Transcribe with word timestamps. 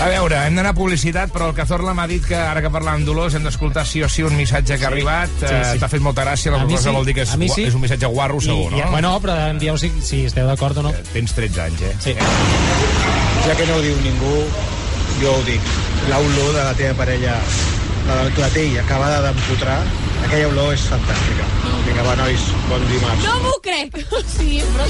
A 0.00 0.08
veure, 0.10 0.36
hem 0.46 0.56
d'anar 0.58 0.70
a 0.74 0.76
publicitat, 0.76 1.30
però 1.32 1.48
el 1.50 1.54
Cazorla 1.56 1.94
m'ha 1.96 2.06
dit 2.10 2.24
que 2.26 2.36
ara 2.36 2.60
que 2.64 2.70
parlàvem 2.72 3.04
Dolors 3.06 3.34
hem 3.38 3.44
d'escoltar 3.46 3.86
sí 3.88 4.02
o 4.02 4.08
sí 4.12 4.22
un 4.26 4.36
missatge 4.36 4.78
que 4.78 4.84
ha 4.84 4.88
arribat. 4.92 5.30
sí, 5.40 5.46
Eh, 5.48 5.62
sí. 5.72 5.78
T'ha 5.78 5.88
fet 5.88 6.00
molta 6.04 6.24
gràcia, 6.24 6.50
la 6.52 6.58
cosa 6.64 6.90
sí, 6.90 6.96
vol 6.96 7.06
dir 7.06 7.14
que 7.14 7.22
és, 7.22 7.30
sí. 7.54 7.64
és 7.68 7.74
un 7.74 7.80
missatge 7.80 8.06
guarro, 8.06 8.40
segur, 8.40 8.72
I, 8.72 8.80
no? 8.82 8.90
Bueno, 8.90 9.14
però 9.20 9.36
em 9.50 9.58
dieu 9.58 9.76
si, 9.78 9.90
si 10.02 10.24
esteu 10.26 10.46
d'acord 10.46 10.76
o 10.78 10.82
no. 10.82 10.92
Tens 11.12 11.32
13 11.34 11.60
anys, 11.62 11.82
eh? 11.82 11.94
Sí. 12.00 12.14
Ja 13.46 13.54
que 13.56 13.66
no 13.66 13.76
ho 13.78 13.80
diu 13.84 13.96
ningú, 14.04 14.34
jo 15.22 15.32
ho 15.34 15.42
dic. 15.46 15.60
L'olor 16.10 16.52
de 16.54 16.64
la 16.64 16.74
teva 16.74 16.94
parella, 16.98 17.38
la 18.08 18.22
del 18.22 18.32
clatell 18.36 18.78
acabada 18.80 19.20
d'empotrar, 19.26 19.80
aquella 20.24 20.48
olor 20.50 20.72
és 20.74 20.84
fantàstica. 20.90 21.46
Vinga, 21.86 22.02
va, 22.06 22.14
nois, 22.20 22.44
bon 22.68 22.84
dimarts. 22.90 23.24
No 23.26 23.38
m'ho 23.44 23.54
crec. 23.64 24.00
Sí, 24.38 24.58
però... 24.74 24.84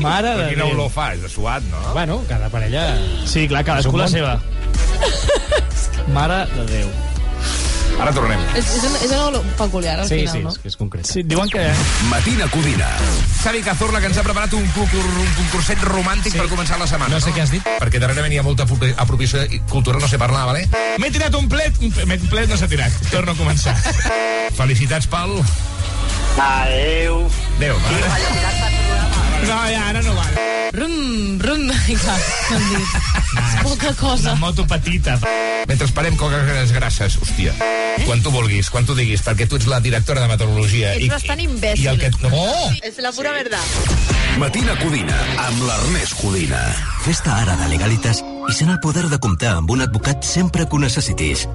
Mare 0.00 0.30
Però 0.30 0.36
de 0.38 0.46
quina 0.52 0.64
Déu. 0.64 0.74
olor 0.76 0.90
fa? 0.92 1.10
És 1.16 1.22
de 1.24 1.28
suat, 1.32 1.64
no? 1.72 1.80
Bueno, 1.96 2.20
cada 2.28 2.48
parella... 2.52 2.84
Sí, 3.28 3.46
clar, 3.50 3.64
cadascú 3.66 3.98
la 3.98 4.08
seva. 4.12 4.36
Mare 6.16 6.44
de 6.54 6.64
Déu. 6.70 6.88
Ara 7.96 8.12
tornem. 8.12 8.40
És, 8.54 8.66
és, 8.76 8.82
una, 8.84 8.98
és 9.00 9.10
una 9.10 9.22
olor 9.30 9.44
peculiar, 9.56 9.94
al 10.00 10.08
Sí, 10.08 10.18
final, 10.20 10.34
sí, 10.34 10.42
no? 10.44 10.50
és 10.52 10.58
que 10.60 10.68
és 10.68 10.76
concret. 10.76 11.06
Sí, 11.08 11.22
diuen 11.24 11.48
que... 11.48 11.62
Matina 12.10 12.44
Codina. 12.52 12.90
Xavi 13.42 13.62
Cazorla, 13.64 14.02
que 14.04 14.10
ens 14.10 14.18
ha 14.20 14.24
preparat 14.26 14.52
un, 14.58 14.66
concur, 14.76 15.00
un 15.00 15.30
concurset 15.38 15.80
romàntic 15.88 16.34
Sí. 16.34 16.38
per 16.38 16.46
començar 16.52 16.76
la 16.78 16.86
setmana. 16.90 17.14
No 17.16 17.20
sé 17.24 17.32
què 17.32 17.40
has 17.46 17.54
dit. 17.54 17.64
Perquè 17.80 17.98
darrere 18.02 18.20
venia 18.26 18.42
molta 18.44 18.66
apropri- 18.68 18.92
apropiació 18.96 19.46
cultural, 19.72 20.02
no 20.04 20.08
sé 20.12 20.18
parlar, 20.20 20.44
vale? 20.50 20.66
M'he 21.00 21.10
tirat 21.10 21.34
un 21.40 21.48
plet, 21.48 21.72
un 21.80 21.90
plet, 21.96 22.20
un 22.20 22.28
plet 22.28 22.52
no 22.52 22.56
s'ha 22.60 22.68
tirat. 22.68 22.92
Torno 23.10 23.32
a 23.32 23.38
començar. 23.40 23.74
Felicitats, 24.60 25.06
Pal. 25.08 25.32
Adeu. 26.36 27.22
Adéu, 27.56 27.76
va. 27.80 27.96
No, 29.46 29.56
ja, 29.72 29.88
ara 29.88 30.02
no 30.02 30.14
val. 30.14 30.42
Rum, 30.76 31.38
rum, 31.40 31.70
i 31.88 31.96
clar, 31.96 32.20
m'han 32.50 32.68
dit. 32.74 33.15
És 33.36 33.56
poca 33.62 33.94
cosa. 33.98 34.32
Una 34.32 34.40
moto 34.46 34.66
petita. 34.68 35.18
Mentre 35.66 35.86
esperem 35.88 36.16
coques 36.16 36.72
grasses, 36.72 37.18
hòstia. 37.20 37.54
Quan 38.04 38.20
tu 38.22 38.30
vulguis, 38.30 38.68
quan 38.70 38.86
tu 38.86 38.94
diguis, 38.94 39.22
perquè 39.24 39.46
tu 39.48 39.56
ets 39.58 39.66
la 39.70 39.80
directora 39.80 40.22
de 40.22 40.28
meteorologia. 40.30 40.92
Ets 40.98 41.08
bastant 41.10 41.40
imbècil. 41.42 41.84
I 41.86 41.90
el 41.94 42.00
que... 42.00 42.10
Oh! 42.30 42.70
És 42.86 43.00
la 43.02 43.12
pura 43.16 43.32
verdad. 43.34 43.74
Matina 44.40 44.76
Codina, 44.82 45.16
amb 45.46 45.62
l'Ernest 45.64 46.18
Codina. 46.20 46.60
Fes-te 47.06 47.32
ara 47.32 47.56
de 47.62 47.70
Legalitas 47.72 48.22
i 48.46 48.54
sent 48.54 48.70
el 48.70 48.80
poder 48.84 49.06
de 49.10 49.18
comptar 49.22 49.56
amb 49.56 49.72
un 49.74 49.82
advocat 49.86 50.26
sempre 50.26 50.68
que 50.68 50.76
ho 50.76 50.82
necessitis. 50.82 51.46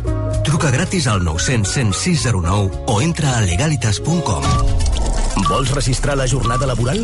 Truca 0.47 0.73
gratis 0.73 1.07
al 1.07 1.23
900 1.23 1.71
106 1.71 2.25
09 2.41 2.85
o 2.87 3.01
entra 3.05 3.37
a 3.37 3.45
legalitas.com. 3.45 4.90
Vols 5.47 5.71
registrar 5.75 6.17
la 6.17 6.27
jornada 6.27 6.67
laboral? 6.67 7.03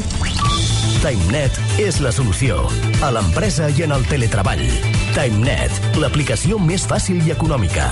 TimeNet 1.03 1.57
és 1.81 2.01
la 2.03 2.11
solució. 2.11 2.59
A 3.05 3.11
l'empresa 3.15 3.69
i 3.69 3.85
en 3.87 3.95
el 3.95 4.05
teletreball. 4.11 4.63
TimeNet, 5.15 5.97
l'aplicació 6.01 6.59
més 6.59 6.87
fàcil 6.89 7.23
i 7.25 7.35
econòmica. 7.37 7.91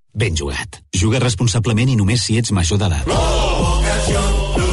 Ben 0.13 0.35
jugat. 0.35 0.81
Juga 0.91 1.19
responsablement 1.19 1.89
i 1.89 1.95
només 1.95 2.23
si 2.25 2.37
ets 2.37 2.51
major 2.51 2.77
d'edat. 2.77 3.07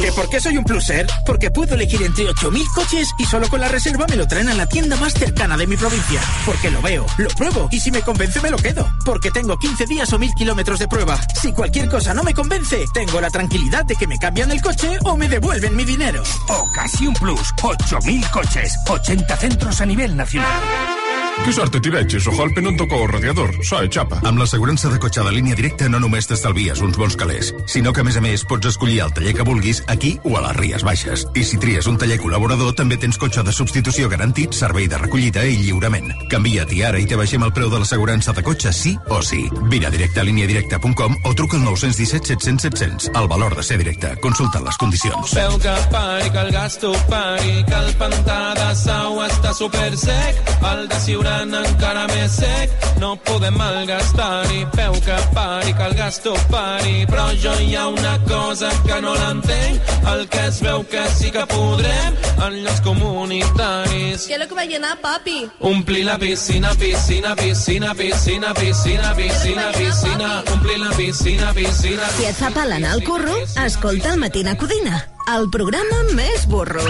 ¿Que 0.01 0.11
por 0.13 0.29
qué 0.29 0.39
soy 0.39 0.57
un 0.57 0.63
pluser? 0.63 1.07
Porque 1.25 1.51
puedo 1.51 1.75
elegir 1.75 2.01
entre 2.01 2.25
8.000 2.25 2.73
coches 2.73 3.09
y 3.19 3.25
solo 3.25 3.47
con 3.47 3.59
la 3.59 3.67
reserva 3.67 4.05
me 4.07 4.15
lo 4.15 4.27
traen 4.27 4.49
a 4.49 4.53
la 4.53 4.65
tienda 4.65 4.95
más 4.97 5.13
cercana 5.13 5.55
de 5.55 5.67
mi 5.67 5.77
provincia. 5.77 6.21
Porque 6.45 6.71
lo 6.71 6.81
veo, 6.81 7.05
lo 7.17 7.29
pruebo 7.29 7.67
y 7.71 7.79
si 7.79 7.91
me 7.91 8.01
convence 8.01 8.41
me 8.41 8.49
lo 8.49 8.57
quedo. 8.57 8.89
Porque 9.05 9.31
tengo 9.31 9.57
15 9.57 9.85
días 9.85 10.11
o 10.11 10.19
1.000 10.19 10.33
kilómetros 10.35 10.79
de 10.79 10.87
prueba. 10.87 11.19
Si 11.39 11.51
cualquier 11.53 11.89
cosa 11.89 12.13
no 12.13 12.23
me 12.23 12.33
convence, 12.33 12.85
tengo 12.93 13.21
la 13.21 13.29
tranquilidad 13.29 13.85
de 13.85 13.95
que 13.95 14.07
me 14.07 14.17
cambian 14.17 14.51
el 14.51 14.61
coche 14.61 14.97
o 15.05 15.15
me 15.15 15.29
devuelven 15.29 15.75
mi 15.75 15.85
dinero. 15.85 16.23
Ocasión 16.47 17.13
Plus. 17.13 17.53
8.000 17.61 18.31
coches. 18.31 18.73
80 18.87 19.37
centros 19.37 19.81
a 19.81 19.85
nivel 19.85 20.15
nacional. 20.15 20.98
Que 21.45 21.53
sort 21.55 21.77
t'hi 21.79 21.91
veig, 21.93 22.13
Soholpe 22.21 22.61
no 22.61 22.73
em 22.73 22.77
toca 22.77 22.97
el 22.99 23.07
radiador, 23.09 23.53
so 23.65 23.79
xapa. 23.89 24.19
Amb 24.27 24.41
l'assegurança 24.41 24.89
de 24.91 24.99
cotxe 25.01 25.23
de 25.25 25.31
línia 25.33 25.55
directa 25.57 25.87
no 25.89 26.01
només 26.03 26.27
t'estalvies 26.29 26.81
uns 26.85 26.97
bons 26.99 27.15
calés, 27.15 27.53
sinó 27.65 27.93
que 27.93 28.01
a 28.01 28.07
més 28.07 28.17
a 28.19 28.21
més 28.21 28.43
pots 28.45 28.69
escollir 28.69 28.99
el 29.05 29.13
taller 29.15 29.33
que 29.37 29.45
vulguis 29.47 29.81
aquí 29.87 30.17
o 30.23 30.35
a 30.37 30.43
les 30.45 30.57
Ries 30.57 30.83
Baixes. 30.83 31.25
I 31.33 31.43
si 31.47 31.57
tries 31.57 31.87
un 31.87 31.97
taller 31.97 32.19
col·laborador 32.21 32.75
també 32.77 32.99
tens 33.01 33.17
cotxe 33.17 33.43
de 33.43 33.53
substitució 33.55 34.09
garantit, 34.11 34.53
servei 34.53 34.87
de 34.91 34.99
recollida 35.01 35.45
i 35.47 35.57
lliurament. 35.63 36.11
Canvia't 36.29 36.73
i 36.75 36.83
ara 36.85 36.99
i 37.01 37.07
te 37.09 37.17
baixem 37.19 37.43
el 37.47 37.53
preu 37.55 37.71
de 37.71 37.81
l'assegurança 37.81 38.35
de 38.35 38.43
cotxe 38.45 38.73
sí 38.75 38.95
o 39.09 39.21
sí. 39.23 39.45
Vine 39.71 39.87
a 39.87 39.93
directe 39.95 40.21
a 40.21 40.27
líniadirecta.com 40.27 41.17
o 41.23 41.33
truca 41.33 41.57
al 41.57 41.65
917 41.65 42.35
700 42.35 42.67
700. 42.69 43.11
El 43.15 43.27
valor 43.27 43.55
de 43.55 43.63
ser 43.63 43.79
directe. 43.79 44.13
Consulta 44.21 44.61
les 44.61 44.77
condicions. 44.77 45.33
Veu 45.33 45.57
que 45.57 45.75
pari, 45.91 46.29
que 46.29 46.43
el 46.45 46.51
gasto 46.51 46.93
pari, 47.09 47.55
que 47.65 47.79
el 47.79 47.91
pantà 47.97 48.39
de 48.59 48.69
sau 48.75 49.21
està 49.25 49.53
super 49.55 49.89
sec, 49.97 50.43
el 50.73 50.87
de 50.91 50.99
Ciurana 51.29 51.59
encara 51.61 52.07
més 52.09 52.35
sec, 52.39 52.71
no 52.97 53.11
podem 53.21 53.53
malgastar-hi. 53.53 54.63
Veu 54.73 54.95
que 55.05 55.17
pari, 55.35 55.73
que 55.77 55.85
el 55.85 55.93
gasto 55.93 56.33
pari, 56.49 57.03
però 57.05 57.27
jo 57.43 57.53
hi 57.61 57.75
ha 57.77 57.83
una 57.87 58.15
cosa 58.25 58.71
que 58.87 58.97
no 59.03 59.13
l'entenc, 59.13 59.91
el 60.09 60.25
que 60.33 60.45
es 60.47 60.57
veu 60.65 60.81
que 60.89 61.03
sí 61.13 61.29
que 61.29 61.43
podrem 61.51 62.17
en 62.47 62.57
llocs 62.63 62.81
comunitaris. 62.81 64.25
¿Qué 64.25 64.33
es 64.33 64.39
lo 64.39 64.47
que 64.47 64.55
va 64.55 64.65
a 64.65 64.65
llenar, 64.71 64.97
papi? 65.03 65.45
Omplir 65.59 66.05
la 66.05 66.17
piscina, 66.17 66.73
piscina, 66.73 67.35
piscina, 67.35 67.93
piscina, 67.93 68.53
piscina, 68.55 69.13
piscina, 69.13 69.69
piscina, 69.77 70.31
omplir 70.51 70.79
la 70.79 70.89
piscina, 70.97 71.53
piscina... 71.53 72.09
Si 72.17 72.25
et 72.25 72.41
fa 72.41 72.49
pal 72.57 72.73
anar 72.79 72.97
al 72.97 73.05
curro, 73.05 73.37
escolta 73.67 74.15
el 74.15 74.19
Matina 74.25 74.57
Codina, 74.57 75.05
el 75.37 75.49
programa 75.53 76.01
més 76.17 76.49
burro. 76.49 76.89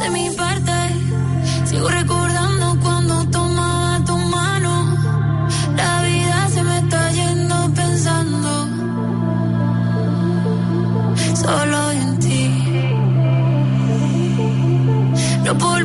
De 0.00 0.10
mi 0.16 0.30
parte, 0.40 0.80
sigo 1.68 1.88
recordando 1.88 2.21
No 15.52 15.81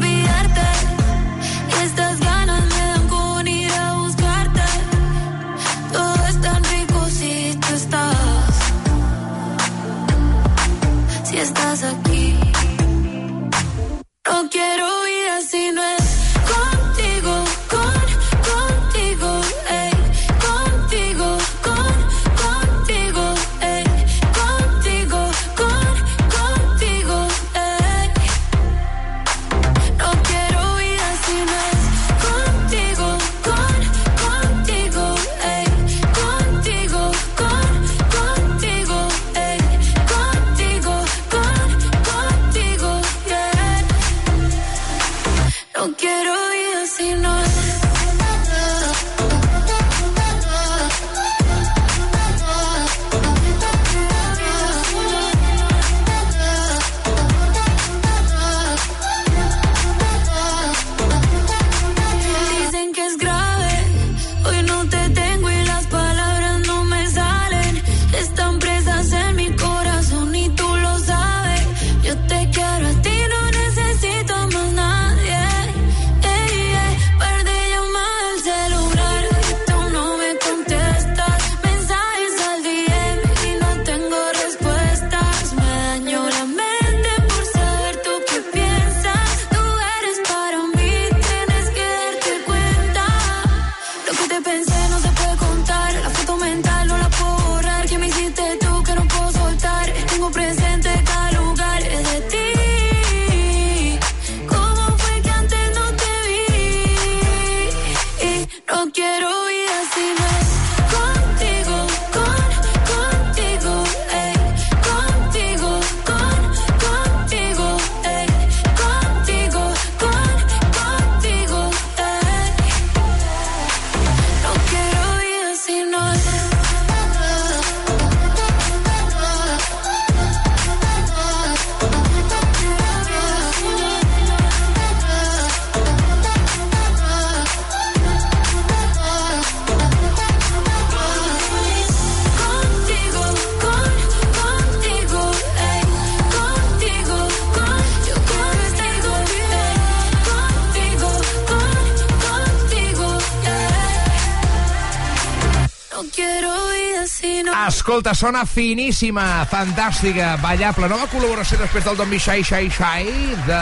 Escolta, 157.68 158.14
sona 158.18 158.44
finíssima, 158.50 159.46
fantàstica, 159.52 160.36
ballable. 160.42 160.90
Nova 160.90 161.08
col·laboració 161.12 161.60
després 161.62 161.86
del 161.86 161.98
Don't 162.00 162.12
Be 162.14 162.20
Shy 162.20 162.46
Shy 162.46 162.72
Shy 162.74 163.36
de 163.48 163.62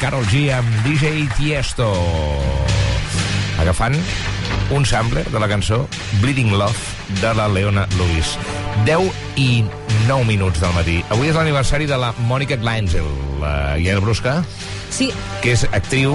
Carol 0.00 0.26
G 0.32 0.46
amb 0.56 0.68
DJ 0.86 1.26
Tiesto. 1.36 1.90
Agafant 3.62 3.96
un 4.76 4.84
sampler 4.84 5.24
de 5.30 5.40
la 5.40 5.48
cançó 5.48 5.84
Bleeding 6.20 6.52
Love 6.52 7.20
de 7.22 7.34
la 7.38 7.48
Leona 7.48 7.86
Lewis. 7.96 8.36
10 8.84 9.12
i 9.40 9.64
9 10.06 10.24
minuts 10.28 10.60
del 10.60 10.74
matí. 10.76 11.00
Avui 11.08 11.30
és 11.30 11.38
l'aniversari 11.38 11.86
de 11.88 11.98
la 12.00 12.12
Mònica 12.28 12.58
Gleinzel, 12.60 13.06
la 13.40 13.76
Guiana 13.78 14.02
Brusca, 14.04 14.40
Sí, 14.90 15.10
que 15.42 15.52
és 15.52 15.66
actriu 15.76 16.14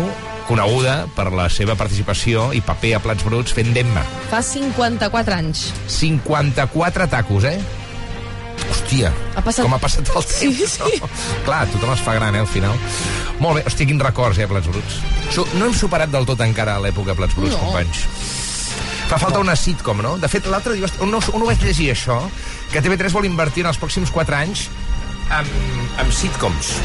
coneguda 0.52 1.06
per 1.16 1.30
la 1.32 1.46
seva 1.54 1.78
participació 1.80 2.50
i 2.58 2.60
paper 2.66 2.96
a 2.98 3.00
Plats 3.04 3.24
Bruts 3.24 3.54
fent 3.56 3.72
d'Emma. 3.76 4.04
fa 4.30 4.42
54 4.44 5.36
anys. 5.38 5.70
54 5.88 7.08
tacos, 7.08 7.46
eh? 7.48 7.60
Hòstia, 8.72 9.12
Ha 9.36 9.42
passat- 9.42 9.64
com 9.66 9.74
ha 9.74 9.80
passat 9.80 10.08
el 10.08 10.14
temps. 10.14 10.28
Sí, 10.38 10.54
sí. 10.68 10.80
No? 11.00 11.10
Clar, 11.46 11.66
tothom 11.72 11.94
es 11.94 12.02
fa 12.02 12.14
gran, 12.14 12.36
eh, 12.36 12.40
al 12.40 12.48
final. 12.48 12.76
Molt 13.40 13.56
bé, 13.58 13.64
hòstia, 13.66 13.88
quins 13.88 14.02
records, 14.04 14.38
eh, 14.38 14.48
Plats 14.48 14.68
Bruts. 14.68 15.00
No 15.58 15.66
hem 15.66 15.74
superat 15.74 16.10
del 16.12 16.26
tot 16.26 16.40
encara 16.42 16.78
l'època 16.80 17.16
Plats 17.16 17.36
Bruts, 17.36 17.56
No. 17.56 17.60
companys. 17.60 18.06
Fa 19.10 19.18
falta 19.18 19.40
una 19.40 19.56
sitcom, 19.56 20.02
no? 20.02 20.18
De 20.18 20.28
fet, 20.28 20.46
l'altre 20.48 20.74
dia 20.76 20.88
on, 21.00 21.10
no, 21.12 21.20
on 21.34 21.42
ho 21.42 21.46
vaig 21.46 21.62
llegir, 21.64 21.92
això? 21.92 22.22
Que 22.72 22.82
TV3 22.82 23.12
vol 23.12 23.26
invertir 23.26 23.62
en 23.64 23.68
els 23.68 23.80
pròxims 23.80 24.12
4 24.12 24.36
anys 24.36 24.68
amb, 25.30 25.48
amb 26.00 26.12
sitcoms. 26.12 26.76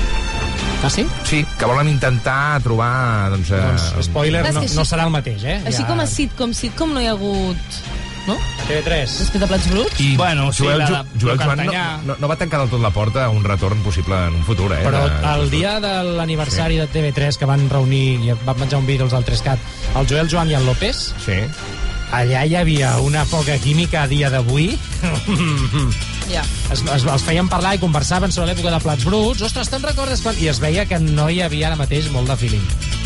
Ah, 0.85 0.91
sí? 0.91 1.07
Sí, 1.25 1.45
que 1.59 1.65
volen 1.65 1.89
intentar 1.89 2.61
trobar... 2.63 3.31
Doncs, 3.33 3.51
eh, 3.51 3.57
Doncs, 3.61 4.05
spoiler, 4.07 4.43
no, 4.55 4.61
no 4.63 4.85
serà 4.87 5.05
el 5.09 5.11
mateix, 5.15 5.43
eh? 5.45 5.61
Així 5.67 5.83
com 5.89 5.99
a 6.01 6.07
sitcom, 6.07 6.53
sitcom 6.55 6.93
no 6.95 7.01
hi 7.03 7.09
ha 7.11 7.15
hagut... 7.17 7.79
No? 8.27 8.35
TV3. 8.67 9.05
Després 9.21 9.39
de 9.39 9.47
Plats 9.47 9.67
Bruts? 9.71 10.01
I 10.03 10.17
Bueno, 10.19 10.49
sí, 10.53 10.65
Joel, 10.65 10.81
la- 10.83 10.87
Ju- 11.05 11.21
Joel 11.23 11.39
Joan 11.39 11.61
no, 11.63 11.75
no, 12.09 12.17
no 12.19 12.29
va 12.29 12.35
tancar 12.37 12.59
del 12.65 12.71
tot 12.73 12.81
la 12.83 12.91
porta 12.91 13.25
a 13.25 13.29
un 13.31 13.45
retorn 13.47 13.79
possible 13.85 14.19
en 14.27 14.35
un 14.35 14.43
futur, 14.45 14.73
eh? 14.75 14.81
Però 14.83 15.05
de- 15.07 15.21
el 15.37 15.51
dia 15.51 15.77
de 15.81 15.93
l'aniversari 16.19 16.75
de 16.81 16.89
TV3 16.91 17.39
que 17.39 17.47
van 17.47 17.69
reunir 17.71 18.19
i 18.27 18.35
van 18.45 18.59
menjar 18.59 18.81
un 18.83 18.87
vídeo 18.87 19.07
els 19.07 19.15
del 19.15 19.25
3CAT, 19.25 19.59
el 20.03 20.09
Joel 20.11 20.29
Joan 20.29 20.51
i 20.51 20.55
el 20.59 20.67
López, 20.67 21.13
Sí. 21.25 21.39
Allà 22.13 22.45
hi 22.47 22.55
havia 22.57 22.97
una 23.01 23.25
poca 23.27 23.57
química 23.59 24.03
a 24.05 24.07
dia 24.11 24.31
d'avui. 24.31 24.73
Ja. 26.27 26.41
Es, 26.75 26.81
es, 26.83 27.05
els 27.07 27.23
feien 27.23 27.47
parlar 27.47 27.77
i 27.77 27.79
conversaven 27.79 28.33
sobre 28.35 28.49
l'època 28.51 28.73
de 28.75 28.81
Plats 28.83 29.05
Bruts. 29.07 29.45
Ostres, 29.47 29.69
te'n 29.71 29.85
recordes 29.87 30.19
quan... 30.25 30.35
I 30.43 30.49
es 30.51 30.59
veia 30.59 30.83
que 30.91 30.99
no 30.99 31.29
hi 31.31 31.37
havia 31.45 31.69
ara 31.69 31.77
mateix 31.79 32.09
molt 32.11 32.27
de 32.27 32.35
feeling. 32.41 32.65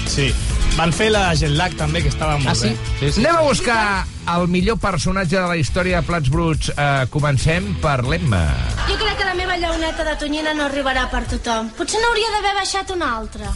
Sí. 0.09 0.31
Van 0.79 0.89
fer 0.97 1.11
la 1.13 1.27
jet 1.37 1.53
lag 1.53 1.77
també, 1.77 2.01
que 2.01 2.09
estava 2.09 2.39
molt 2.41 2.49
Ah, 2.49 2.57
sí? 2.57 2.71
bé. 2.73 2.89
Sí, 3.03 3.11
sí. 3.13 3.21
Anem 3.21 3.37
a 3.37 3.45
buscar 3.45 4.07
el 4.39 4.49
millor 4.49 4.81
personatge 4.81 5.37
de 5.37 5.45
la 5.53 5.59
història 5.61 6.01
de 6.01 6.09
Plats 6.09 6.33
Bruts. 6.33 6.73
Uh, 6.73 7.05
comencem 7.13 7.75
per 7.85 7.99
l'Emma. 8.09 8.41
Jo 8.89 8.97
crec 8.97 9.21
que 9.21 9.29
la 9.29 9.37
meva 9.37 9.61
llauneta 9.61 10.09
de 10.09 10.17
tonyina 10.25 10.57
no 10.57 10.71
arribarà 10.71 11.05
per 11.13 11.27
tothom. 11.37 11.69
Potser 11.77 12.01
n'hauria 12.01 12.33
d'haver 12.39 12.57
baixat 12.63 12.97
una 12.97 13.13
altra. 13.21 13.53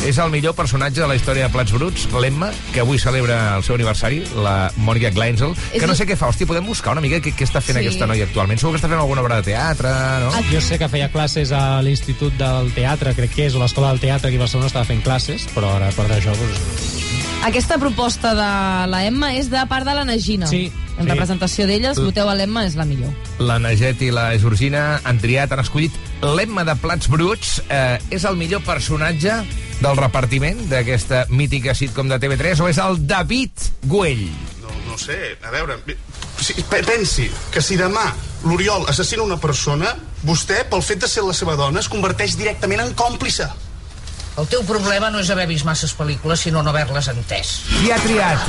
És 0.00 0.16
el 0.18 0.30
millor 0.32 0.54
personatge 0.56 1.02
de 1.02 1.06
la 1.06 1.14
història 1.14 1.44
de 1.46 1.52
Plats 1.52 1.74
Bruts, 1.76 2.06
l'Emma, 2.22 2.48
que 2.72 2.80
avui 2.80 2.98
celebra 2.98 3.36
el 3.58 3.62
seu 3.66 3.76
aniversari, 3.76 4.22
la 4.42 4.70
Mònica 4.80 5.10
Gleinzel, 5.14 5.52
És 5.74 5.82
que 5.82 5.86
no 5.86 5.94
sé 5.94 6.06
què 6.08 6.16
fa. 6.16 6.30
Hòstia, 6.32 6.48
podem 6.48 6.64
buscar 6.66 6.94
una 6.96 7.02
mica 7.04 7.20
què, 7.20 7.34
què 7.36 7.44
està 7.46 7.60
fent 7.60 7.76
Sí. 7.78 7.84
aquesta 7.84 8.06
noia 8.08 8.24
actualment. 8.24 8.58
Segur 8.58 8.72
que 8.74 8.80
està 8.80 8.88
fent 8.88 8.98
alguna 8.98 9.20
obra 9.20 9.36
de 9.42 9.50
teatre, 9.52 9.90
no? 10.24 10.32
Jo 10.50 10.60
sé 10.60 10.78
que 10.78 10.88
feia 10.88 11.10
classes 11.12 11.52
a 11.52 11.82
l'Institut 11.82 12.32
del 12.40 12.72
Teatre, 12.72 13.14
crec 13.14 13.34
que 13.34 13.46
és, 13.46 13.54
o 13.54 13.60
l'Escola 13.60 13.88
del 13.92 14.00
Teatre 14.00 14.28
aquí 14.28 14.36
a 14.36 14.40
Barcelona 14.40 14.66
estava 14.72 14.84
fent 14.88 15.02
classes, 15.04 15.46
però 15.54 15.76
ara 15.76 15.90
per 15.92 16.08
d'això... 16.08 16.32
Doncs... 16.34 16.96
Aquesta 17.44 17.78
proposta 17.78 18.34
de 18.36 18.86
la 18.90 19.04
Emma 19.06 19.34
és 19.34 19.48
de 19.50 19.62
part 19.68 19.86
de 19.86 19.94
la 19.94 20.04
Nagina. 20.04 20.46
Sí, 20.46 20.70
En 20.98 21.04
sí. 21.06 21.10
representació 21.10 21.66
d'elles, 21.66 21.96
voteu 21.98 22.28
a 22.28 22.34
l'Emma, 22.34 22.66
és 22.66 22.74
la 22.76 22.84
millor. 22.84 23.08
La 23.38 23.58
Naget 23.58 24.02
i 24.02 24.10
la 24.10 24.36
Georgina 24.38 25.00
han 25.04 25.18
triat, 25.18 25.52
han 25.52 25.60
escollit 25.60 25.92
l'Emma 26.20 26.64
de 26.64 26.74
Plats 26.76 27.08
Bruts. 27.08 27.62
Eh, 27.70 27.98
és 28.10 28.24
el 28.28 28.36
millor 28.36 28.60
personatge 28.60 29.38
del 29.80 29.96
repartiment 29.96 30.66
d'aquesta 30.70 31.24
mítica 31.32 31.74
sitcom 31.74 32.08
de 32.10 32.18
TV3 32.20 32.60
o 32.64 32.68
és 32.68 32.78
el 32.82 32.98
David 33.08 33.68
Güell? 33.88 34.26
No, 34.62 34.74
no 34.90 34.98
sé, 35.00 35.36
a 35.44 35.50
veure... 35.54 35.78
Si, 36.40 36.54
pe- 36.68 36.82
pensi 36.88 37.26
que 37.52 37.60
si 37.60 37.76
demà 37.76 38.06
l'Oriol 38.48 38.86
assassina 38.88 39.22
una 39.26 39.36
persona, 39.40 39.90
vostè, 40.24 40.62
pel 40.70 40.80
fet 40.84 41.02
de 41.04 41.08
ser 41.10 41.24
la 41.26 41.34
seva 41.36 41.56
dona, 41.58 41.80
es 41.84 41.88
converteix 41.92 42.36
directament 42.40 42.80
en 42.86 42.94
còmplice. 42.96 43.48
El 44.40 44.46
teu 44.48 44.62
problema 44.64 45.10
no 45.12 45.18
és 45.20 45.28
haver 45.34 45.44
vist 45.50 45.66
masses 45.68 45.92
pel·lícules, 45.98 46.40
sinó 46.46 46.62
no 46.64 46.70
haver-les 46.72 47.08
entès. 47.12 47.50
Qui 47.80 47.90
ha 47.92 47.98
triat 48.00 48.46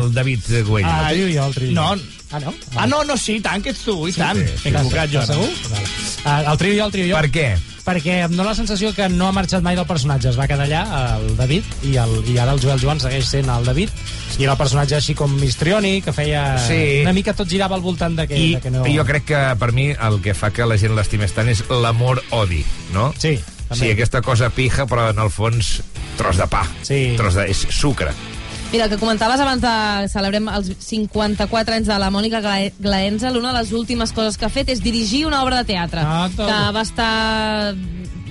el 0.00 0.12
David 0.14 0.46
Güell? 0.68 0.86
Ah, 0.88 1.10
jo, 1.12 1.26
jo, 1.34 1.48
el 1.50 1.56
trio. 1.58 1.72
No, 1.76 1.90
Ah, 2.30 2.38
no? 2.44 2.52
Ah, 2.76 2.84
no, 2.86 3.02
no, 3.08 3.14
sí, 3.16 3.38
tant, 3.40 3.62
que 3.64 3.70
ets 3.72 3.86
tu, 3.86 3.94
i 4.08 4.12
tant. 4.12 4.36
Sí, 4.36 4.68
M'he 4.68 4.74
equivocat 4.76 5.08
jo. 5.08 5.22
Segur? 5.24 5.46
Vale. 5.72 5.86
Uh, 6.24 6.50
el 6.52 6.58
trio 6.60 6.74
jo, 6.76 6.86
el 6.88 6.92
trio 6.92 7.06
jo. 7.08 7.16
Per 7.22 7.30
què? 7.32 7.46
Perquè 7.88 8.18
em 8.26 8.34
dóna 8.34 8.50
la 8.50 8.56
sensació 8.56 8.90
que 8.92 9.06
no 9.08 9.30
ha 9.30 9.32
marxat 9.32 9.62
mai 9.64 9.76
del 9.78 9.86
personatge. 9.88 10.28
Es 10.28 10.36
va 10.36 10.44
quedar 10.50 10.66
allà, 10.66 10.82
el 11.16 11.30
David, 11.38 11.64
i, 11.88 11.94
el, 11.96 12.10
i 12.28 12.36
ara 12.36 12.52
el 12.52 12.60
Joel 12.60 12.82
Joan 12.82 13.00
segueix 13.00 13.30
sent 13.30 13.48
el 13.48 13.64
David. 13.64 13.94
I 14.36 14.44
era 14.44 14.52
el 14.52 14.60
personatge 14.60 14.98
així 14.98 15.16
com 15.16 15.32
mistrioni, 15.40 16.02
que 16.04 16.12
feia... 16.12 16.42
Sí. 16.66 17.00
Una 17.06 17.16
mica 17.16 17.32
tot 17.38 17.48
girava 17.48 17.78
al 17.78 17.84
voltant 17.84 18.18
de 18.18 18.28
que, 18.28 18.36
I 18.36 18.50
de 18.58 18.60
que 18.66 18.72
no... 18.74 18.84
jo 18.84 19.06
crec 19.08 19.24
que 19.32 19.40
per 19.58 19.72
mi 19.72 19.88
el 19.96 20.20
que 20.20 20.36
fa 20.36 20.52
que 20.52 20.68
la 20.68 20.76
gent 20.76 20.92
l'estimés 20.98 21.32
tant 21.32 21.48
és 21.48 21.64
l'amor-odi, 21.72 22.60
no? 22.92 23.08
Sí, 23.16 23.38
també. 23.70 23.80
Sí, 23.80 23.94
aquesta 23.96 24.20
cosa 24.26 24.52
pija, 24.52 24.84
però 24.90 25.08
en 25.14 25.24
el 25.24 25.32
fons 25.32 25.78
tros 26.20 26.36
de 26.36 26.48
pa. 26.52 26.66
Sí. 26.84 27.14
Tros 27.16 27.40
de... 27.40 27.48
és 27.48 27.64
sucre. 27.72 28.12
Mira, 28.70 28.84
el 28.84 28.90
que 28.90 28.98
comentaves 29.00 29.40
abans 29.40 29.62
de 29.64 30.08
celebrem 30.12 30.48
els 30.52 30.68
54 30.84 31.74
anys 31.78 31.86
de 31.88 31.96
la 31.98 32.10
Mònica 32.12 32.42
Gla- 32.44 32.72
Glaenzel, 32.78 33.38
una 33.40 33.54
de 33.54 33.62
les 33.62 33.72
últimes 33.72 34.12
coses 34.12 34.36
que 34.36 34.44
ha 34.44 34.50
fet 34.52 34.68
és 34.68 34.82
dirigir 34.84 35.22
una 35.26 35.42
obra 35.42 35.62
de 35.62 35.64
teatre 35.72 36.02
Ah, 36.04 36.28
que 36.36 36.58
va 36.76 36.82
estar 36.84 37.74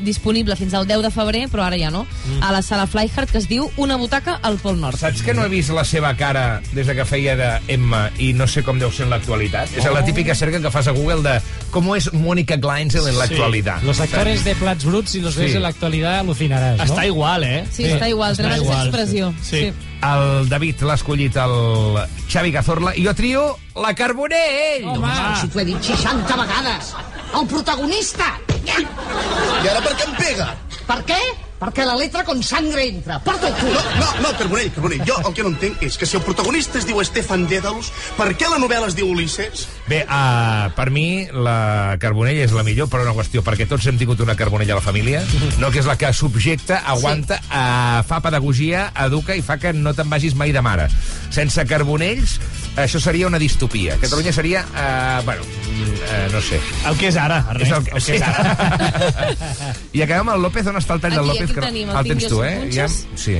disponible 0.03 0.55
fins 0.55 0.73
al 0.73 0.87
10 0.87 1.01
de 1.03 1.11
febrer, 1.11 1.47
però 1.49 1.63
ara 1.65 1.77
ja 1.77 1.89
no, 1.91 2.05
Mm. 2.27 2.43
a 2.43 2.51
la 2.51 2.61
sala 2.61 2.87
Flyhard, 2.87 3.29
que 3.29 3.37
es 3.37 3.47
diu 3.47 3.69
Una 3.77 3.95
butaca 3.95 4.39
al 4.41 4.57
Pol 4.57 4.79
Nord. 4.79 4.97
Saps 4.97 5.21
que 5.21 5.33
no 5.33 5.43
he 5.45 5.49
vist 5.49 5.69
la 5.69 5.83
seva 5.85 6.15
cara 6.15 6.61
des 6.73 6.87
de 6.87 6.95
que 6.95 7.05
feia 7.05 7.35
de 7.35 7.59
Emma 7.67 8.09
i 8.17 8.33
no 8.33 8.47
sé 8.47 8.63
com 8.63 8.79
deu 8.79 8.91
ser 8.91 9.05
en 9.05 9.09
l'actualitat? 9.11 9.69
És 9.77 9.85
la 9.85 10.03
típica 10.05 10.35
cerca 10.35 10.59
que 10.59 10.71
fas 10.71 10.87
a 10.87 10.91
Google 10.91 11.21
de 11.23 11.41
com 11.71 11.95
és 11.95 12.11
Mónica 12.13 12.55
Gleinzel 12.57 13.07
en 13.07 13.17
l'actualitat. 13.17 13.83
Los 13.83 13.99
actores 13.99 14.43
de 14.43 14.55
Plats 14.55 14.85
Bruts, 14.85 15.11
si 15.11 15.21
los 15.21 15.33
Sí. 15.35 15.41
ves 15.41 15.55
en 15.55 15.61
la 15.63 15.69
actualidad, 15.69 16.19
alucinaràs, 16.19 16.77
no? 16.77 16.83
Està 16.83 17.05
igual, 17.05 17.43
eh? 17.43 17.65
Sí, 17.71 17.83
està 17.85 18.09
igual, 18.09 18.35
té 18.35 18.43
la 18.43 18.49
mateixa 18.49 18.83
expressió. 18.83 19.33
Sí. 19.41 19.73
El 20.01 20.47
David 20.49 20.81
l'ha 20.83 20.93
escollit 20.93 21.35
el 21.37 21.97
Xavi 22.29 22.51
Cazorla 22.51 22.95
i 22.95 23.03
jo 23.05 23.13
trio 23.15 23.57
la 23.75 23.95
Carbonell. 23.95 24.85
Home, 24.85 25.07
si 25.41 25.47
t'ho 25.47 25.59
he 25.59 25.65
dit 25.65 25.81
60 25.81 26.35
vegades. 26.35 26.93
El 27.39 27.47
protagonista! 27.47 28.39
I 28.85 29.69
ara 29.71 29.81
per 29.83 29.93
què 29.97 30.07
em 30.07 30.15
pega? 30.19 30.47
Per 30.87 30.97
què? 31.09 31.19
Perquè 31.57 31.85
la 31.87 31.95
letra 31.97 32.21
con 32.23 32.43
sangre 32.45 32.83
entra. 32.85 33.17
Porta 33.25 33.49
tu. 33.57 33.71
No, 33.73 33.81
no, 33.97 34.09
no, 34.21 34.33
Carbonell, 34.37 34.69
Carbonell, 34.75 35.01
jo 35.07 35.17
el 35.23 35.33
que 35.33 35.45
no 35.45 35.53
entenc 35.55 35.81
és 35.87 35.97
que 35.97 36.05
si 36.05 36.19
el 36.19 36.23
protagonista 36.25 36.77
es 36.77 36.85
diu 36.85 37.01
Stefan 37.07 37.47
Dédalus, 37.49 37.89
per 38.19 38.29
què 38.37 38.49
la 38.51 38.61
novel·la 38.61 38.91
es 38.91 38.97
diu 38.97 39.09
Ulisses? 39.09 39.65
Bé, 39.87 40.01
uh, 40.03 40.67
per 40.75 40.89
mi 40.91 41.23
la 41.31 41.95
Carbonell 42.01 42.41
és 42.43 42.51
la 42.51 42.63
millor 42.67 42.89
per 42.91 42.99
una 43.05 43.13
qüestió, 43.15 43.39
perquè 43.45 43.63
tots 43.69 43.85
hem 43.87 43.95
tingut 43.99 44.19
una 44.19 44.35
Carbonell 44.35 44.73
a 44.75 44.79
la 44.81 44.83
família, 44.83 45.21
no 45.61 45.69
que 45.71 45.79
és 45.79 45.87
la 45.87 45.95
que 45.95 46.09
subjecta, 46.11 46.81
aguanta, 46.91 47.37
sí. 47.39 47.47
uh, 47.55 48.01
fa 48.07 48.19
pedagogia, 48.25 48.89
educa 49.05 49.37
i 49.39 49.43
fa 49.45 49.55
que 49.61 49.71
no 49.71 49.93
te'n 49.95 50.09
vagis 50.11 50.35
mai 50.35 50.51
de 50.51 50.59
mare. 50.65 50.89
Sense 51.31 51.63
Carbonells, 51.69 52.35
això 52.83 52.99
seria 52.99 53.29
una 53.31 53.39
distopia. 53.39 53.95
Catalunya 54.01 54.33
seria, 54.35 54.65
uh, 54.73 55.23
bueno, 55.23 55.47
uh, 55.47 56.19
no 56.35 56.41
sé. 56.43 56.59
El 56.91 56.99
que 56.99 57.07
és 57.13 57.15
ara, 57.23 57.39
Ernest, 57.55 57.71
És 57.71 57.77
el, 57.77 57.87
el 57.95 58.03
que 58.03 58.19
és 58.19 58.27
ara. 58.27 59.71
I 59.97 60.03
acabem 60.03 60.27
amb 60.27 60.35
el 60.35 60.43
López. 60.49 60.67
On 60.67 60.75
està 60.81 60.97
el 60.97 61.03
tall 61.05 61.15
del 61.15 61.23
Aquí, 61.31 61.31
López? 61.31 61.47
aquí 61.47 61.55
Que 61.55 61.61
no- 61.63 61.71
tenim, 61.71 61.89
el 61.89 61.97
el 62.01 62.11
tinc 62.11 62.19
tens 62.25 62.31
tu, 62.33 62.43
eh? 62.43 62.53
punxes. 62.65 62.99
sí. 63.15 63.37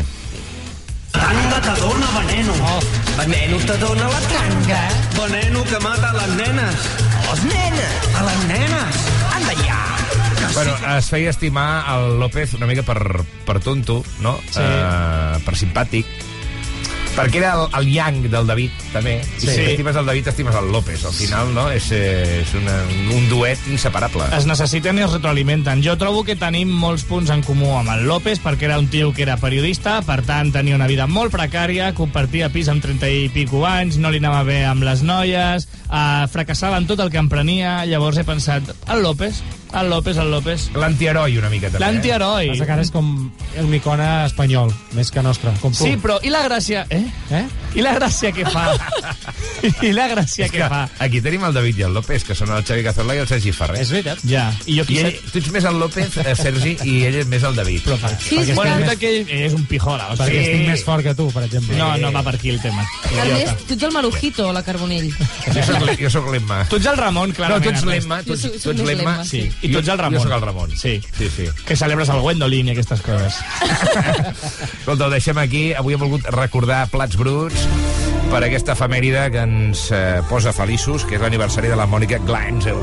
Tanga 1.12 1.62
te 1.62 1.82
dona 1.82 2.08
veneno. 2.20 2.54
Oh. 2.54 2.80
Veneno 3.18 3.58
te 3.58 3.78
dona 3.78 4.08
la 4.08 4.20
tanga. 4.32 4.82
Veneno 5.18 5.64
que 5.64 5.80
mata 5.80 6.14
les 6.14 6.30
nenes. 6.36 6.76
Les 7.28 7.44
nenes. 7.44 7.94
A 8.16 8.24
les 8.24 8.44
nenes. 8.48 8.96
Anda 9.36 9.54
ja. 9.66 9.98
Bueno, 10.54 10.98
es 10.98 11.06
feia 11.10 11.30
estimar 11.30 11.86
el 11.96 12.20
López 12.20 12.54
una 12.54 12.66
mica 12.66 12.82
per, 12.84 13.24
per 13.46 13.60
tonto, 13.60 14.04
no? 14.22 14.40
Sí. 14.50 14.64
Uh, 14.64 15.38
per 15.46 15.54
simpàtic. 15.58 16.06
Perquè 17.18 17.40
era 17.42 17.56
el, 17.58 17.64
el 17.80 17.88
yang 17.90 18.20
del 18.30 18.46
David, 18.46 18.74
també. 18.94 19.16
Sí. 19.40 19.48
si 19.48 19.56
t'estimes 19.58 19.98
el 19.98 20.06
David, 20.06 20.28
t'estimes 20.28 20.58
el 20.60 20.70
López. 20.72 21.02
Al 21.10 21.16
final, 21.18 21.50
no? 21.56 21.66
És, 21.74 21.90
eh, 21.96 22.44
és 22.44 22.54
una, 22.60 22.76
un 23.16 23.26
duet 23.32 23.64
inseparable. 23.72 24.28
Es 24.38 24.46
necessiten 24.46 25.00
i 25.00 25.06
es 25.08 25.16
retroalimenten. 25.16 25.82
Jo 25.86 25.98
trobo 25.98 26.22
que 26.28 26.38
tenim 26.38 26.70
molts 26.70 27.08
punts 27.10 27.34
en 27.34 27.42
comú 27.48 27.74
amb 27.80 27.90
el 27.96 28.06
López, 28.06 28.42
perquè 28.44 28.70
era 28.70 28.78
un 28.78 28.92
tio 28.94 29.10
que 29.18 29.26
era 29.26 29.40
periodista, 29.42 29.98
per 30.06 30.22
tant 30.30 30.54
tenia 30.54 30.78
una 30.78 30.90
vida 30.90 31.10
molt 31.10 31.34
precària, 31.34 31.90
compartia 31.98 32.52
pis 32.54 32.70
amb 32.70 32.86
30 32.86 33.10
i 33.10 33.28
pico 33.34 33.66
anys, 33.66 33.98
no 33.98 34.14
li 34.14 34.22
anava 34.22 34.46
bé 34.46 34.62
amb 34.70 34.86
les 34.86 35.02
noies, 35.02 35.68
eh, 35.90 36.28
fracassava 36.30 36.78
en 36.78 36.86
tot 36.86 37.02
el 37.02 37.10
que 37.10 37.22
emprenia, 37.24 37.80
llavors 37.90 38.22
he 38.22 38.28
pensat, 38.28 38.76
el 38.94 39.02
López, 39.02 39.42
el 39.74 39.90
López, 39.90 40.18
el 40.18 40.32
López... 40.32 40.70
L'antiheroi 40.76 41.38
una 41.38 41.50
mica, 41.50 41.68
també. 41.70 41.84
L'antiheroi. 41.86 42.50
Passa 42.54 42.66
que 42.66 42.72
ara 42.78 42.82
és 42.86 42.92
com 42.94 43.10
un 43.60 43.74
icona 43.76 44.26
espanyol, 44.26 44.72
més 44.96 45.12
que 45.12 45.22
nostre, 45.26 45.52
com 45.62 45.74
tu. 45.76 45.84
Sí, 45.84 45.98
però 46.02 46.20
i 46.24 46.32
la 46.34 46.44
gràcia... 46.48 46.86
Eh? 46.90 47.04
Eh? 47.32 47.46
I 47.78 47.84
la 47.84 47.94
gràcia 47.98 48.32
que 48.34 48.46
fa? 48.50 48.72
I 49.86 49.92
la 49.94 50.08
gràcia 50.10 50.46
És 50.48 50.52
que, 50.54 50.62
que 50.64 50.70
fa? 50.72 50.88
aquí 51.04 51.20
tenim 51.22 51.44
el 51.46 51.54
David 51.54 51.82
i 51.82 51.86
el 51.88 51.94
López, 51.94 52.24
que 52.26 52.36
són 52.38 52.50
el 52.56 52.64
Xavi 52.66 52.84
Cazorla 52.86 53.18
i 53.18 53.22
el 53.22 53.28
Sergi 53.30 53.52
Ferrer. 53.54 53.82
És 53.84 53.92
veritat. 53.94 54.24
Ja. 54.26 54.48
I 54.66 54.78
jo 54.80 54.86
I 54.94 55.00
ell, 55.04 55.18
tu 55.32 55.42
ets 55.42 55.50
més 55.54 55.68
el 55.68 55.78
López, 55.82 56.16
eh, 56.24 56.34
Sergi, 56.40 56.78
i 56.88 56.96
ell 57.10 57.20
és 57.22 57.28
més 57.30 57.44
el 57.48 57.58
David. 57.60 57.84
Però 57.86 57.98
per, 58.02 58.14
Sí, 58.18 58.38
perquè, 58.40 58.46
sí, 58.48 58.56
Bueno, 58.58 58.78
és 58.80 58.88
més, 58.88 58.98
que 59.02 59.12
ell 59.20 59.34
és 59.50 59.54
un 59.58 59.66
pijola. 59.70 60.08
O 60.14 60.18
perquè 60.18 60.40
estic 60.42 60.64
més 60.72 60.84
fort 60.88 61.06
que 61.06 61.14
tu, 61.20 61.28
per 61.36 61.44
exemple. 61.46 61.78
No, 61.78 61.92
no 62.02 62.12
va 62.16 62.24
per 62.26 62.36
aquí 62.40 62.50
el 62.56 62.62
tema. 62.64 62.86
Ernest, 63.12 63.66
tu 63.68 63.76
ets 63.78 63.88
el 63.90 63.94
Marujito, 63.98 64.48
la 64.56 64.64
Carbonell. 64.66 65.12
Jo 65.12 65.64
soc, 65.68 65.86
l'E- 65.86 65.98
jo 66.08 66.24
l'Emma. 66.32 66.64
Tu 66.72 66.80
ets 66.82 66.90
el 66.94 66.98
Ramon, 66.98 67.30
No, 67.30 67.36
clarament. 67.36 67.64
tu 67.68 67.76
ets 67.76 67.86
l'Emma, 67.86 68.22
tu, 68.24 68.34
Jo 68.36 68.48
ets- 68.50 68.64
tu 68.64 68.74
més 68.74 68.82
l'Emma. 68.88 69.18
l'Emma, 69.18 69.26
Sí, 69.28 69.44
i 69.62 69.72
tu 69.72 69.80
ets 69.80 69.90
el 69.90 70.00
Ramon. 70.00 70.20
Jo 70.20 70.24
soc 70.26 70.36
el 70.38 70.46
Ramon. 70.46 70.74
Sí. 70.78 70.98
Sí, 71.18 71.30
sí. 71.34 71.48
Que 71.66 71.78
celebres 71.80 72.10
el 72.14 72.22
Gwendolyn 72.22 72.70
i 72.70 72.76
aquestes 72.76 73.02
coses. 73.06 73.40
Escolta, 74.80 75.08
ho 75.08 75.14
deixem 75.14 75.38
aquí. 75.42 75.72
Avui 75.78 75.98
hem 75.98 76.04
volgut 76.04 76.28
recordar 76.36 76.86
Plats 76.94 77.18
Bruts 77.20 77.68
per 78.32 78.44
aquesta 78.44 78.76
efemèride 78.76 79.28
que 79.34 79.44
ens 79.48 79.88
eh, 79.96 80.20
posa 80.30 80.54
feliços, 80.56 81.06
que 81.08 81.18
és 81.18 81.24
l'aniversari 81.24 81.72
de 81.72 81.78
la 81.80 81.88
Mònica 81.90 82.20
Gleinzel. 82.28 82.80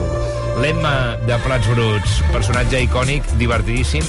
L'Emma 0.62 0.95
de 1.28 1.38
Plats 1.45 1.69
Bruts, 1.71 2.21
personatge 2.33 2.81
icònic, 2.87 3.28
divertidíssim, 3.40 4.07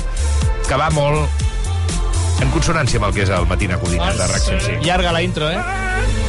que 0.66 0.80
va 0.80 0.90
molt 0.96 1.28
en 2.42 2.52
consonància 2.52 3.00
amb 3.00 3.10
el 3.10 3.18
que 3.18 3.26
és 3.26 3.34
el 3.36 3.48
Matina 3.50 3.80
Codina 3.82 4.14
de 4.16 4.30
RAC 4.32 4.48
105. 4.48 4.86
Llarga 4.88 5.14
la 5.16 5.24
intro, 5.26 5.52
eh? 5.52 6.25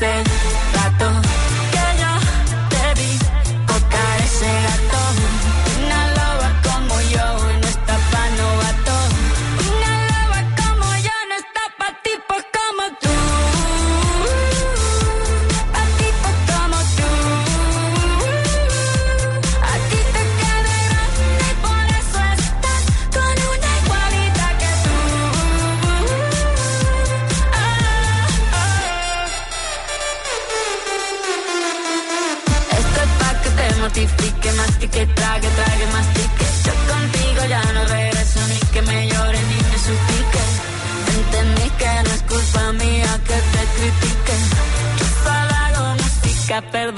sense 0.00 0.39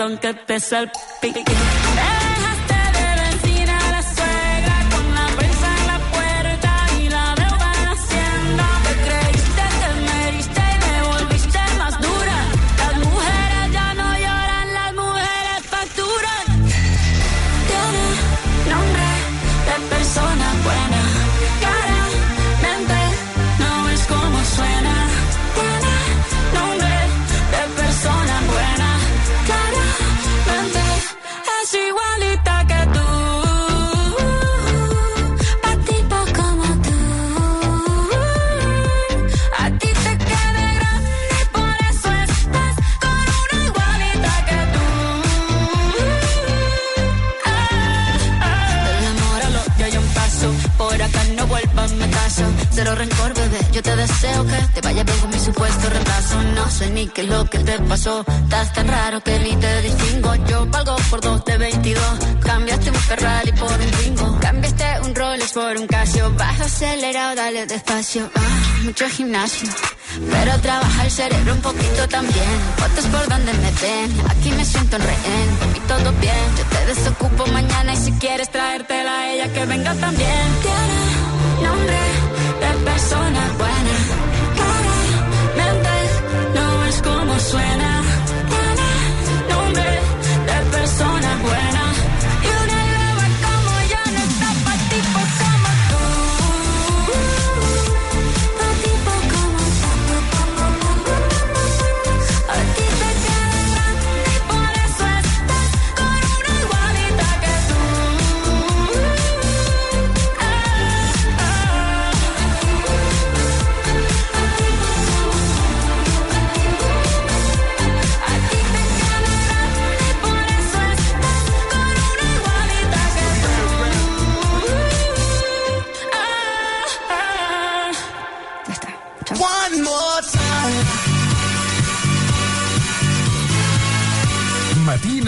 perdón 0.03 0.19
que 0.19 0.35
te 0.35 0.59
salpique. 0.59 1.45
Pasó. 57.93 58.25
Estás 58.45 58.73
tan 58.73 58.89
raro 58.89 59.21
que 59.23 59.39
ni 59.39 59.55
te 59.57 59.83
distingo. 59.83 60.35
Yo 60.49 60.67
valgo 60.67 60.97
por 61.11 61.21
dos 61.21 61.45
de 61.45 61.59
22. 61.59 62.03
Cambiaste 62.51 62.89
un 62.91 63.01
Ferrari 63.09 63.53
por 63.53 63.77
un 63.85 63.91
Twingo. 63.97 64.39
Cambiaste 64.41 64.87
un 65.05 65.15
Rolex 65.15 65.53
por 65.53 65.77
un 65.77 65.87
Casio. 65.87 66.25
Bajo 66.43 66.63
acelerado, 66.65 67.35
dale 67.35 67.67
despacio. 67.67 68.23
Ah, 68.35 68.63
mucho 68.85 69.05
gimnasio. 69.17 69.69
Pero 70.33 70.53
trabaja 70.67 71.05
el 71.05 71.11
cerebro 71.11 71.53
un 71.53 71.61
poquito 71.61 72.03
también. 72.09 72.55
Fotos 72.79 73.07
por 73.15 73.29
donde 73.29 73.53
me 73.63 73.71
ven. 73.83 74.09
Aquí 74.33 74.51
me 74.53 74.65
siento 74.65 74.97
en 74.97 75.03
rehén. 75.11 75.49
Mí 75.73 75.81
todo 75.93 76.09
bien. 76.25 76.47
Yo 76.59 76.65
te 76.75 76.81
desocupo 76.93 77.47
mañana 77.59 77.93
y 77.93 77.97
si 78.05 78.13
quieres 78.13 78.49
traértela 78.51 79.13
a 79.21 79.33
ella 79.33 79.53
que 79.53 79.67
venga 79.67 79.93
también. 80.07 80.47
Tiene 80.65 81.69
nombre 81.69 82.01
de 82.63 82.71
persona 82.91 83.43
suena. 87.53 88.03
Tiene 88.49 89.55
nombre 89.55 89.91
de 90.49 90.71
persona 90.71 91.31
buena. 91.43 91.82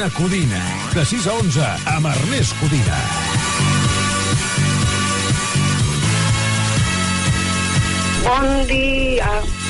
Matina 0.04 0.10
Codina, 0.10 0.62
de 0.92 1.04
6 1.04 1.26
a 1.26 1.32
11, 1.32 1.64
amb 1.86 2.06
Ernest 2.06 2.52
Codina. 2.60 2.98
Bon 8.24 8.66
dia. 8.66 9.63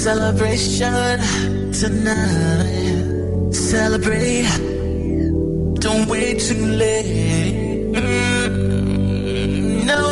Celebration 0.00 1.20
tonight. 1.72 3.52
Celebrate. 3.52 4.48
Don't 5.74 6.08
wait 6.08 6.40
too 6.40 6.64
late. 6.82 7.84
No, 9.90 10.02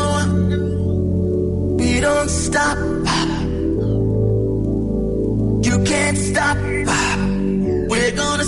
we 1.79 2.01
don't 2.01 2.29
stop. 2.29 2.77
You 5.69 5.77
can't 5.85 6.19
stop. 6.19 6.59
We're 7.91 8.15
gonna 8.23 8.45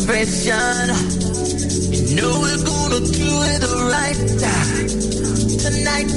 celebration. 0.00 0.88
You 2.08 2.16
know 2.16 2.40
we're 2.40 2.64
gonna 2.64 3.00
do 3.00 3.30
it 3.52 3.62
right 3.92 4.18
tonight. 5.64 6.10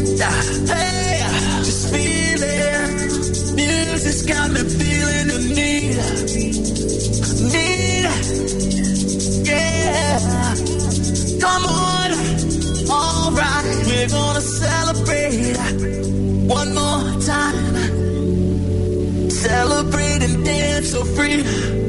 Hey, 0.68 1.20
just 1.64 1.84
feeling. 1.90 3.56
Music's 3.56 4.24
got 4.26 4.52
me 4.52 4.62
feeling 4.80 5.28
the 5.32 5.40
need. 5.56 5.98
Need. 7.54 8.06
Yeah. 9.48 10.56
Come 11.40 11.66
on. 11.66 12.10
Alright. 12.90 13.66
We're 13.88 14.10
gonna 14.10 14.42
celebrate 14.42 15.58
one 16.48 16.74
more 16.74 17.22
time. 17.22 17.76
Celebrate 19.30 20.22
and 20.24 20.44
dance 20.44 20.90
so 20.92 21.06
free. 21.06 21.89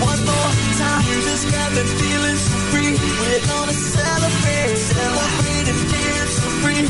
One 0.00 0.20
more 0.24 0.52
time. 0.78 1.04
Music's 1.10 1.44
got 1.50 1.70
me 1.72 1.82
feeling 1.98 2.38
so 2.38 2.56
free. 2.70 2.92
We're 3.20 3.44
gonna 3.46 3.72
celebrate, 3.72 4.76
celebrate 4.76 5.66
and 5.72 5.82
dance 5.92 6.32
so 6.38 6.48
free. 6.62 6.84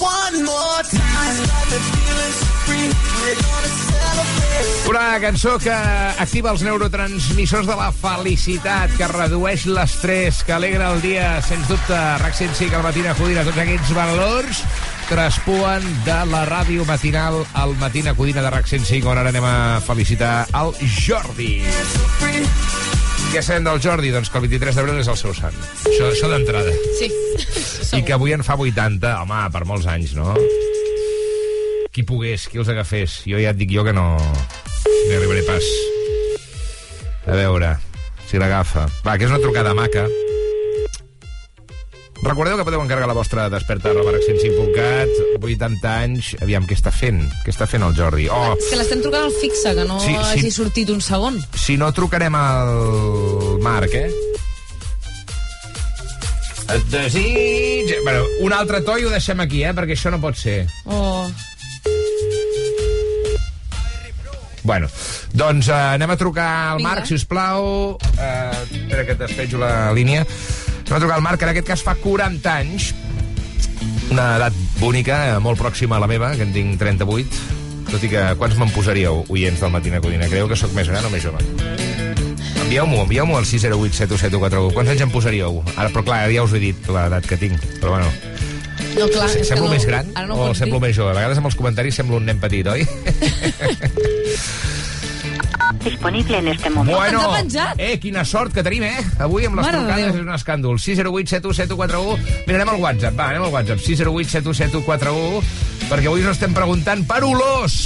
One 0.00 0.36
more 0.44 0.82
time. 0.88 1.36
Got 1.50 1.66
me 1.72 1.78
feeling 1.92 2.34
so 2.40 2.48
free. 2.66 2.88
We're 3.22 3.40
gonna. 3.40 3.82
Una 4.88 5.18
cançó 5.22 5.56
que 5.62 5.72
activa 5.72 6.50
els 6.52 6.62
neurotransmissors 6.66 7.68
de 7.68 7.76
la 7.78 7.88
felicitat, 7.94 8.92
que 8.98 9.08
redueix 9.08 9.64
l'estrès, 9.70 10.42
que 10.44 10.52
alegra 10.52 10.90
el 10.92 11.00
dia, 11.00 11.36
sens 11.46 11.70
dubte, 11.70 11.96
RAC 12.20 12.34
105, 12.36 12.76
al 12.76 12.84
Matina 12.84 13.14
Codina, 13.16 13.46
tots 13.46 13.62
aquests 13.62 13.94
valors 13.96 14.64
traspuen 15.12 15.84
de 16.06 16.14
la 16.30 16.46
ràdio 16.48 16.86
matinal 16.88 17.34
al 17.60 17.74
Matina 17.76 18.14
Codina 18.16 18.40
de 18.40 18.48
RAC 18.48 18.64
105, 18.70 19.10
on 19.12 19.18
ara 19.20 19.28
anem 19.28 19.44
a 19.44 19.80
felicitar 19.84 20.46
el 20.56 20.72
Jordi. 20.88 21.58
Què 23.34 23.42
sabem 23.44 23.66
del 23.66 23.82
Jordi? 23.84 24.08
Doncs 24.14 24.30
que 24.32 24.40
el 24.40 24.46
23 24.46 24.78
d'abril 24.78 25.02
és 25.02 25.10
el 25.12 25.18
seu 25.20 25.34
sant. 25.36 25.58
Això, 25.90 26.08
això 26.14 26.32
d'entrada. 26.32 26.72
Sí. 26.96 27.10
I 27.98 28.00
que 28.08 28.16
avui 28.16 28.32
en 28.32 28.46
fa 28.46 28.56
80, 28.56 29.12
home, 29.26 29.42
per 29.52 29.64
molts 29.68 29.90
anys, 29.92 30.16
no? 30.16 30.32
Qui 31.92 32.06
pogués, 32.08 32.48
qui 32.48 32.62
els 32.64 32.72
agafés. 32.72 33.20
Jo 33.28 33.42
ja 33.42 33.52
et 33.52 33.60
dic 33.60 33.76
jo 33.76 33.84
que 33.84 33.92
no... 33.92 34.14
No 34.16 35.14
arribaré 35.18 35.44
pas. 35.44 35.72
A 37.28 37.36
veure, 37.36 37.76
si 38.30 38.40
l'agafa. 38.40 38.88
Va, 39.04 39.18
que 39.20 39.28
és 39.28 39.34
una 39.34 39.44
trucada 39.44 39.76
maca. 39.76 40.08
Recordeu 42.22 42.54
que 42.56 42.64
podeu 42.64 42.78
encarregar 42.84 43.08
la 43.10 43.16
vostra 43.18 43.48
desperta 43.50 43.90
arroba 43.90 44.12
rac105.cat 44.14 45.40
80 45.42 45.88
anys, 45.90 46.28
aviam, 46.44 46.62
què 46.70 46.76
està 46.78 46.92
fent? 46.94 47.18
Què 47.42 47.50
està 47.50 47.66
fent 47.66 47.82
el 47.82 47.96
Jordi? 47.98 48.28
Oh, 48.30 48.52
Que 48.70 48.78
l'estem 48.78 49.02
trucant 49.02 49.26
al 49.26 49.34
fixe, 49.40 49.72
que 49.74 49.86
no 49.88 49.98
Sí, 50.00 50.12
sí. 50.14 50.20
hagi 50.38 50.52
sortit 50.54 50.90
un 50.94 51.00
segon. 51.02 51.40
si 51.58 51.76
no 51.76 51.90
trucarem 51.92 52.34
al 52.38 53.58
Marc, 53.64 53.94
eh? 53.98 54.10
Et 56.72 56.84
desig... 56.94 57.90
Bueno, 58.04 58.22
un 58.46 58.52
altre 58.54 58.80
to 58.86 58.94
i 58.98 59.04
ho 59.04 59.10
deixem 59.10 59.40
aquí, 59.42 59.64
eh? 59.66 59.74
Perquè 59.74 59.98
això 59.98 60.12
no 60.14 60.20
pot 60.22 60.38
ser. 60.38 60.62
Oh. 60.86 61.26
Bueno, 64.62 64.86
doncs 65.34 65.66
eh, 65.68 65.74
anem 65.98 66.14
a 66.14 66.16
trucar 66.16 66.46
al 66.70 66.78
Vinga. 66.78 66.88
Marc, 66.88 67.06
si 67.10 67.18
us 67.18 67.24
plau. 67.26 67.98
Eh, 68.14 68.62
espera 68.70 69.04
que 69.04 69.16
et 69.18 69.24
despejo 69.26 69.58
la 69.58 69.90
línia. 69.92 70.22
Anem 70.92 71.00
a 71.00 71.06
trucar 71.06 71.16
al 71.16 71.22
Marc, 71.24 71.38
que 71.40 71.46
en 71.46 71.50
aquest 71.54 71.66
cas 71.70 71.80
fa 71.80 71.94
40 71.96 72.50
anys. 72.52 72.90
Una 74.12 74.26
edat 74.36 74.56
bonica, 74.76 75.38
molt 75.40 75.56
pròxima 75.56 75.96
a 75.96 76.00
la 76.02 76.08
meva, 76.10 76.34
que 76.36 76.44
en 76.44 76.50
tinc 76.52 76.74
38. 76.76 77.38
Tot 77.88 78.02
i 78.04 78.10
que, 78.12 78.24
quants 78.36 78.58
me'n 78.60 78.72
posaríeu, 78.74 79.22
oients 79.32 79.62
del 79.64 79.72
Matina 79.72 80.02
Codina? 80.04 80.28
Creieu 80.28 80.50
que 80.50 80.58
sóc 80.60 80.74
més 80.76 80.90
gran 80.92 81.06
o 81.08 81.12
més 81.14 81.24
jove? 81.24 81.40
Envieu-m'ho, 82.66 83.06
envieu-m'ho 83.06 83.38
al 83.40 83.48
608 83.48 84.02
71741. 84.02 84.74
Quants 84.76 84.92
anys 84.92 85.06
em 85.06 85.14
posaríeu? 85.16 85.62
Ara, 85.78 85.88
però 85.94 86.04
clar, 86.10 86.20
ja 86.28 86.44
us 86.44 86.52
he 86.52 86.60
dit 86.60 86.92
l'edat 86.92 87.24
que 87.24 87.40
tinc. 87.40 87.56
Però 87.80 87.96
bueno, 87.96 88.12
No, 88.92 89.08
clar, 89.08 89.30
que 89.32 89.48
semblo 89.48 89.70
no, 89.70 89.72
més 89.72 89.88
gran 89.88 90.12
no 90.28 90.36
o 90.36 90.52
semblo 90.52 90.76
dir. 90.76 90.90
més 90.90 90.96
jove? 90.98 91.14
A 91.14 91.16
vegades 91.16 91.40
amb 91.40 91.48
els 91.48 91.56
comentaris 91.56 91.96
semblo 91.96 92.20
un 92.20 92.28
nen 92.28 92.36
petit, 92.42 92.68
oi? 92.68 92.84
Disponible 95.84 96.38
en 96.38 96.48
este 96.48 96.70
momento. 96.70 96.98
Bueno, 96.98 97.20
eh, 97.76 97.98
quina 97.98 98.24
sort 98.24 98.52
que 98.54 98.62
tenim, 98.62 98.84
eh? 98.86 99.02
Avui 99.18 99.48
amb 99.48 99.58
les 99.58 99.66
Mare 99.66 99.78
de 99.78 99.86
trucades 99.86 100.14
és 100.14 100.20
un 100.22 100.30
escàndol. 100.36 100.78
608 100.78 101.34
717141. 101.34 102.44
Mira, 102.46 102.60
anem 102.60 102.74
al 102.74 102.84
WhatsApp, 102.84 103.18
va, 103.18 103.30
anem 103.32 103.48
al 103.48 103.56
WhatsApp. 103.56 103.82
608 103.82 104.30
717141. 104.36 105.42
Perquè 105.90 106.12
avui 106.12 106.22
us 106.22 106.30
estem 106.36 106.54
preguntant 106.54 107.02
per 107.08 107.24
olors. 107.26 107.80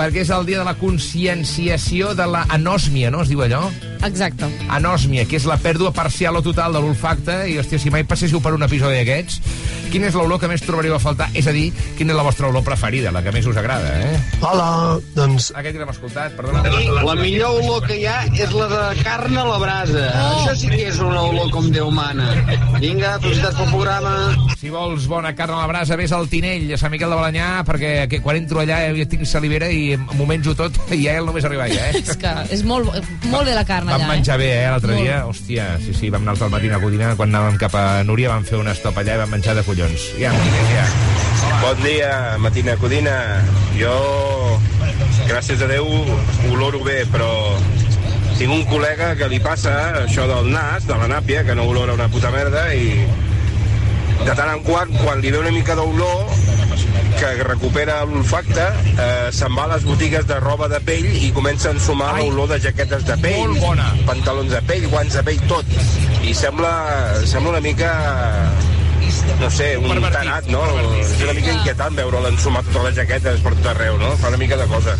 Perquè 0.00 0.22
és 0.24 0.30
el 0.32 0.46
dia 0.48 0.62
de 0.62 0.64
la 0.64 0.78
conscienciació 0.80 2.14
de 2.16 2.24
la 2.24 2.46
anòsmia, 2.56 3.10
no? 3.12 3.20
Es 3.20 3.28
diu 3.28 3.42
allò? 3.44 3.66
Exacte. 4.06 4.46
Anòsmia, 4.72 5.26
que 5.28 5.36
és 5.36 5.44
la 5.44 5.58
pèrdua 5.60 5.90
parcial 5.92 6.38
o 6.38 6.40
total 6.40 6.72
de 6.72 6.80
l'olfacte. 6.80 7.34
I, 7.52 7.58
hòstia, 7.60 7.76
si 7.82 7.92
mai 7.92 8.06
passéssiu 8.08 8.40
per 8.40 8.54
un 8.56 8.64
episodi 8.64 8.96
d'aquests, 8.96 9.58
quina 9.92 10.08
és 10.08 10.16
l'olor 10.16 10.40
que 10.40 10.48
més 10.48 10.64
trobaríeu 10.64 10.94
a 10.96 11.00
faltar? 11.02 11.28
És 11.36 11.50
a 11.50 11.52
dir, 11.52 11.66
quina 11.98 12.14
és 12.14 12.16
la 12.16 12.24
vostra 12.24 12.48
olor 12.48 12.64
preferida, 12.64 13.12
la 13.12 13.20
que 13.20 13.34
més 13.34 13.44
us 13.50 13.58
agrada, 13.60 13.90
eh? 14.00 14.16
Hola, 14.40 14.68
doncs... 15.16 15.50
Aquest 15.60 15.76
l'hem 15.76 15.92
escoltat, 15.92 16.32
perdona. 16.38 16.64
La 17.04 17.16
millor 17.18 17.60
olor 17.60 17.84
que 17.84 17.98
hi 18.00 18.06
ha 18.08 18.22
és 18.30 18.56
la 18.56 18.70
de 18.72 19.04
carn 19.04 19.36
a 19.36 19.44
la 19.50 19.58
brasa. 19.60 20.06
Oh. 20.08 20.30
Això 20.38 20.56
sí 20.62 20.72
que 20.72 20.86
és 20.88 21.02
una 21.04 21.26
olor 21.28 21.52
com 21.52 21.68
Déu 21.70 21.92
mana. 21.92 22.30
Vinga, 22.80 23.18
felicitats 23.20 23.60
pel 23.60 23.68
programa. 23.74 24.14
Si 24.60 24.72
vols 24.72 25.04
bona 25.10 25.34
carn 25.36 25.58
a 25.58 25.60
la 25.60 25.68
brasa, 25.68 25.98
vés 26.00 26.16
al 26.16 26.28
Tinell, 26.32 26.70
a 26.72 26.80
Sant 26.80 26.90
Miquel 26.94 27.12
de 27.12 27.20
Balanyà, 27.20 27.50
perquè 27.68 27.92
que 28.10 28.22
quan 28.24 28.40
entro 28.40 28.64
allà 28.64 28.80
ja 28.96 29.06
tinc 29.10 29.28
salivera 29.28 29.68
i 29.70 29.89
m'ho 29.98 30.26
menjo 30.28 30.54
tot 30.58 30.76
i 30.96 31.02
ja 31.04 31.16
ell 31.18 31.28
només 31.28 31.46
arriba 31.48 31.66
allà, 31.66 31.90
eh? 31.90 32.02
És 32.02 32.18
que 32.20 32.32
és 32.56 32.64
molt, 32.66 32.90
molt 33.30 33.48
bé 33.48 33.54
la 33.56 33.64
carn 33.68 33.90
Vam 33.90 33.98
allà, 34.00 34.10
menjar 34.12 34.36
eh? 34.38 34.42
bé, 34.44 34.50
eh, 34.58 34.68
l'altre 34.70 34.94
Molt. 34.94 35.04
dia. 35.04 35.20
Hòstia, 35.30 35.66
sí, 35.84 35.94
sí, 35.96 36.10
vam 36.14 36.26
anar 36.26 36.36
al 36.46 36.52
matí 36.54 36.70
a 36.70 36.80
Codina, 36.82 37.14
quan 37.18 37.34
anàvem 37.34 37.58
cap 37.60 37.74
a 37.78 37.84
Núria 38.06 38.32
vam 38.32 38.46
fer 38.46 38.60
una 38.60 38.74
estop 38.76 38.98
allà 39.00 39.16
i 39.16 39.22
vam 39.22 39.34
menjar 39.36 39.56
de 39.58 39.64
collons. 39.66 40.10
Ja, 40.20 40.32
ja. 40.74 40.86
Bon 41.60 41.82
dia, 41.84 42.12
Matina 42.40 42.76
Codina. 42.80 43.16
Jo, 43.76 43.94
gràcies 45.28 45.62
a 45.62 45.68
Déu, 45.70 45.88
oloro 46.52 46.82
bé, 46.84 47.02
però 47.12 47.30
tinc 48.38 48.54
un 48.54 48.62
col·lega 48.70 49.12
que 49.18 49.28
li 49.28 49.40
passa 49.44 49.74
això 50.06 50.24
del 50.30 50.48
nas, 50.52 50.86
de 50.88 50.96
la 50.96 51.08
nàpia, 51.10 51.44
que 51.44 51.56
no 51.56 51.66
olora 51.68 51.96
una 51.96 52.08
puta 52.08 52.30
merda, 52.32 52.70
i 52.72 53.04
de 54.24 54.32
tant 54.36 54.48
en 54.52 54.62
quant, 54.64 54.92
quan 55.02 55.20
li 55.20 55.32
ve 55.32 55.42
una 55.42 55.52
mica 55.52 55.76
d'olor, 55.76 56.32
que 57.20 57.44
recupera 57.44 57.98
l'olfacte, 58.08 58.64
eh, 58.96 59.28
se'n 59.36 59.52
va 59.52 59.66
a 59.66 59.74
les 59.74 59.84
botigues 59.84 60.24
de 60.26 60.38
roba 60.40 60.68
de 60.72 60.78
pell 60.80 61.04
i 61.04 61.28
comença 61.36 61.68
a 61.68 61.74
ensumar 61.76 62.14
l'olor 62.16 62.48
de 62.54 62.58
jaquetes 62.64 63.04
de 63.04 63.16
pell, 63.20 63.42
Molt 63.50 63.60
bona. 63.60 63.90
pantalons 64.06 64.48
de 64.54 64.62
pell, 64.64 64.86
guants 64.88 65.18
de 65.18 65.22
pell, 65.26 65.40
tot. 65.50 65.66
I 66.24 66.32
sembla, 66.34 66.72
sembla 67.28 67.58
una 67.58 67.60
mica 67.60 67.90
no 69.40 69.50
sé, 69.50 69.72
un 69.78 70.04
tanat, 70.12 70.46
no? 70.52 70.62
És 71.00 71.12
una 71.24 71.34
mica 71.36 71.54
inquietant 71.54 71.96
veure 71.98 72.22
l'ensumar 72.24 72.62
totes 72.68 72.88
les 72.88 72.98
jaquetes 73.00 73.42
per 73.44 73.54
tot 73.58 73.70
arreu, 73.72 73.98
no? 74.00 74.12
Fa 74.20 74.30
una 74.32 74.40
mica 74.40 74.58
de 74.60 74.66
cosa. 74.70 74.96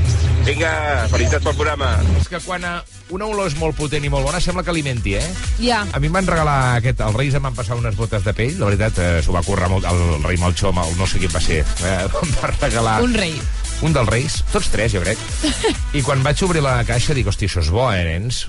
Vinga, 0.47 0.73
felicitats 1.13 1.45
pel 1.45 1.57
programa. 1.57 1.93
És 2.21 2.29
que 2.33 2.41
quan 2.45 2.65
eh, 2.67 2.75
una 3.15 3.29
olor 3.31 3.51
és 3.51 3.57
molt 3.61 3.77
potent 3.79 4.05
i 4.07 4.13
molt 4.13 4.27
bona, 4.29 4.43
sembla 4.43 4.65
que 4.67 4.73
alimenti, 4.75 5.17
eh? 5.21 5.25
Ja. 5.61 5.83
A 5.93 6.03
mi 6.03 6.11
em 6.11 6.19
van 6.21 6.29
regalar 6.31 6.59
aquest... 6.81 7.03
Els 7.07 7.19
Reis 7.21 7.37
em 7.37 7.45
van 7.49 7.57
passar 7.57 7.79
unes 7.81 7.97
botes 7.99 8.25
de 8.27 8.35
pell, 8.37 8.59
la 8.61 8.71
veritat, 8.71 9.01
eh, 9.03 9.25
s'ho 9.25 9.35
va 9.37 9.45
currar 9.47 9.71
molt, 9.73 9.89
el 9.91 10.23
rei 10.27 10.41
Malxó, 10.41 10.73
el 10.73 10.99
no 10.99 11.09
sé 11.09 11.23
qui 11.23 11.31
va 11.31 11.43
ser, 11.45 11.65
eh, 11.65 11.99
em 12.25 12.37
va 12.39 12.55
regalar... 12.57 13.01
Un 13.07 13.17
rei. 13.17 13.37
Un 13.81 13.95
dels 13.97 14.09
reis, 14.11 14.41
tots 14.53 14.69
tres, 14.73 14.93
jo 14.93 15.01
crec. 15.01 15.21
I 15.99 16.03
quan 16.05 16.21
vaig 16.25 16.43
obrir 16.45 16.61
la 16.65 16.79
caixa 16.89 17.17
dic, 17.17 17.31
hosti, 17.31 17.49
això 17.49 17.63
és 17.65 17.71
bo, 17.73 17.87
eh, 17.93 18.03
nens? 18.05 18.43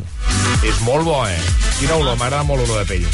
És 0.67 0.81
molt 0.85 1.07
bo, 1.07 1.21
eh? 1.25 1.37
Quina 1.79 1.95
olor, 1.95 2.17
m'agrada 2.19 2.43
molt 2.45 2.61
l'olor 2.61 2.83
de 2.83 2.89
pell. 2.91 3.07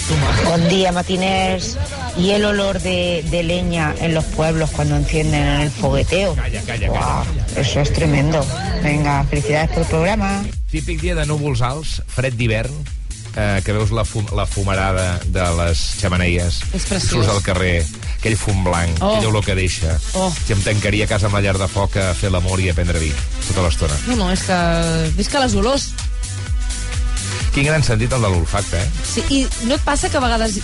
Buen 0.44 0.68
día, 0.68 0.92
matiners. 0.92 1.76
¿Y 2.18 2.32
el 2.32 2.46
olor 2.46 2.82
de, 2.82 3.24
de 3.30 3.44
leña 3.44 3.94
en 4.00 4.16
los 4.16 4.26
pueblos 4.26 4.72
cuando 4.72 4.96
encienden 4.96 5.62
el 5.62 5.72
fogueteo? 5.72 6.34
Calla, 6.36 6.62
calla, 6.64 6.90
Guau, 6.90 7.26
eso 7.56 7.80
es 7.80 7.94
tremendo. 7.94 8.44
Venga, 8.84 9.24
felicidades 9.26 9.70
por 9.70 9.84
el 9.84 9.88
programa. 9.88 10.44
Típic 10.72 11.00
dia 11.00 11.16
de 11.16 11.24
núvols 11.30 11.62
alts, 11.64 12.02
fred 12.12 12.36
d'hivern, 12.36 12.74
eh, 13.38 13.62
que 13.64 13.74
veus 13.76 13.92
la, 13.94 14.04
fum, 14.04 14.26
la 14.36 14.46
fumarada 14.50 15.20
de 15.26 15.46
les 15.62 15.84
xamaneies. 16.02 16.60
És 16.74 16.88
preciós. 16.90 17.12
Surts 17.14 17.30
al 17.32 17.44
carrer, 17.46 17.86
aquell 18.18 18.36
fum 18.40 18.64
blanc, 18.66 18.98
Oh. 19.00 19.14
aquella 19.14 19.30
olor 19.30 19.46
que 19.46 19.56
deixa. 19.56 19.94
Oh. 20.18 20.32
Si 20.46 20.54
em 20.58 20.62
tancaria 20.66 21.06
a 21.06 21.12
casa 21.12 21.30
amb 21.30 21.38
la 21.38 21.44
llar 21.46 21.58
de 21.62 21.68
foc 21.70 21.96
a 22.02 22.10
fer 22.18 22.32
l'amor 22.34 22.60
i 22.60 22.72
a 22.72 22.76
prendre 22.78 23.00
vi 23.00 23.14
tota 23.48 23.62
l'estona. 23.68 23.96
No, 24.08 24.16
no, 24.26 24.32
és 24.34 24.42
que... 24.48 24.58
Visca 25.18 25.40
les 25.44 25.54
olors. 25.56 25.92
Quin 27.54 27.66
gran 27.66 27.82
sentit 27.86 28.12
el 28.14 28.22
de 28.22 28.30
l'olfacte, 28.30 28.78
eh? 28.78 28.90
Sí, 29.08 29.24
I 29.34 29.40
no 29.66 29.78
et 29.78 29.82
passa 29.86 30.10
que 30.14 30.18
a 30.20 30.22
vegades 30.22 30.60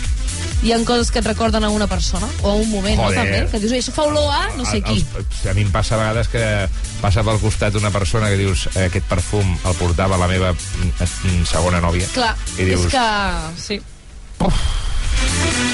hi 0.64 0.72
ha 0.72 0.78
coses 0.88 1.12
que 1.12 1.20
et 1.20 1.26
recorden 1.28 1.64
a 1.64 1.70
una 1.70 1.88
persona 1.88 2.28
o 2.42 2.52
a 2.52 2.54
un 2.56 2.70
moment, 2.72 2.96
Joder. 2.98 3.18
no, 3.18 3.24
també? 3.24 3.52
Que 3.52 3.60
dius, 3.60 3.72
"Ui, 3.74 3.80
això 3.80 3.92
fa 3.92 4.04
olor 4.08 4.32
a 4.32 4.50
no 4.58 4.66
sé 4.66 4.78
A- 4.78 4.82
qui. 4.82 5.06
Els, 5.18 5.46
a 5.50 5.54
mi 5.54 5.62
em 5.62 5.72
passa 5.72 5.96
a 5.96 5.98
vegades 6.00 6.30
que 6.30 6.70
passa 7.02 7.24
pel 7.24 7.40
costat 7.40 7.76
una 7.76 7.92
persona 7.92 8.30
que 8.30 8.38
dius 8.38 8.70
eh, 8.76 8.86
aquest 8.86 9.06
perfum 9.06 9.58
el 9.66 9.76
portava 9.76 10.18
la 10.18 10.28
meva 10.28 10.54
mm, 10.54 11.04
mm, 11.04 11.46
segona 11.46 11.82
nòvia. 11.82 12.08
Clar, 12.14 12.36
I 12.58 12.64
dius, 12.64 12.86
és 12.86 12.92
que... 12.92 13.62
Sí. 13.62 13.82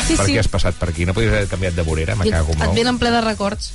Sí, 0.08 0.16
per 0.18 0.26
sí. 0.26 0.34
què 0.34 0.40
has 0.40 0.48
passat 0.50 0.76
per 0.76 0.90
aquí? 0.90 1.06
No 1.06 1.14
podies 1.14 1.32
haver 1.32 1.48
canviat 1.48 1.76
de 1.78 1.84
vorera? 1.86 2.16
Me 2.16 2.30
cago 2.30 2.54
en 2.54 2.62
Et 2.66 2.74
venen 2.74 2.98
ple 2.98 3.12
de 3.14 3.22
records. 3.22 3.72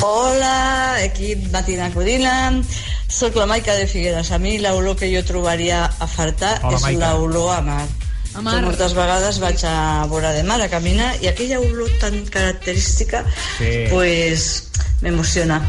Hola, 0.00 0.96
equip 1.04 1.50
Matina 1.52 1.90
Codina. 1.92 2.62
Soc 3.08 3.36
la 3.36 3.46
Maica 3.46 3.74
de 3.74 3.86
Figueres. 3.86 4.30
A 4.32 4.38
mi 4.38 4.58
l'olor 4.58 4.96
que 4.96 5.10
jo 5.12 5.24
trobaria 5.24 5.84
a 5.84 6.06
faltar 6.06 6.60
Hola, 6.62 6.78
és 6.78 6.96
l'olor 6.96 7.56
a 7.56 7.60
mar. 7.60 7.86
A 8.34 8.40
mar. 8.42 8.54
Jo 8.58 8.66
moltes 8.68 8.94
vegades 8.94 9.38
vaig 9.42 9.62
a 9.66 10.04
vora 10.10 10.32
de 10.36 10.42
mar 10.46 10.60
a 10.62 10.68
caminar 10.68 11.14
i 11.22 11.28
aquella 11.30 11.58
olor 11.60 11.90
tan 12.00 12.24
característica 12.26 13.24
Sí. 13.58 13.86
pues 13.90 14.70
m'emociona. 15.00 15.60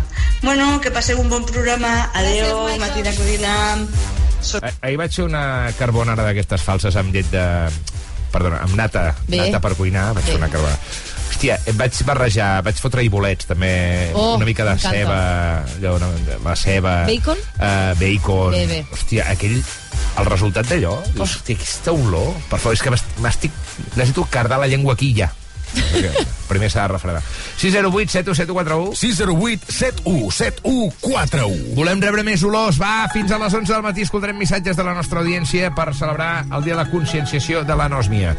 Bueno, 0.42 0.80
que 0.82 0.92
passeu 0.92 1.20
un 1.22 1.30
bon 1.30 1.46
programa. 1.46 2.10
Adeu, 2.14 2.78
Matina 2.80 3.12
Codina. 3.14 3.78
Soc... 4.42 4.64
Ah- 4.64 4.74
Ahir 4.88 4.98
vaig 4.98 5.12
fer 5.14 5.26
una 5.26 5.72
carbonara 5.78 6.24
d'aquestes 6.24 6.62
falses 6.64 6.96
amb 6.96 7.14
llet 7.14 7.30
de... 7.32 7.46
Perdona, 8.30 8.60
amb 8.62 8.76
nata, 8.78 9.16
Bé. 9.28 9.40
nata 9.42 9.58
per 9.60 9.74
cuinar, 9.76 10.12
vaig 10.14 10.24
Bé. 10.26 10.32
fer 10.32 10.38
una 10.38 10.50
carbonara. 10.54 10.78
Hòstia, 11.30 11.60
em 11.70 11.78
vaig 11.78 11.96
barrejar, 12.08 12.48
vaig 12.66 12.80
fotre-hi 12.82 13.08
bolets, 13.14 13.46
també, 13.48 13.70
Oh, 14.18 14.34
una 14.36 14.46
mica 14.48 14.66
de 14.68 14.74
ceba, 14.82 15.20
allò, 15.78 15.94
una, 16.00 16.10
la 16.44 16.56
ceba... 16.60 16.96
Bacon? 17.08 17.38
Uh, 17.56 17.94
bacon. 18.00 18.52
Bé, 18.58 18.66
bé. 18.68 18.80
Hòstia, 18.92 19.30
aquell... 19.32 19.60
El 20.20 20.26
resultat 20.26 20.66
d'allò, 20.68 20.96
dius, 21.14 21.22
hòstia, 21.38 21.56
aquesta 21.56 21.94
olor... 21.96 22.34
Per 22.50 22.58
favor, 22.60 22.74
és 22.76 22.82
que 22.84 22.92
m'est- 22.92 23.20
m'estic... 23.24 23.54
Necessito 23.94 24.26
cardar 24.32 24.58
la 24.60 24.68
llengua 24.68 24.98
aquí 24.98 25.14
ja. 25.16 25.30
Primer 26.50 26.66
s'ha 26.74 26.88
de 26.88 26.96
refredar. 26.96 27.22
608 27.62 28.10
7171 28.18 28.96
608 28.98 29.70
717141 29.70 31.76
Volem 31.78 32.02
rebre 32.02 32.24
més 32.26 32.42
olors. 32.44 32.80
Va, 32.82 33.06
fins 33.14 33.30
a 33.32 33.38
les 33.38 33.54
11 33.54 33.70
del 33.76 33.86
matí 33.86 34.02
escoltarem 34.08 34.42
missatges 34.42 34.76
de 34.76 34.84
la 34.88 34.98
nostra 34.98 35.22
audiència 35.22 35.70
per 35.78 35.92
celebrar 35.94 36.48
el 36.50 36.66
dia 36.66 36.74
de 36.74 36.82
la 36.82 36.90
conscienciació 36.90 37.62
de 37.70 37.78
l'anòsmia. 37.78 38.34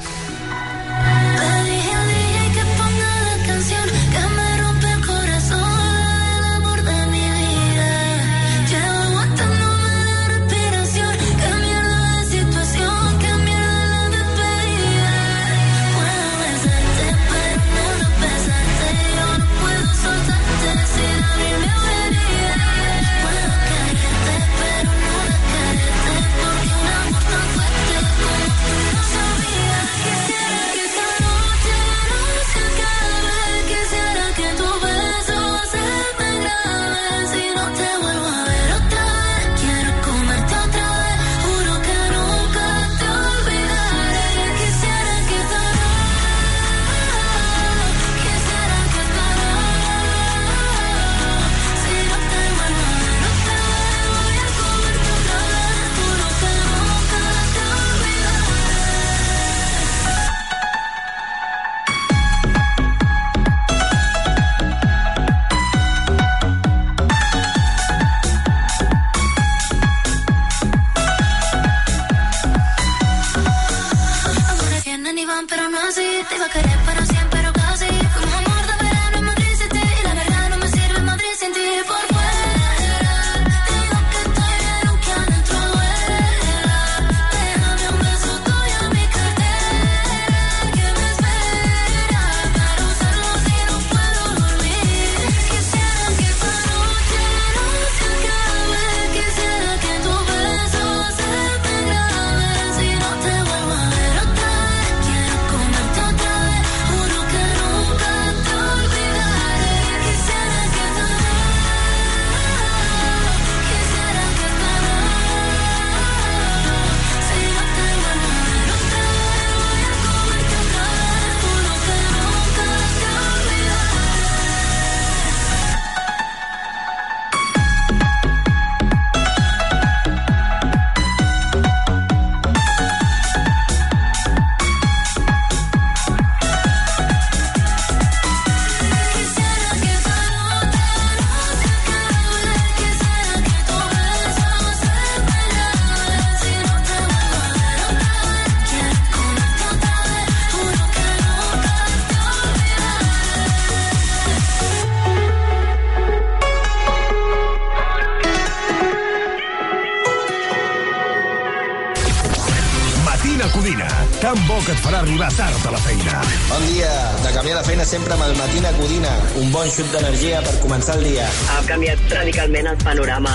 Un 169.50 169.54
bon 169.56 169.70
xut 169.74 169.88
d'energia 169.90 170.38
per 170.46 170.52
començar 170.62 170.94
el 170.94 171.08
dia. 171.08 171.24
Ha 171.50 171.56
canviat 171.66 172.12
radicalment 172.14 172.68
el 172.70 172.76
panorama 172.84 173.32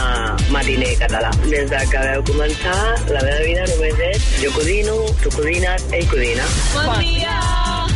matiner 0.53 0.93
català. 1.01 1.27
Des 1.43 1.67
de 1.67 1.81
que 1.91 2.03
veu 2.05 2.23
començar, 2.29 2.77
la 3.09 3.23
meva 3.25 3.41
vida 3.43 3.65
només 3.73 3.99
és 4.13 4.29
jo 4.39 4.53
codino, 4.55 4.95
tu 5.19 5.33
codines, 5.35 5.83
ell 5.91 6.07
codina. 6.13 6.47
Bon 6.71 7.03
dia! 7.03 7.35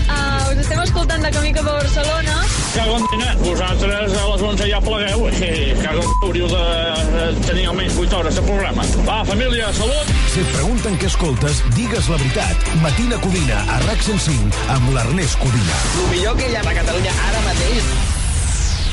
Uh, 0.09 0.51
us 0.51 0.59
estem 0.65 0.83
escoltant 0.83 1.23
de 1.23 1.31
camí 1.31 1.53
cap 1.55 1.71
a 1.71 1.77
Barcelona. 1.77 2.35
Cago 2.73 2.99
en 2.99 3.07
dinar. 3.13 3.31
Vosaltres 3.45 4.19
a 4.19 4.27
les 4.33 4.45
11 4.49 4.67
ja 4.73 4.83
plegueu 4.83 5.25
i 5.29 5.55
cago 5.79 6.03
en 6.03 6.13
hauríeu 6.27 6.51
de 6.51 7.31
tenir 7.47 7.65
almenys 7.71 8.03
8 8.03 8.19
hores 8.19 8.35
de 8.35 8.45
programa. 8.51 8.87
Va, 9.07 9.23
família, 9.31 9.71
salut! 9.79 10.13
Si 10.35 10.43
et 10.43 10.55
pregunten 10.57 10.99
què 10.99 11.07
escoltes, 11.07 11.63
digues 11.79 12.11
la 12.11 12.19
veritat. 12.19 12.69
Matina 12.83 13.23
Codina, 13.23 13.63
a 13.63 13.79
RAC 13.87 14.03
105, 14.11 14.63
amb 14.75 14.95
l'Ernest 14.97 15.39
Codina. 15.39 15.83
El 16.03 16.15
millor 16.17 16.39
que 16.41 16.51
hi 16.51 16.59
ha 16.59 16.67
a 16.67 16.79
Catalunya 16.83 17.19
ara 17.29 17.47
mateix 17.47 18.08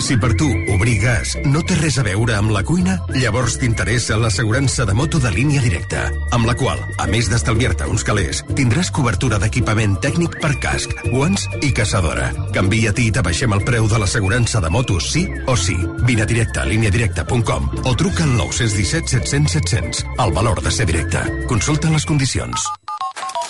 Si 0.00 0.16
per 0.16 0.32
tu 0.34 0.46
obrir 0.72 0.96
gas 1.02 1.34
no 1.44 1.60
té 1.62 1.76
res 1.76 1.98
a 2.00 2.04
veure 2.06 2.32
amb 2.38 2.54
la 2.54 2.62
cuina, 2.66 2.96
llavors 3.12 3.58
t'interessa 3.60 4.16
l'assegurança 4.16 4.86
de 4.88 4.94
moto 4.96 5.20
de 5.20 5.30
línia 5.34 5.60
directa, 5.60 6.06
amb 6.32 6.48
la 6.48 6.54
qual, 6.56 6.80
a 6.96 7.06
més 7.10 7.28
d'estalviar-te 7.28 7.86
uns 7.90 8.04
calés, 8.08 8.40
tindràs 8.56 8.90
cobertura 8.96 9.38
d'equipament 9.42 9.98
tècnic 10.00 10.40
per 10.40 10.54
casc, 10.64 10.96
guants 11.12 11.44
i 11.60 11.70
caçadora. 11.76 12.30
Canvia-t'hi 12.56 13.10
i 13.10 13.14
t'abaixem 13.14 13.52
el 13.54 13.64
preu 13.68 13.92
de 13.92 14.00
l'assegurança 14.00 14.64
de 14.64 14.72
moto 14.72 14.96
sí 15.04 15.26
o 15.46 15.56
sí. 15.56 15.76
Vine 16.08 16.24
a 16.24 16.30
directe 16.32 16.64
a 16.64 16.68
líniadirecta.com 16.72 17.70
o 17.84 17.94
truca 17.94 18.24
al 18.24 18.36
917 18.40 19.18
700 19.20 19.58
700. 19.60 20.04
El 20.16 20.32
valor 20.32 20.64
de 20.64 20.72
ser 20.72 20.88
directe. 20.88 21.26
Consulta 21.46 21.92
les 21.92 22.08
condicions. 22.08 22.70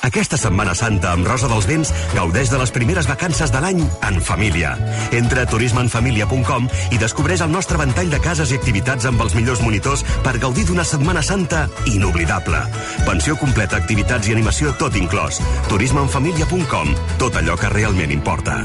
Aquesta 0.07 0.39
Setmana 0.41 0.75
Santa 0.75 1.13
amb 1.13 1.27
Rosa 1.29 1.49
dels 1.51 1.67
Vents 1.69 1.93
gaudeix 2.15 2.51
de 2.53 2.59
les 2.61 2.73
primeres 2.73 3.09
vacances 3.09 3.53
de 3.53 3.61
l'any 3.63 3.81
en 4.09 4.21
família. 4.25 4.73
Entra 5.17 5.45
a 5.45 5.51
turismeenfamilia.com 5.51 6.69
i 6.95 7.01
descobreix 7.01 7.45
el 7.45 7.53
nostre 7.53 7.79
ventall 7.81 8.11
de 8.13 8.21
cases 8.25 8.53
i 8.53 8.59
activitats 8.61 9.09
amb 9.11 9.21
els 9.25 9.37
millors 9.37 9.63
monitors 9.65 10.05
per 10.25 10.39
gaudir 10.43 10.67
d'una 10.69 10.87
Setmana 10.89 11.23
Santa 11.23 11.67
inoblidable. 11.93 12.63
Pensió 13.07 13.37
completa, 13.41 13.77
activitats 13.77 14.29
i 14.29 14.37
animació 14.37 14.75
tot 14.81 14.97
inclòs. 14.97 15.41
turismeenfamilia.com. 15.69 16.95
Tot 17.19 17.37
allò 17.37 17.59
que 17.61 17.75
realment 17.77 18.11
importa. 18.15 18.63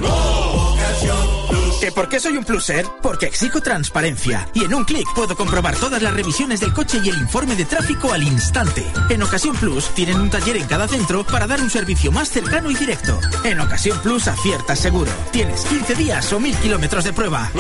¿Que 1.80 1.92
por 1.92 2.10
qué 2.10 2.20
soy 2.20 2.38
un 2.38 2.44
pluser? 2.44 2.86
Porque 3.02 3.26
exijo 3.26 3.62
transparencia. 3.62 4.48
Y 4.54 4.64
en 4.64 4.74
un 4.74 4.86
clic 4.86 5.08
puedo 5.14 5.36
comprobar 5.36 5.76
todas 5.76 6.02
las 6.02 6.14
revisiones 6.14 6.60
del 6.60 6.74
coche 6.74 7.00
y 7.04 7.10
el 7.10 7.18
informe 7.18 7.56
de 7.56 7.66
tráfico 7.66 8.12
al 8.12 8.24
instante. 8.24 8.86
En 9.10 9.22
Ocasión 9.22 9.56
Plus 9.56 9.90
tienen 9.90 10.20
un 10.20 10.30
taller 10.30 10.58
en 10.58 10.68
cada 10.68 10.88
centro 10.88 11.24
para 11.26 11.48
dar 11.48 11.62
un 11.62 11.70
servicio 11.70 12.12
más 12.12 12.30
cercano 12.30 12.72
y 12.72 12.76
directo. 12.76 13.20
En 13.44 13.60
Ocasión 13.60 14.00
Plus 14.00 14.28
aciertas 14.28 14.80
seguro. 14.80 15.12
Tienes 15.32 15.62
15 15.66 15.96
días 15.96 16.32
o 16.34 16.40
1000 16.40 16.56
kilómetros 16.58 17.04
de 17.04 17.14
prueba. 17.14 17.52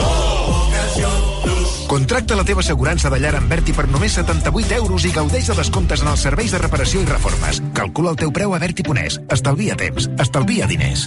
Contracta 1.87 2.35
la 2.35 2.43
teva 2.43 2.63
assegurança 2.63 3.11
de 3.13 3.19
llar 3.21 3.35
amb 3.37 3.51
Berti 3.51 3.73
per 3.75 3.85
només 3.87 4.15
78 4.17 4.73
euros 4.79 5.05
i 5.05 5.11
gaudeix 5.13 5.51
de 5.51 5.55
descomptes 5.59 6.01
en 6.01 6.09
els 6.09 6.23
serveis 6.25 6.55
de 6.55 6.61
reparació 6.61 7.03
i 7.03 7.09
reformes. 7.09 7.61
Calcula 7.77 8.13
el 8.13 8.19
teu 8.19 8.33
preu 8.33 8.55
a 8.55 8.59
Berti.es. 8.59 9.19
Estalvia 9.29 9.77
temps. 9.77 10.09
Estalvia 10.19 10.67
diners. 10.67 11.05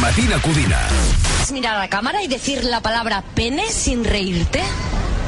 Matina 0.00 0.40
Codina. 0.42 0.80
¿Puedes 1.36 1.52
mirar 1.52 1.76
a 1.76 1.78
la 1.78 1.88
cámara 1.88 2.22
y 2.22 2.28
decir 2.28 2.64
la 2.64 2.80
palabra 2.80 3.22
pene 3.34 3.70
sin 3.70 4.04
reírte? 4.04 4.62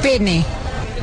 Pene. 0.03 0.43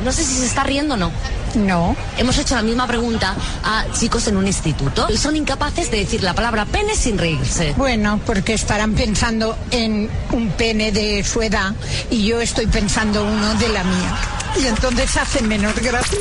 No 0.03 0.11
sé 0.11 0.23
si 0.23 0.35
se 0.35 0.45
está 0.45 0.63
riendo 0.63 0.93
o 0.93 0.97
no. 0.97 1.11
No. 1.55 1.95
Hemos 2.17 2.37
hecho 2.37 2.55
la 2.55 2.61
misma 2.61 2.87
pregunta 2.87 3.35
a 3.63 3.85
chicos 3.97 4.27
en 4.27 4.37
un 4.37 4.47
instituto 4.47 5.07
y 5.09 5.17
son 5.17 5.35
incapaces 5.35 5.89
de 5.91 5.97
decir 5.97 6.23
la 6.23 6.33
palabra 6.33 6.65
pene 6.65 6.95
sin 6.95 7.17
reírse. 7.17 7.73
Bueno, 7.77 8.19
porque 8.25 8.53
estarán 8.53 8.93
pensando 8.93 9.57
en 9.71 10.09
un 10.31 10.49
pene 10.51 10.91
de 10.91 11.23
su 11.23 11.41
edad 11.41 11.73
y 12.09 12.25
yo 12.25 12.41
estoy 12.41 12.67
pensando 12.67 13.23
uno 13.23 13.55
de 13.55 13.69
la 13.69 13.83
mía. 13.83 14.17
Y 14.61 14.67
entonces 14.67 15.15
hacen 15.17 15.47
menos 15.47 15.75
gracia. 15.75 16.19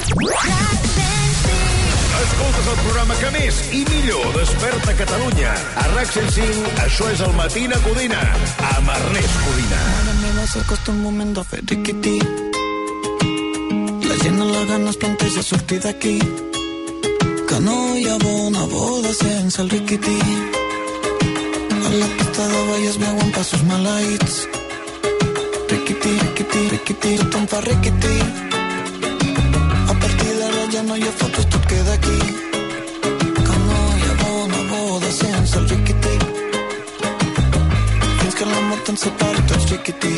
Escoltes 2.15 2.67
el 2.67 2.79
programa 2.85 3.15
que 3.19 3.31
més 3.35 3.59
i 3.75 3.81
millor 3.89 4.29
desperta 4.37 4.95
Catalunya. 4.97 5.53
A 5.83 5.85
RAC 5.91 6.15
105, 6.15 6.73
això 6.87 7.11
és 7.13 7.21
el 7.27 7.35
Matina 7.37 7.83
Codina, 7.85 8.23
amb 8.71 8.97
Ernest 8.97 9.45
Codina. 9.45 9.85
Mare 9.99 10.19
meva, 10.23 10.49
s'acosta 10.55 10.95
un 10.95 11.03
moment 11.05 11.35
de 11.37 11.49
fer 11.51 11.65
riquití. 11.67 12.19
La 14.09 14.17
gent 14.23 14.41
a 14.41 14.45
la 14.45 14.65
gana 14.65 14.91
es 14.91 14.97
planteja 14.97 15.43
sortir 15.43 15.81
d'aquí. 15.81 16.19
Que 17.49 17.59
no 17.67 17.77
hi 17.97 18.05
bona 18.23 18.65
boda 18.73 19.13
sense 19.15 19.63
el 19.63 19.71
riquití. 19.71 20.19
A 21.87 21.91
la 22.01 22.09
pista 22.19 22.47
de 22.53 22.61
ball 22.69 22.85
es 22.91 22.99
veuen 22.99 23.31
passos 23.37 23.63
maleïts. 23.71 24.35
Riquití, 25.71 26.13
riquití, 26.25 26.63
riquití, 26.75 27.15
tothom 27.23 27.47
fa 27.53 27.61
riquití. 27.67 28.17
A 29.93 29.95
partir 30.03 30.33
d'ara 30.41 30.65
ja 30.75 30.83
no 30.83 30.97
hi 30.97 31.09
ha 31.09 31.15
fotos, 31.23 31.49
tot 31.49 31.67
queda 31.73 31.95
aquí. 31.95 32.19
Que 33.47 33.57
no 33.69 33.81
hi 34.03 34.11
bona 34.23 34.61
boda 34.73 35.13
sense 35.21 35.59
el 35.63 35.69
riquití. 35.75 36.17
Fins 38.21 38.35
que 38.35 38.53
la 38.53 38.61
mort 38.69 38.93
ens 38.95 39.09
separi 39.09 39.47
tots 39.53 39.71
riquití. 39.73 40.15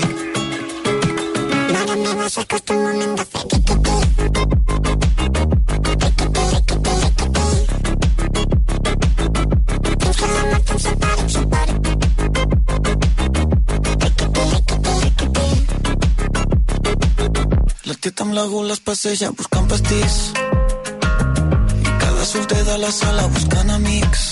Mare 1.73 1.97
meva, 2.03 2.29
s'acosta 2.29 2.75
un 2.75 2.83
moment 2.89 3.17
de 3.23 3.27
La 18.47 18.53
tieta 18.53 18.59
amb 18.59 18.63
la 18.63 18.63
gula 18.63 18.75
es 18.75 18.81
passeja 18.81 19.29
buscant 19.39 19.67
pastís 19.71 20.17
i 21.83 21.95
cada 22.03 22.25
solter 22.25 22.63
de 22.69 22.77
la 22.79 22.91
sala 22.93 23.27
buscant 23.35 23.71
amics 23.75 24.23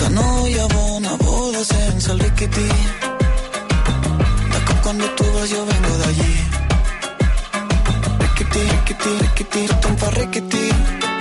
que 0.00 0.08
no 0.16 0.24
hi 0.48 0.56
ha 0.58 0.66
bona 0.72 1.12
boda 1.22 1.62
sense 1.64 2.10
el 2.10 2.18
riquití 2.18 2.66
de 4.52 4.64
cop 4.66 4.82
cuando 4.82 5.06
tú 5.18 5.24
vas 5.36 5.50
yo 5.50 5.64
vengo 5.64 5.96
de 5.98 6.04
allí. 6.10 6.34
Riquití, 8.18 8.62
riquití, 8.74 9.10
riquití 9.22 9.66
tothom 9.68 9.96
fa 9.96 10.10
riquití 10.18 10.64
a 11.06 11.13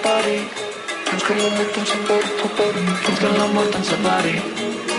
mort 0.00 0.16
ens 0.16 0.28
separi. 0.28 0.38
Fins 1.04 1.22
que 1.24 1.34
la 1.34 1.48
mort 1.56 1.76
ens 1.76 1.88
separi, 1.88 2.28
separi. 2.40 2.82
Fins 3.04 3.18
que 3.18 3.28
la 3.38 3.46
mort 3.46 3.74
ens 3.74 3.88
separi. 3.88 4.34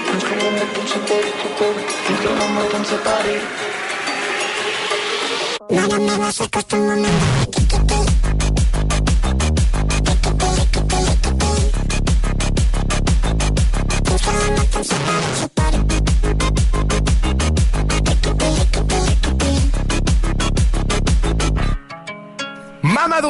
Fins 0.06 0.24
que 0.24 0.36
la 0.36 0.50
mort 0.52 0.78
ens 0.78 0.90
separi, 0.92 1.32
separi. 1.42 1.86
Fins 2.06 2.20
que 2.20 2.30
la 2.40 2.48
mort 2.56 2.74
ens 2.74 2.88
separi. 2.88 3.36
Mare 5.72 5.98
meva, 6.06 6.32
s'acosta 6.32 6.76
un 6.76 6.88
moment 6.88 7.02
de 7.02 7.52
fer 7.56 7.61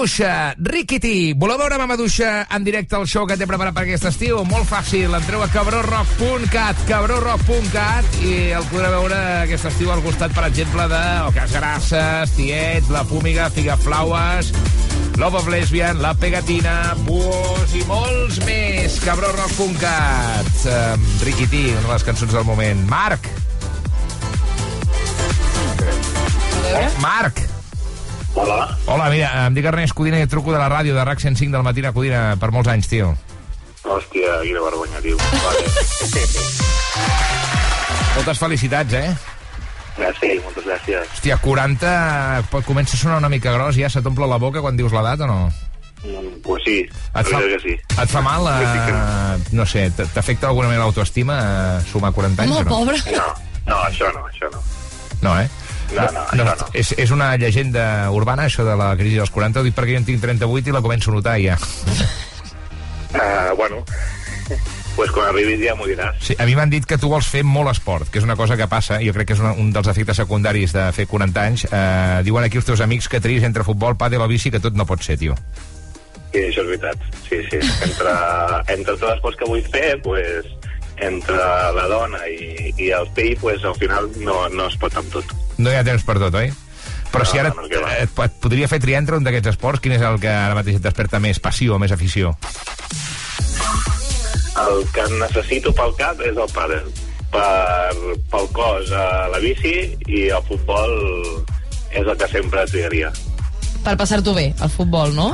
Mamaduixa, 0.02 0.56
Riquití. 0.58 1.34
Voleu 1.38 1.60
veure 1.62 1.78
Mamaduixa 1.78 2.47
en 2.49 2.64
directe 2.66 2.95
al 2.97 3.04
show 3.06 3.28
que 3.30 3.36
té 3.38 3.45
preparat 3.45 3.76
per 3.76 3.84
aquest 3.84 4.08
estiu? 4.10 4.39
Molt 4.49 4.66
fàcil, 4.66 5.14
entreu 5.14 5.43
a 5.45 5.47
cabrorock.cat, 5.54 6.82
cabrorock.cat 6.89 8.18
i 8.26 8.32
el 8.58 8.66
podreu 8.72 8.95
veure 8.95 9.20
aquest 9.43 9.70
estiu 9.70 9.93
al 9.93 10.02
costat, 10.02 10.34
per 10.34 10.47
exemple, 10.47 10.88
de 10.89 11.04
Ocas 11.28 11.54
Grasses, 11.54 12.34
Tiet, 12.34 12.89
La 12.89 13.06
Púmiga, 13.06 13.52
Figaflaues, 13.54 14.49
Love 15.22 15.43
of 15.43 15.54
Lesbian, 15.54 16.02
La 16.02 16.16
Pegatina, 16.18 16.95
Buos 17.06 17.78
i 17.78 17.86
molts 17.86 18.41
més. 18.49 18.97
cabrorock.cat. 19.06 20.54
Um, 20.66 21.08
Riquití, 21.30 21.68
una 21.78 21.86
de 21.91 21.93
les 21.93 22.10
cançons 22.10 22.34
del 22.34 22.49
moment. 22.49 22.86
Marc! 22.89 23.30
Marc! 27.06 27.61
Hola. 28.34 28.77
Hola, 28.88 29.09
mira, 29.11 29.29
em 29.47 29.53
dic 29.57 29.65
Ernest 29.67 29.93
Codina 29.97 30.17
i 30.19 30.23
et 30.25 30.29
truco 30.32 30.53
de 30.53 30.59
la 30.61 30.69
ràdio 30.71 30.95
de 30.95 31.03
RAC 31.05 31.19
105 31.19 31.51
del 31.51 31.63
Matina 31.67 31.91
Codina 31.93 32.21
per 32.39 32.51
molts 32.55 32.69
anys, 32.71 32.88
tio. 32.88 33.11
Hòstia, 33.84 34.38
quina 34.45 34.61
vergonya, 34.63 35.01
tio. 35.03 35.17
Vale. 35.17 35.65
Moltes 38.15 38.38
felicitats, 38.39 38.93
eh? 38.93 39.11
Gràcies, 39.97 40.39
moltes 40.43 40.63
gràcies. 40.65 41.07
Hòstia, 41.17 41.38
40... 41.43 42.43
pot- 42.51 42.65
Comença 42.67 42.95
a 42.95 42.99
sonar 43.01 43.17
una 43.19 43.29
mica 43.32 43.51
gros, 43.55 43.75
ja 43.79 43.89
se 43.91 44.01
t'omple 44.03 44.27
la 44.29 44.38
boca 44.39 44.61
quan 44.63 44.77
dius 44.79 44.93
l'edat 44.95 45.19
o 45.25 45.27
no? 45.27 45.39
Mm, 46.03 46.39
Pues 46.41 46.63
sí, 46.65 46.77
Et 47.13 47.27
fa, 47.27 47.39
que 47.43 47.59
sí. 47.61 47.75
et 48.01 48.09
fa 48.09 48.21
mal, 48.25 48.47
eh, 48.49 49.38
no 49.53 49.65
sé, 49.69 49.84
t'afecta 49.91 50.47
d'alguna 50.47 50.67
manera 50.71 50.86
l'autoestima 50.88 51.36
eh, 51.41 51.82
sumar 51.91 52.11
40 52.15 52.41
anys 52.47 52.55
o 52.57 52.63
no? 52.63 52.69
pobre. 52.71 52.97
No, 53.13 53.27
no, 53.67 53.75
això 53.86 54.07
no, 54.15 54.23
això 54.32 54.49
no. 54.51 54.59
No, 55.21 55.36
eh? 55.39 55.47
No, 55.91 56.05
no, 56.07 56.25
això 56.31 56.45
no. 56.47 56.69
És, 56.77 56.93
és 56.97 57.11
una 57.11 57.33
llegenda 57.37 57.83
urbana, 58.15 58.47
això 58.47 58.65
de 58.67 58.77
la 58.79 58.93
crisi 58.99 59.19
dels 59.19 59.33
40, 59.33 59.59
ho 59.59 59.67
dic 59.67 59.75
perquè 59.77 59.97
jo 59.97 60.03
en 60.03 60.07
tinc 60.07 60.21
38 60.23 60.71
i 60.71 60.75
la 60.75 60.83
començo 60.85 61.11
a 61.11 61.17
notar 61.17 61.35
ja. 61.43 61.57
Uh, 63.11 63.51
bueno, 63.59 63.83
pues 64.95 65.11
quan 65.11 65.29
arribis 65.31 65.61
ja 65.63 65.75
m'ho 65.75 65.87
diràs. 65.89 66.19
Sí, 66.23 66.35
a 66.37 66.45
mi 66.47 66.55
m'han 66.57 66.71
dit 66.71 66.85
que 66.87 66.99
tu 67.01 67.09
vols 67.11 67.27
fer 67.31 67.43
molt 67.47 67.71
esport, 67.71 68.09
que 68.11 68.19
és 68.21 68.27
una 68.27 68.37
cosa 68.39 68.57
que 68.59 68.67
passa, 68.71 68.99
jo 69.03 69.13
crec 69.15 69.31
que 69.31 69.37
és 69.37 69.43
una, 69.43 69.53
un 69.57 69.71
dels 69.73 69.89
efectes 69.91 70.19
secundaris 70.21 70.75
de 70.75 70.87
fer 70.95 71.07
40 71.11 71.43
anys. 71.43 71.65
Eh, 71.67 72.21
diuen 72.27 72.47
aquí 72.47 72.59
els 72.61 72.67
teus 72.67 72.83
amics 72.83 73.09
que 73.11 73.21
triïs 73.23 73.47
entre 73.47 73.65
futbol, 73.67 73.97
pàdel 73.99 74.23
o 74.23 74.29
bici, 74.31 74.51
que 74.51 74.63
tot 74.63 74.77
no 74.77 74.87
pot 74.89 75.03
ser, 75.03 75.17
tio. 75.21 75.37
Sí, 76.31 76.43
això 76.47 76.63
és 76.63 76.69
veritat. 76.73 77.07
Sí, 77.27 77.39
sí. 77.49 77.59
Entre, 77.87 78.15
entre 78.75 78.93
tots 78.93 79.07
els 79.07 79.15
esports 79.17 79.39
que 79.39 79.49
vull 79.49 79.63
fer, 79.73 79.95
pues, 80.03 80.51
entre 81.01 81.37
la 81.75 81.87
dona 81.89 82.21
i, 82.29 82.71
i 82.77 82.91
el 82.95 83.09
pell, 83.15 83.33
pues, 83.41 83.63
al 83.65 83.75
final 83.81 84.11
no, 84.21 84.43
no 84.53 84.67
es 84.69 84.77
pot 84.79 84.95
amb 84.99 85.11
tot. 85.15 85.33
No 85.62 85.72
hi 85.72 85.78
ha 85.78 85.86
temps 85.86 86.03
per 86.07 86.18
tot, 86.22 86.36
oi? 86.38 86.49
Però 87.12 87.26
No, 87.26 87.30
si 87.30 87.39
ara 87.41 87.51
no, 87.53 87.66
et, 87.91 88.12
et 88.26 88.36
podria 88.41 88.70
fer 88.72 88.80
triar 88.82 89.01
entre 89.03 89.18
un 89.20 89.26
d'aquests 89.28 89.51
esports, 89.53 89.82
quin 89.84 89.93
és 89.97 90.03
el 90.07 90.18
que 90.24 90.32
ara 90.32 90.55
mateix 90.57 90.80
et 90.80 90.86
desperta 90.86 91.20
més 91.22 91.41
passió 91.43 91.76
o 91.76 91.80
més 91.82 91.91
afició? 91.93 92.32
El 94.62 94.84
que 94.95 95.05
necessito 95.20 95.74
pel 95.76 95.93
cap 95.99 96.22
és 96.26 96.38
el 96.38 96.51
pàdel. 96.55 96.88
Per, 97.32 98.16
pel 98.32 98.47
cos, 98.55 98.89
a 98.91 99.30
la 99.32 99.39
bici 99.39 99.76
i 100.12 100.26
el 100.36 100.41
futbol 100.49 100.91
és 101.91 102.03
el 102.03 102.18
que 102.20 102.28
sempre 102.32 102.66
triaria. 102.68 103.12
Per 103.86 103.95
passar-t'ho 103.99 104.34
bé, 104.36 104.49
al 104.59 104.72
futbol, 104.74 105.14
no? 105.16 105.30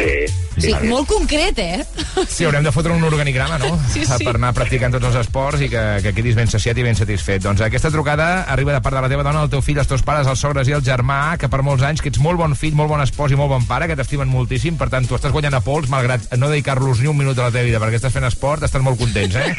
Sí, 0.00 0.40
Sí, 0.60 0.72
molt 0.90 1.08
concret, 1.08 1.58
eh? 1.58 1.84
Sí, 2.28 2.44
haurem 2.44 2.64
de 2.64 2.72
fotre 2.74 2.92
un 2.92 3.04
organigrama, 3.04 3.56
no? 3.62 3.70
Sí, 3.92 4.02
sí. 4.04 4.24
Per 4.26 4.34
anar 4.36 4.52
practicant 4.56 4.92
tots 4.92 5.06
els 5.08 5.16
esports 5.22 5.62
i 5.64 5.70
que, 5.72 5.82
que 6.04 6.12
quedis 6.16 6.36
ben 6.36 6.50
saciat 6.50 6.78
i 6.78 6.84
ben 6.84 6.98
satisfet. 6.98 7.42
Doncs 7.44 7.62
aquesta 7.64 7.90
trucada 7.92 8.44
arriba 8.50 8.74
de 8.74 8.82
part 8.84 8.98
de 8.98 9.02
la 9.04 9.10
teva 9.12 9.24
dona, 9.26 9.44
el 9.46 9.52
teu 9.52 9.62
fill, 9.64 9.80
els 9.80 9.88
teus 9.90 10.04
pares, 10.06 10.28
els 10.30 10.42
sogres 10.42 10.68
i 10.68 10.76
el 10.76 10.84
germà, 10.84 11.38
que 11.40 11.48
per 11.52 11.62
molts 11.66 11.84
anys, 11.86 12.02
que 12.04 12.12
ets 12.12 12.20
molt 12.22 12.40
bon 12.40 12.56
fill, 12.58 12.76
molt 12.76 12.92
bon 12.92 13.02
espòs 13.04 13.32
i 13.32 13.40
molt 13.40 13.54
bon 13.54 13.66
pare, 13.68 13.88
que 13.88 13.96
t'estimen 13.98 14.28
moltíssim, 14.30 14.76
per 14.80 14.90
tant, 14.92 15.06
tu 15.08 15.16
estàs 15.16 15.32
guanyant 15.32 15.56
a 15.56 15.62
pols, 15.64 15.88
malgrat 15.92 16.28
no 16.36 16.50
dedicar-los 16.52 17.00
ni 17.00 17.10
un 17.10 17.18
minut 17.20 17.38
a 17.38 17.48
la 17.48 17.54
teva 17.54 17.68
vida 17.68 17.82
perquè 17.82 18.00
estàs 18.02 18.16
fent 18.16 18.28
esport, 18.28 18.66
estan 18.66 18.84
molt 18.84 19.00
contents, 19.00 19.36
eh? 19.40 19.54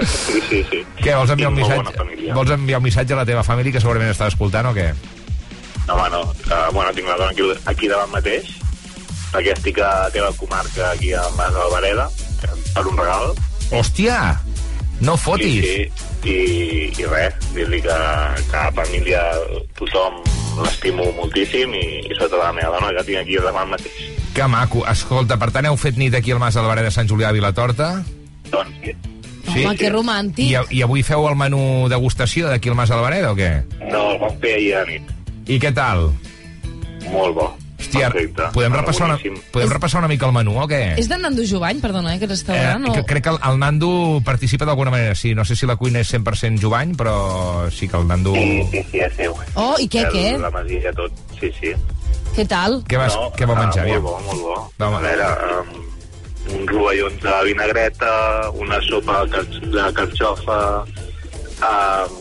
Sí, 0.00 0.40
sí, 0.48 0.60
sí. 0.70 0.84
Què, 1.00 1.14
vols 1.16 1.32
enviar 1.34 1.50
un 1.50 1.58
missatge? 1.58 2.32
Vols 2.36 2.52
enviar 2.54 2.78
un 2.78 2.86
missatge 2.86 3.16
a 3.16 3.22
la 3.22 3.26
teva 3.28 3.42
família 3.46 3.74
que 3.74 3.82
segurament 3.82 4.12
està 4.12 4.30
escoltant 4.30 4.70
o 4.70 4.76
què? 4.76 4.92
No, 5.90 5.96
home, 5.96 6.10
no. 6.10 6.20
Uh, 6.22 6.72
bueno, 6.72 6.92
tinc 6.94 7.08
la 7.08 7.16
dona 7.18 7.30
aquí, 7.34 7.42
aquí 7.66 7.88
davant 7.90 8.12
mateix, 8.14 8.46
perquè 9.32 9.56
estic 9.56 9.80
a 9.82 9.88
la 10.04 10.12
teva 10.14 10.30
comarca, 10.38 10.92
aquí 10.92 11.10
a 11.18 11.24
Mas 11.34 11.56
Alvareda, 11.64 12.06
per 12.76 12.84
un 12.86 13.00
regal. 13.00 13.34
Hòstia! 13.74 14.20
No 15.02 15.16
fotis! 15.18 15.66
Sí, 15.66 15.88
sí. 15.90 16.06
I, 16.30 16.92
i 17.00 17.08
res, 17.10 17.34
dir-li 17.56 17.80
que, 17.82 17.98
que 18.52 18.60
a 18.60 18.70
família 18.76 19.24
tothom 19.80 20.20
l'estimo 20.60 21.08
moltíssim 21.16 21.74
i, 21.74 21.84
i 22.04 22.14
sobretot 22.14 22.38
a 22.38 22.50
la 22.50 22.56
meva 22.60 22.74
dona 22.76 22.94
que 22.98 23.06
tinc 23.08 23.22
aquí 23.24 23.42
davant 23.42 23.72
mateix. 23.74 24.00
Que 24.36 24.46
maco. 24.46 24.86
Escolta, 24.86 25.40
per 25.42 25.50
tant, 25.50 25.66
heu 25.66 25.78
fet 25.80 25.98
nit 25.98 26.14
aquí 26.14 26.30
al 26.30 26.42
Mas 26.42 26.60
Alvareda 26.60 26.92
de 26.92 26.94
Sant 26.94 27.10
Julià 27.10 27.32
a 27.32 27.34
Vilatorta? 27.34 27.94
Doncs 28.52 28.84
sí. 28.84 28.94
Sí? 29.50 29.64
Home, 29.64 29.74
que 29.74 29.90
romàntic. 29.90 30.52
I, 30.52 30.60
I 30.78 30.84
avui 30.86 31.02
feu 31.02 31.26
el 31.26 31.34
menú 31.34 31.88
degustació 31.90 32.52
d'aquí 32.52 32.70
al 32.70 32.78
Mas 32.78 32.92
Alvareda 32.94 33.32
o 33.34 33.38
què? 33.38 33.56
No, 33.88 34.12
el 34.12 34.20
vam 34.22 34.36
fer 34.44 34.60
ahir 34.60 34.76
a 34.78 34.84
nit. 34.86 35.16
I 35.50 35.58
què 35.62 35.72
tal? 35.74 36.10
Molt 37.10 37.34
bo. 37.36 37.48
Hòstia, 37.80 38.10
Perfecte. 38.12 38.44
podem 38.52 38.70
Bueno, 38.70 38.82
repassar, 38.84 39.06
una, 39.08 39.40
podem 39.50 39.70
repassar 39.72 39.98
una 40.02 40.08
mica 40.10 40.26
el 40.28 40.34
menú 40.36 40.52
o 40.60 40.66
què? 40.68 40.80
És 41.00 41.08
de 41.08 41.16
Nando 41.18 41.42
Jovany, 41.48 41.78
perdona, 41.80 42.12
eh, 42.12 42.18
aquest 42.20 42.30
restaurant? 42.34 42.84
que, 42.92 43.00
o... 43.00 43.06
crec 43.08 43.24
que 43.24 43.30
el, 43.32 43.38
el 43.48 43.56
Nando 43.58 43.88
participa 44.24 44.66
d'alguna 44.68 44.92
manera, 44.92 45.14
sí. 45.16 45.32
No 45.34 45.46
sé 45.48 45.56
si 45.56 45.66
la 45.66 45.76
cuina 45.80 46.02
és 46.04 46.12
100% 46.12 46.60
Jovany, 46.60 46.92
però 46.94 47.14
sí 47.72 47.88
que 47.88 47.96
el 47.96 48.06
Nando... 48.06 48.34
Sí, 48.36 48.62
sí, 48.70 48.82
sí, 48.92 49.00
és 49.00 49.16
seu. 49.16 49.34
Oh, 49.56 49.74
i 49.80 49.88
què, 49.88 50.04
El- 50.04 50.12
què? 50.12 50.26
La 50.44 50.52
masia, 50.54 50.92
tot. 50.92 51.24
Sí, 51.40 51.50
sí. 51.58 51.72
Què 52.36 52.44
tal? 52.46 52.82
Què 52.86 53.00
vas, 53.00 53.16
No, 53.16 53.32
què 53.34 53.48
va 53.48 53.56
menjar? 53.58 53.86
ah, 53.88 53.94
molt 53.96 54.04
bo, 54.04 54.14
molt 54.28 54.42
bo. 54.44 54.58
Va. 54.78 54.92
A 54.98 55.02
veure, 55.08 55.30
um, 55.56 56.60
un 56.60 56.68
rovellons 56.68 57.16
de 57.24 57.34
vinagreta, 57.48 58.12
una 58.60 58.78
sopa 58.86 59.24
de 59.24 59.32
car- 59.38 59.72
de 59.72 59.88
carxofa, 59.96 60.60
um, 61.64 62.20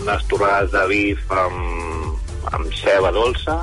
unes 0.00 0.26
torrades 0.32 0.72
de 0.72 0.86
bif 0.90 1.30
amb, 1.30 1.77
amb 2.52 2.72
ceba 2.74 3.10
dolça 3.14 3.58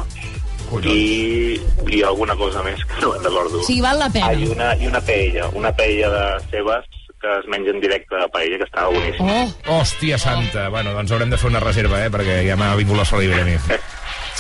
i, 0.82 1.60
i 1.92 2.02
alguna 2.04 2.36
cosa 2.36 2.64
més 2.66 2.82
que 2.90 3.02
no 3.02 3.14
me'n 3.14 3.24
recordo. 3.28 3.64
Sigui, 3.68 3.82
val 3.86 4.00
la 4.02 4.10
pena. 4.12 4.32
Ah, 4.32 4.38
i 4.38 4.50
una, 4.50 4.74
i 4.82 4.90
una 4.90 5.02
paella, 5.06 5.50
una 5.54 5.72
paella 5.76 6.10
de 6.14 6.24
cebes 6.52 6.88
que 7.22 7.32
es 7.40 7.48
menja 7.50 7.72
en 7.72 7.80
directe 7.82 8.18
a 8.22 8.28
paella, 8.30 8.58
que 8.60 8.68
estava 8.68 8.92
boníssim. 8.94 9.30
Oh, 9.30 9.78
Hòstia 9.80 10.18
santa. 10.22 10.68
Bueno, 10.70 10.94
doncs 10.94 11.14
haurem 11.16 11.32
de 11.32 11.40
fer 11.42 11.50
una 11.50 11.62
reserva, 11.64 12.04
eh? 12.06 12.12
Perquè 12.14 12.42
ja 12.46 12.58
m'ha 12.60 12.76
vingut 12.78 13.00
la 13.00 13.08
saliva 13.08 13.42
a 13.42 13.48
mi. 13.48 13.58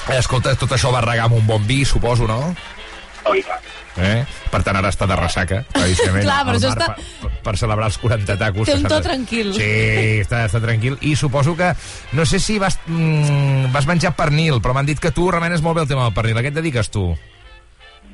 Eh, 0.06 0.20
Escolta, 0.20 0.52
tot 0.54 0.70
això 0.76 0.91
va 0.93 1.00
regar 1.02 1.24
amb 1.26 1.39
un 1.39 1.48
bon 1.48 1.64
vi, 1.66 1.80
suposo, 1.82 2.28
no? 2.30 2.52
Oh, 3.26 3.32
i 3.34 3.41
tant. 3.41 3.64
Eh? 3.98 4.26
Per 4.52 4.60
tant, 4.64 4.76
ara 4.76 4.89
està 4.91 5.08
de 5.08 5.16
ressaca, 5.16 5.62
claríssimament. 5.72 6.26
Clar, 6.26 6.39
però 6.48 6.58
això 6.60 6.72
bar 6.74 6.78
està- 6.78 7.22
Per, 7.22 7.30
per 7.46 7.56
celebrar 7.58 7.88
els 7.88 7.98
40 7.98 8.38
tacos. 8.38 8.68
Té 8.68 8.76
un 8.76 8.84
to 8.84 9.02
tranquil. 9.02 9.54
Sí, 9.56 9.70
està, 10.24 10.46
està 10.50 10.60
tranquil. 10.64 10.98
I 11.02 11.16
suposo 11.16 11.56
que... 11.56 11.72
No 12.14 12.26
sé 12.26 12.39
si 12.39 12.60
vas, 12.60 12.80
mm, 12.88 13.72
vas 13.72 13.88
menjar 13.88 14.16
pernil, 14.16 14.60
però 14.62 14.74
m'han 14.76 14.86
dit 14.86 15.00
que 15.00 15.12
tu 15.16 15.30
remenes 15.32 15.62
molt 15.64 15.76
bé 15.80 15.86
el 15.86 15.88
tema 15.88 16.04
del 16.10 16.14
pernil. 16.14 16.38
A 16.38 16.43
què 16.43 16.52
et 16.52 16.60
dediques 16.60 16.91
tu? 16.91 17.08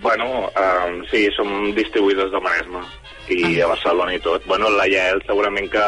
Bueno, 0.02 0.50
um, 0.50 1.02
sí, 1.12 1.28
som 1.36 1.50
distribuïdors 1.78 2.32
de 2.34 2.40
Maresme 2.42 2.82
i 3.32 3.60
a 3.62 3.68
Barcelona 3.68 4.14
i 4.16 4.20
tot. 4.20 4.46
Bueno, 4.46 4.70
la 4.70 4.88
Yael 4.88 5.22
segurament 5.26 5.70
que, 5.72 5.84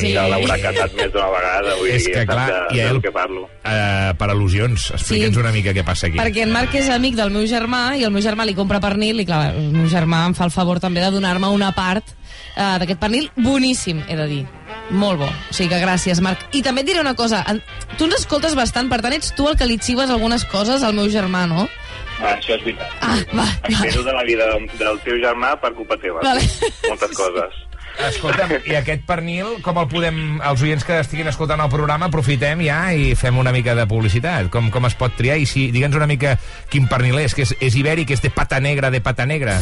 Sí. 0.00 0.12
que 0.12 0.24
l'haurà 0.30 0.56
catat 0.62 0.92
més 0.94 1.12
d'una 1.12 1.28
vegada. 1.30 1.74
Vull 1.78 1.88
És 1.90 2.04
dir, 2.04 2.12
que, 2.14 2.26
clar, 2.26 2.46
de, 2.70 2.76
Yael- 2.78 3.00
que 3.02 3.12
parlo. 3.12 3.42
Uh, 3.64 4.14
per 4.18 4.28
al·lusions. 4.30 4.90
Explica'ns 4.94 5.34
Sí. 5.34 5.40
una 5.40 5.52
mica 5.52 5.72
què 5.72 5.84
passa 5.84 6.06
aquí. 6.08 6.18
perquè 6.18 6.42
en 6.42 6.52
Marc 6.52 6.74
és 6.74 6.88
amic 6.90 7.14
del 7.14 7.30
meu 7.30 7.44
germà 7.46 7.96
i 7.98 8.04
el 8.04 8.10
meu 8.10 8.22
germà 8.22 8.44
li 8.46 8.54
compra 8.54 8.80
pernil 8.80 9.20
i 9.20 9.26
clar, 9.26 9.54
el 9.54 9.70
meu 9.72 9.86
germà 9.88 10.26
em 10.26 10.34
fa 10.34 10.44
el 10.44 10.50
favor 10.50 10.80
també 10.80 11.00
de 11.00 11.10
donar-me 11.10 11.48
una 11.48 11.72
part 11.72 12.04
uh, 12.56 12.78
d'aquest 12.78 12.98
pernil 13.00 13.30
boníssim, 13.36 14.02
he 14.08 14.16
de 14.16 14.26
dir. 14.26 14.46
Molt 14.90 15.20
bo. 15.20 15.26
O 15.26 15.52
sigui 15.54 15.68
que 15.70 15.78
gràcies, 15.80 16.20
Marc. 16.20 16.40
I 16.52 16.62
també 16.62 16.80
et 16.80 16.86
diré 16.88 17.00
una 17.00 17.14
cosa. 17.14 17.44
Tu 17.96 18.04
ens 18.04 18.14
escoltes 18.16 18.56
bastant, 18.56 18.88
per 18.90 19.00
tant 19.02 19.12
ets 19.12 19.32
tu 19.36 19.46
el 19.48 19.56
que 19.56 19.66
li 19.66 19.78
xives 19.78 20.10
algunes 20.10 20.44
coses 20.46 20.82
al 20.82 20.94
meu 20.94 21.06
germà, 21.06 21.46
no? 21.46 21.68
Ah, 22.20 22.36
això 22.36 22.54
és 22.56 22.62
veritat. 22.66 22.94
Ah, 23.00 23.16
va, 23.32 23.46
Espero 23.68 24.04
de 24.04 24.12
la 24.12 24.22
vida 24.28 24.46
del, 24.52 25.00
teu 25.04 25.18
germà 25.22 25.54
per 25.60 25.72
culpa 25.76 25.96
teva. 26.00 26.20
Vale. 26.24 26.44
Moltes 26.86 27.16
coses. 27.16 27.58
Escolta'm, 28.00 28.52
i 28.70 28.76
aquest 28.78 29.02
pernil, 29.08 29.56
com 29.64 29.80
el 29.80 29.88
podem... 29.90 30.20
Els 30.46 30.62
oients 30.64 30.84
que 30.86 31.00
estiguin 31.02 31.28
escoltant 31.28 31.60
el 31.64 31.72
programa, 31.72 32.08
aprofitem 32.08 32.62
ja 32.64 32.78
i 32.96 33.14
fem 33.18 33.40
una 33.40 33.52
mica 33.56 33.74
de 33.76 33.86
publicitat. 33.90 34.48
Com, 34.52 34.70
com 34.72 34.88
es 34.88 34.96
pot 35.00 35.16
triar? 35.18 35.40
I 35.40 35.48
si, 35.48 35.68
digue'ns 35.74 35.96
una 35.98 36.08
mica 36.10 36.36
quin 36.72 36.88
pernil 36.92 37.18
és, 37.24 37.34
que 37.36 37.44
és, 37.48 37.54
és 37.60 37.76
ibèric, 37.80 38.14
és 38.14 38.24
de 38.24 38.32
pata 38.32 38.60
negra, 38.60 38.92
de 38.92 39.02
pata 39.04 39.26
negra. 39.28 39.58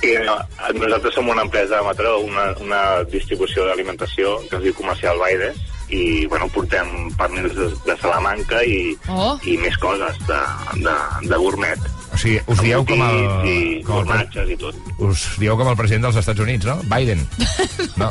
I, 0.00 0.14
no, 0.24 0.36
nosaltres 0.80 1.12
som 1.14 1.28
una 1.28 1.44
empresa 1.44 1.76
de 1.76 1.84
Mataró, 1.84 2.18
una, 2.24 2.50
una 2.64 2.80
distribució 3.12 3.66
d'alimentació 3.68 4.38
que 4.48 4.56
es 4.56 4.64
diu 4.64 4.76
Comercial 4.76 5.20
Baides, 5.20 5.60
i 5.90 6.26
bueno, 6.30 6.46
portem 6.54 6.86
pernils 7.18 7.54
de, 7.56 7.66
de 7.86 7.96
Salamanca 8.00 8.62
i, 8.64 8.94
Oh. 9.10 9.34
i 9.44 9.56
més 9.58 9.76
coses 9.82 10.18
de, 10.28 10.38
de, 10.84 10.94
de 11.28 11.36
gourmet. 11.42 11.78
O 12.14 12.18
sigui, 12.18 12.40
us 12.50 12.58
dieu 12.62 12.82
com 12.86 13.02
el... 13.06 13.20
I 13.46 13.82
Com 13.86 14.08
el 14.10 14.50
i 14.50 14.56
tot. 14.58 14.74
us 14.98 15.28
dieu 15.38 15.54
com 15.58 15.68
el 15.70 15.76
president 15.78 16.02
dels 16.08 16.18
Estats 16.22 16.40
Units, 16.42 16.66
no? 16.66 16.80
Biden. 16.90 17.22
No, 18.00 18.10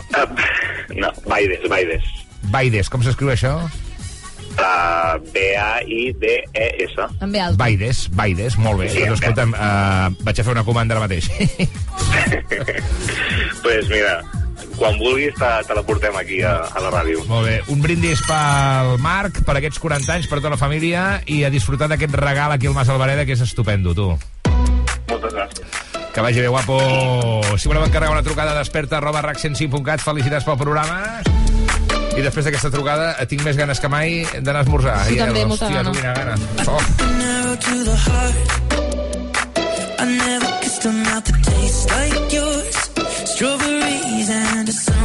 No, 0.99 1.09
Baides, 1.27 1.67
Baides. 1.69 2.03
Baides, 2.49 2.89
com 2.89 3.03
s'escriu 3.05 3.29
això? 3.33 3.53
Uh, 4.59 5.19
B-A-I-D-E-S. 5.31 6.95
També 7.21 7.39
alt. 7.39 7.55
Baides, 7.59 8.07
Baides, 8.17 8.57
molt 8.59 8.81
bé. 8.81 8.89
Sí, 8.91 9.03
doncs 9.05 9.21
escolta'm, 9.21 9.53
uh, 9.55 10.09
vaig 10.25 10.41
a 10.41 10.45
fer 10.47 10.55
una 10.55 10.65
comanda 10.67 10.97
ara 10.97 11.05
mateix. 11.05 11.29
pues 13.63 13.89
mira, 13.89 14.21
quan 14.79 14.97
vulguis 14.99 15.35
te, 15.37 15.49
te 15.67 15.75
la 15.77 15.83
portem 15.83 16.15
aquí 16.17 16.41
a, 16.41 16.55
a 16.71 16.79
la 16.85 16.89
ràdio. 16.95 17.25
molt 17.27 17.45
bé. 17.47 17.59
Un 17.73 17.81
brindis 17.83 18.21
pel 18.27 18.95
Marc, 19.03 19.43
per 19.45 19.57
aquests 19.59 19.79
40 19.83 20.13
anys, 20.15 20.27
per 20.31 20.39
tota 20.39 20.55
la 20.55 20.59
família, 20.61 21.21
i 21.27 21.43
a 21.43 21.51
disfrutar 21.53 21.87
d'aquest 21.91 22.15
regal 22.15 22.51
aquí 22.55 22.67
al 22.71 22.73
Mas 22.77 22.89
Alvareda, 22.89 23.25
que 23.27 23.35
és 23.37 23.43
estupendo, 23.45 23.93
tu. 23.93 24.09
Moltes 25.09 25.33
gràcies. 25.33 25.67
Que 26.13 26.21
vagi 26.25 26.41
bé, 26.41 26.47
guapo. 26.49 26.79
Si 27.61 27.67
voleu 27.69 27.83
encarregar 27.85 28.15
una 28.15 28.23
trucada 28.25 28.55
desperta 28.57 28.97
arroba 28.97 29.21
rac105.cat, 29.27 30.01
felicitats 30.01 30.45
pel 30.47 30.57
programa. 30.57 31.21
I 32.17 32.23
després 32.25 32.45
d'aquesta 32.49 32.71
trucada 32.73 33.13
eh, 33.21 33.25
tinc 33.29 33.45
més 33.45 33.55
ganes 33.55 33.79
que 33.79 33.87
mai 33.87 34.23
d'anar 34.41 34.63
a 34.63 34.65
esmorzar. 34.65 34.97
Sí, 35.05 35.13
Ai, 35.19 35.27
també, 35.27 35.45
molta 35.45 35.69
hòstia, 35.69 35.83
gana. 35.83 35.91
tu, 35.91 35.95
quina 36.01 36.13
gana. 36.17 36.35
Oh. 36.67 36.81
Narrow 43.41 43.57
to 43.57 43.63
the 43.63 43.71
heart. 43.71 44.19
I 44.19 44.27
never 44.59 44.67
kissed 44.67 44.89
a 44.89 44.91
mouth 44.91 44.98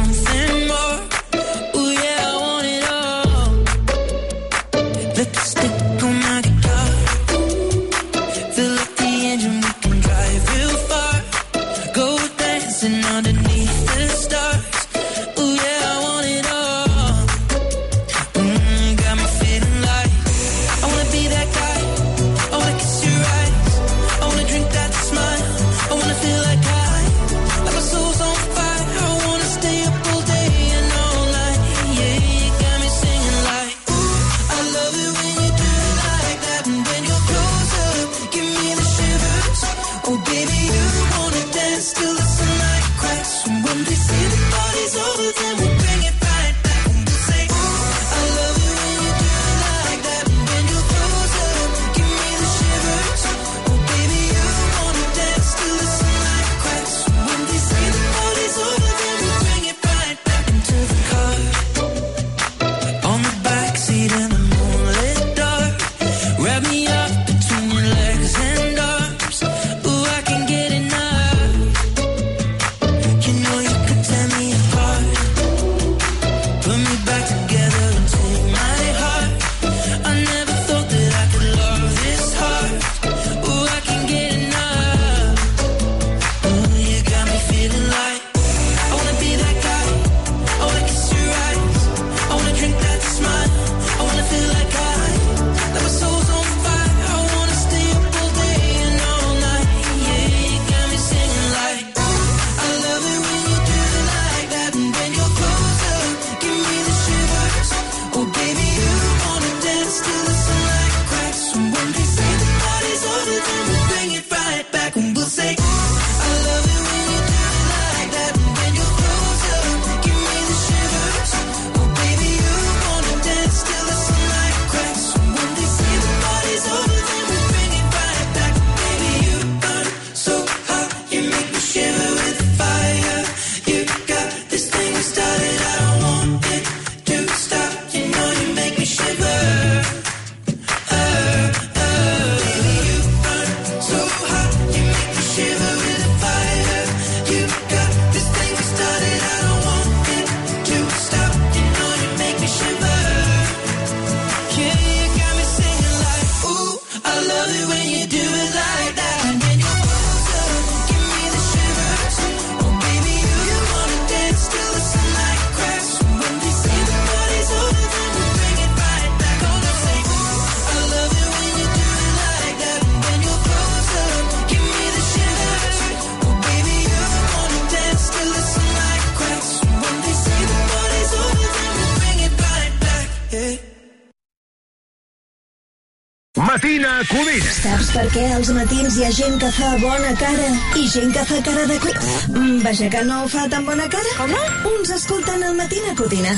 Codina. 187.09 187.51
Saps 187.57 187.91
per 187.95 188.05
què 188.13 188.23
als 188.35 188.51
matins 188.55 188.97
hi 188.97 189.05
ha 189.07 189.11
gent 189.17 189.37
que 189.41 189.49
fa 189.57 189.71
bona 189.81 190.13
cara 190.19 190.47
i 190.79 190.85
gent 190.91 191.13
que 191.15 191.25
fa 191.29 191.41
cara 191.47 191.65
de... 191.71 191.79
Mm, 191.81 192.61
Vaja, 192.65 192.89
que 192.93 193.03
no 193.09 193.21
fa 193.31 193.45
tan 193.51 193.67
bona 193.67 193.87
cara? 193.91 194.15
Com 194.19 194.33
no? 194.33 194.43
Uns 194.73 194.93
escolten 194.97 195.43
el 195.49 195.57
Matina 195.59 195.95
Codina 195.99 196.35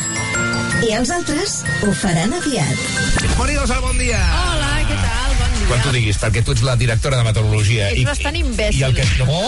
i 0.86 0.94
els 0.98 1.10
altres 1.14 1.62
ho 1.86 1.94
faran 2.02 2.36
aviat. 2.38 2.84
Mònica 3.38 3.64
Dosal, 3.64 3.82
bon 3.86 3.98
dia. 4.02 4.20
Hola, 4.42 4.76
què 4.90 5.00
tal? 5.06 5.27
Quan 5.68 5.82
tu 5.84 5.92
diguis, 5.92 6.16
perquè 6.22 6.40
tu 6.48 6.54
ets 6.56 6.62
la 6.64 6.78
directora 6.80 7.18
de 7.20 7.24
meteorologia. 7.28 7.90
Ets 7.92 8.06
bastant 8.08 8.36
imbècil. 8.40 8.80
I 8.80 8.84
el 8.88 8.94
que... 8.96 9.04
No, 9.20 9.40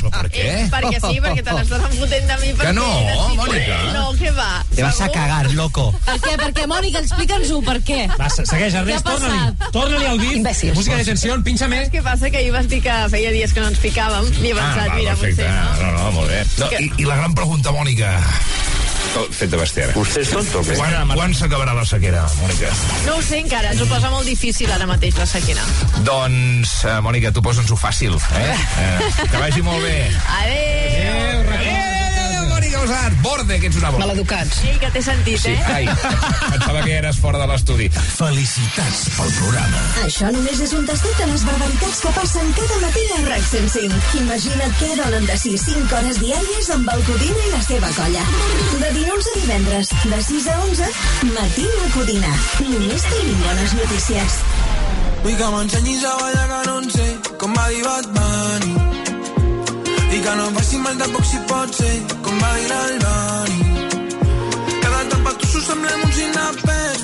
però 0.00 0.10
per 0.10 0.24
què? 0.34 0.46
Eh, 0.48 0.64
perquè 0.74 0.98
sí, 1.04 1.20
perquè 1.22 1.44
te 1.46 1.54
l'estàs 1.54 1.84
enfotent 1.86 2.26
de 2.32 2.38
mi. 2.40 2.48
Que 2.50 2.56
perquè 2.58 2.72
no, 2.74 2.86
necessito- 3.06 3.36
Mònica. 3.38 3.76
No, 3.94 4.02
què 4.18 4.32
va? 4.34 4.48
Te 4.74 4.82
vas 4.82 4.98
a 5.06 5.08
cagar, 5.14 5.44
loco. 5.54 5.84
Per 6.08 6.16
què? 6.24 6.34
Per 6.42 6.50
què, 6.56 6.66
Mònica? 6.72 7.04
Explica'ns-ho, 7.06 7.60
per 7.68 7.76
què? 7.86 8.00
Va, 8.18 8.26
se- 8.34 8.46
segueix, 8.50 8.74
Ernest, 8.82 9.06
torna-li. 9.06 9.70
Torna-li 9.78 10.10
al 10.10 10.18
beat. 10.24 10.36
Imbècils. 10.40 10.74
Música 10.80 10.98
de 10.98 11.06
tensió, 11.12 11.38
pinxa 11.46 11.70
més. 11.70 11.86
Saps 11.86 11.94
què 11.94 12.02
passa? 12.10 12.32
Que 12.34 12.42
ahir 12.42 12.52
vas 12.58 12.66
dir 12.74 12.82
que 12.82 12.98
feia 13.14 13.30
dies 13.38 13.54
que 13.54 13.62
no 13.62 13.70
ens 13.70 13.78
picàvem 13.86 14.26
i 14.42 14.50
he 14.50 14.54
pensat, 14.58 14.82
Ah, 14.82 14.90
va, 14.90 14.98
mira, 14.98 15.14
perfecte. 15.14 15.46
potser 15.46 15.54
no. 15.54 15.86
No, 15.86 15.92
no, 16.02 16.10
molt 16.18 16.34
bé. 16.34 16.42
No, 16.58 16.72
i, 16.82 16.90
I 17.04 17.08
la 17.12 17.22
gran 17.22 17.38
pregunta, 17.38 17.70
Mònica... 17.78 18.16
Fet 19.34 19.50
de 19.50 19.58
bestiar. 19.58 19.90
Vostè 19.96 20.22
és 20.24 20.30
tonto, 20.32 20.62
què? 20.66 20.76
Quan, 20.78 21.12
quan 21.14 21.34
s'acabarà 21.36 21.74
la 21.76 21.84
sequera, 21.88 22.24
Mònica? 22.42 22.70
No 23.06 23.18
ho 23.18 23.24
sé 23.24 23.40
encara, 23.42 23.72
ens 23.74 23.82
ho 23.82 23.88
posa 23.90 24.12
molt 24.14 24.28
difícil 24.28 24.70
ara 24.74 24.86
mateix 24.90 25.18
la 25.18 25.26
sequera. 25.30 25.66
Doncs, 26.06 26.78
uh, 26.84 26.98
Mònica, 27.04 27.32
tu 27.34 27.44
posa'ns-ho 27.44 27.78
fàcil, 27.78 28.18
eh? 28.38 28.48
eh? 28.86 29.12
Que 29.24 29.36
vagi 29.36 29.62
molt 29.66 29.84
bé. 29.86 30.00
Adéu! 30.38 31.46
Adéu, 31.58 31.87
Mònica 32.68 32.84
Osat. 32.84 33.14
Borde, 33.22 33.56
que 33.60 33.66
ets 33.70 33.76
una 33.80 33.88
borda. 33.90 34.04
Maleducats. 34.04 34.58
Ei, 34.68 34.74
que 34.78 34.90
t'he 34.92 35.00
sentit, 35.02 35.38
Sí, 35.40 35.52
eh? 35.52 35.64
ai, 35.72 35.86
pensava 36.52 36.82
que 36.84 36.92
eres 36.98 37.16
fora 37.16 37.38
de 37.40 37.46
l'estudi. 37.48 37.86
Felicitats 37.88 39.06
pel 39.16 39.30
programa. 39.38 39.80
Això 40.04 40.28
només 40.34 40.60
és 40.60 40.74
un 40.76 40.84
tastet 40.88 41.16
de 41.16 41.28
les 41.30 41.44
barbaritats 41.48 42.02
que 42.04 42.12
passen 42.18 42.52
cada 42.58 42.76
matí 42.82 43.04
a 43.16 43.22
RAC 43.24 43.46
105. 43.48 44.02
Imagina't 44.20 44.76
què 44.82 44.90
donen 45.00 45.24
de 45.30 45.38
6 45.44 45.64
5 45.64 45.96
hores 45.96 46.20
diàries 46.20 46.70
amb 46.76 46.92
el 46.92 47.02
Codina 47.08 47.46
i 47.48 47.54
la 47.54 47.62
seva 47.70 47.92
colla. 47.96 48.26
De 48.84 48.92
dilluns 48.98 49.32
a 49.32 49.36
divendres, 49.40 49.94
de 50.04 50.20
6 50.28 50.50
a 50.52 50.60
11, 50.68 50.92
Matina 51.32 51.88
Codina. 51.96 52.36
Només 52.68 53.08
tenim 53.08 53.42
bones 53.46 53.76
notícies. 53.80 54.38
Vull 55.24 55.40
que 55.40 55.50
m'ensenyis 55.56 56.04
a 56.04 56.14
ballar 56.20 56.46
que 56.52 56.62
no 56.68 56.78
en 56.84 56.90
sé 56.92 57.08
com 57.40 57.56
va 57.56 57.68
dir 57.72 57.82
Bad 57.88 58.12
Bunny 58.12 58.97
i 60.18 60.22
que 60.22 60.34
no 60.36 60.44
em 60.48 60.54
faci 60.56 60.78
mal 60.82 60.96
tampoc 61.00 61.24
si 61.30 61.38
pot 61.50 61.74
ser 61.78 61.94
com 62.26 62.38
va 62.42 62.50
dir 62.56 62.68
l'Albani. 62.70 63.58
Cada 64.82 65.02
etapa 65.04 65.34
tu 65.38 65.50
s'ho 65.52 65.60
semblem 65.66 66.06
uns 66.06 66.18
inapers 66.24 66.97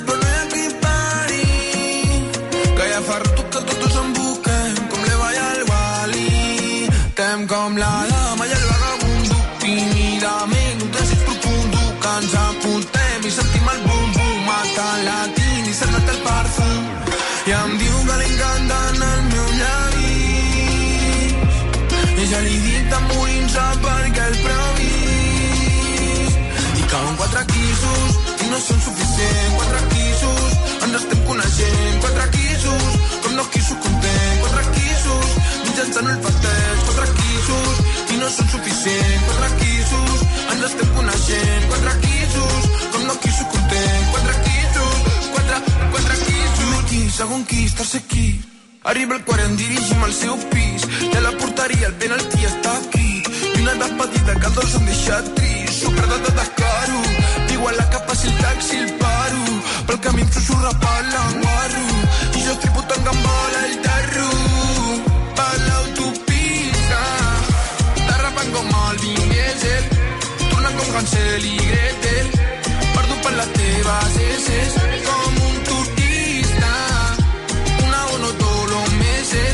content, 29.15 29.55
quatre 29.55 29.87
quisos, 29.95 30.51
ens 30.83 30.95
estem 30.95 31.19
coneixent, 31.25 31.99
quatre 32.01 32.29
quisos, 32.31 32.95
com 33.23 33.31
no 33.31 33.45
quiso 33.49 33.75
content, 33.75 34.39
quatre 34.41 34.63
quisos, 34.75 35.29
mitjançant 35.63 36.09
olfateig, 36.11 36.81
quatre 36.87 37.07
quisos, 37.19 37.83
i 38.11 38.17
no 38.19 38.29
són 38.29 38.49
suficient, 38.55 39.21
quatre 39.29 39.51
quisos, 39.61 40.25
ens 40.51 40.65
estem 40.69 40.91
coneixent, 40.97 41.69
quatre 41.69 41.93
quisos, 42.07 42.67
com 42.91 43.07
no 43.07 43.15
quiso 43.23 43.47
content, 43.53 44.11
quatre 44.11 44.35
quisos, 44.49 44.99
quatre, 45.31 45.61
quatre 45.95 46.19
quisos. 46.25 46.59
Primer 46.59 46.83
quis, 46.91 47.15
segon 47.21 47.47
quis, 47.53 47.79
tercer 47.79 48.03
quis, 48.11 48.43
Arriba 48.85 49.15
el 49.15 49.23
quaren, 49.25 49.55
dirigim 49.57 50.03
al 50.03 50.11
seu 50.13 50.35
pis. 50.51 50.83
Ja 51.11 51.21
la 51.23 51.31
portaria, 51.39 51.87
el 51.87 51.95
penalti 51.97 52.45
està 52.45 52.75
aquí. 52.77 53.23
I 53.55 53.63
una 53.63 53.73
despedida 53.81 54.35
que 54.37 54.45
els 54.51 54.59
dos 54.59 54.75
han 54.77 54.85
deixat 54.85 55.31
trist. 55.39 55.79
Superada 55.79 56.19
de 56.21 56.33
descaro, 56.37 57.01
diu 57.49 57.65
a 57.65 57.73
la 57.79 57.87
cap 57.89 58.04
si 58.25 58.31
el 58.31 58.37
taxi 58.37 58.77
el 58.77 58.91
paro. 58.93 59.43
Pel 59.87 59.99
camí 59.99 60.21
em 60.21 60.31
susurra 60.31 60.71
per 60.83 61.01
l'enguarro. 61.13 61.87
I 62.37 62.39
jo 62.45 62.53
estic 62.55 62.71
putant 62.73 63.03
gambola 63.07 63.59
el 63.69 63.75
terro. 63.87 64.29
Per 65.39 65.55
l'autopista. 65.67 67.01
Derrapant 68.07 68.51
com 68.55 68.71
el 68.81 68.97
Vin 69.03 69.29
Diesel. 69.33 69.83
Tornant 70.49 70.77
com 70.79 70.97
Hansel 70.97 71.45
i 71.51 71.57
Gretel. 71.69 72.31
Perdut 72.95 73.19
per 73.27 73.35
les 73.39 73.51
teves 73.59 74.17
esses. 74.29 74.79
Com 75.09 75.37
un 75.49 75.61
turista. 75.69 76.73
Una 77.85 78.01
uno 78.15 78.33
todos 78.41 78.71
los 78.73 78.89
meses. 79.03 79.53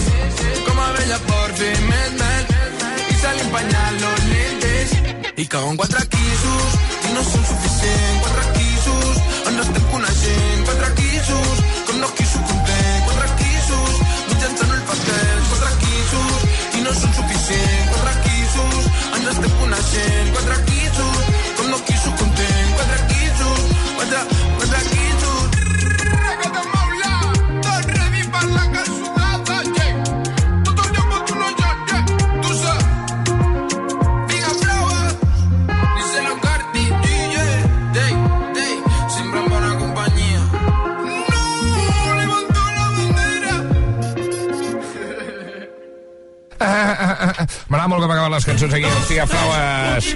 Como 0.67 0.81
a 0.87 0.91
Bella 0.99 1.19
por 1.27 1.57
fer 1.59 1.75
més 1.89 2.15
mel. 2.21 2.45
I 3.11 3.19
se 3.23 3.35
li 3.35 3.45
empanyen 3.49 4.01
los 4.05 4.25
lentes. 4.31 4.97
I 5.35 5.47
cago 5.47 5.71
en 5.71 5.77
quatre 5.77 6.07
quisos. 6.15 6.90
No 7.11 7.21
són 7.27 7.43
suficients. 7.43 8.21
Quatre 8.23 8.43
quisos. 8.55 9.17
Ens 9.51 9.59
estem 9.65 9.87
coneixent. 9.91 10.63
Quatre 10.69 10.80
les 48.41 48.47
cançons 48.47 48.73
aquí, 48.73 48.87
els 48.89 49.05
Figa 49.05 49.25
Flowers. 49.29 50.07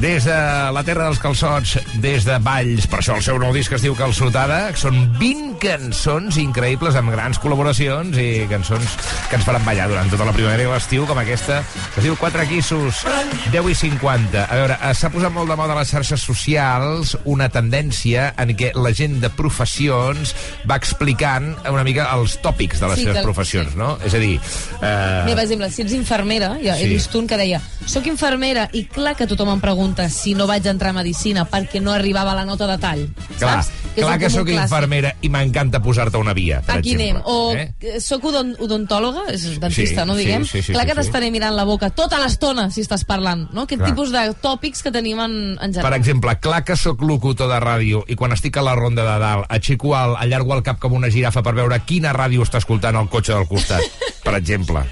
Des 0.00 0.26
de 0.28 0.36
la 0.76 0.82
terra 0.84 1.06
dels 1.06 1.20
calçots, 1.22 1.78
des 2.02 2.26
de 2.26 2.36
Valls, 2.44 2.84
per 2.90 2.98
això 3.00 3.16
el 3.16 3.24
seu 3.24 3.38
nou 3.40 3.54
disc 3.56 3.72
es 3.72 3.84
diu 3.84 3.96
Calçotada, 3.96 4.58
són 4.76 4.98
20 5.16 5.56
cançons 5.62 6.36
increïbles 6.42 6.98
amb 7.00 7.12
grans 7.14 7.40
col·laboracions 7.40 8.18
i 8.20 8.44
cançons 8.50 8.96
que 9.30 9.36
ens 9.38 9.44
faran 9.46 9.62
ballar 9.64 9.86
durant 9.88 10.10
tota 10.10 10.24
la 10.26 10.32
primavera 10.34 10.64
i 10.64 10.66
l'estiu, 10.66 11.04
com 11.06 11.18
aquesta, 11.22 11.60
que 11.94 12.00
es 12.00 12.06
diu 12.08 12.16
Quatre 12.18 12.46
Quissos, 12.50 13.04
10 13.52 13.68
i 13.70 13.74
50. 13.78 14.42
A 14.50 14.56
veure, 14.58 14.76
eh, 14.82 14.94
s'ha 14.98 15.10
posat 15.14 15.30
molt 15.32 15.48
de 15.48 15.56
moda 15.56 15.76
a 15.76 15.78
les 15.78 15.92
xarxes 15.94 16.20
socials 16.26 17.16
una 17.24 17.48
tendència 17.48 18.32
en 18.42 18.50
què 18.58 18.72
la 18.74 18.90
gent 18.96 19.20
de 19.22 19.30
professions 19.30 20.34
va 20.68 20.76
explicant 20.80 21.52
una 21.70 21.84
mica 21.86 22.08
els 22.16 22.38
tòpics 22.42 22.80
de 22.82 22.88
les 22.90 22.98
Sí, 22.98 23.04
seves 23.06 23.18
que- 23.20 23.22
professions, 23.28 23.76
no? 23.76 23.98
És 24.04 24.14
a 24.14 24.18
dir... 24.18 24.34
Eh... 24.82 25.22
Mira, 25.26 25.36
per 25.36 25.44
exemple, 25.44 25.70
si 25.70 25.82
ets 25.82 25.92
infermera, 25.94 26.54
jo 26.62 26.74
he 26.74 26.80
Sí. 26.80 26.88
vist 26.88 27.14
un 27.14 27.26
que 27.30 27.36
deia 27.38 27.60
soc 27.86 28.06
infermera 28.06 28.68
i 28.72 28.84
clar 28.86 29.14
que 29.16 29.26
tothom 29.26 29.50
em 29.54 29.60
pregunta 29.60 30.08
si 30.10 30.34
no 30.34 30.46
vaig 30.46 30.66
entrar 30.66 30.90
a 30.90 30.98
Medicina 30.98 31.46
perquè 31.48 31.80
no 31.80 31.92
arribava 31.92 32.34
la 32.34 32.44
nota 32.44 32.66
de 32.66 32.78
tall. 32.82 33.06
Clar, 33.38 33.62
saps? 33.62 33.70
és 33.96 34.04
clar 34.04 34.18
que 34.18 34.30
sóc 34.30 34.48
infermera 34.48 35.14
i 35.22 35.28
m'encanta 35.28 35.80
posar-te 35.82 36.16
una 36.18 36.32
via, 36.34 36.60
per 36.62 36.78
Aquí 36.78 36.92
exemple. 36.94 37.10
anem. 37.10 37.22
O 37.26 37.54
Eh? 37.54 38.00
sóc 38.00 38.24
odon 38.24 38.86
odontòloga, 39.20 39.34
és 39.34 39.60
dentista, 39.60 40.02
Sí, 40.02 40.06
no 40.08 40.14
sí, 40.14 40.18
diguem? 40.24 40.44
sí, 40.44 40.62
sí, 40.62 40.72
Clar 40.72 40.84
sí, 40.84 40.88
que 40.88 40.94
sí. 40.94 41.00
t'estaré 41.00 41.30
mirant 41.30 41.54
la 41.56 41.64
boca 41.64 41.90
tota 41.90 42.18
l'estona 42.18 42.70
si 42.70 42.80
estàs 42.80 43.04
parlant, 43.04 43.48
no? 43.52 43.62
Aquest 43.68 43.80
Clar. 43.82 43.90
tipus 43.90 44.10
de 44.12 44.22
tòpics 44.40 44.82
que 44.82 44.90
tenim 44.90 45.20
en, 45.20 45.34
en 45.52 45.58
Per 45.58 45.72
general. 45.74 45.94
exemple, 46.00 46.36
clar 46.40 46.64
que 46.64 46.76
sóc 46.76 47.02
locutor 47.02 47.48
de 47.48 47.60
ràdio 47.60 48.04
i 48.08 48.16
quan 48.16 48.32
estic 48.32 48.56
a 48.56 48.62
la 48.62 48.74
ronda 48.74 49.02
de 49.04 49.18
dalt 49.20 49.46
aixeco 49.48 49.94
el, 49.96 50.16
allargo 50.16 50.54
el 50.54 50.62
cap 50.62 50.78
com 50.80 50.92
una 50.92 51.10
girafa 51.10 51.42
per 51.42 51.54
veure 51.54 51.80
quina 51.84 52.12
ràdio 52.12 52.42
està 52.42 52.58
escoltant 52.58 52.96
el 52.96 53.08
cotxe 53.08 53.32
del 53.34 53.46
costat, 53.48 53.82
per 54.24 54.34
exemple. 54.36 54.82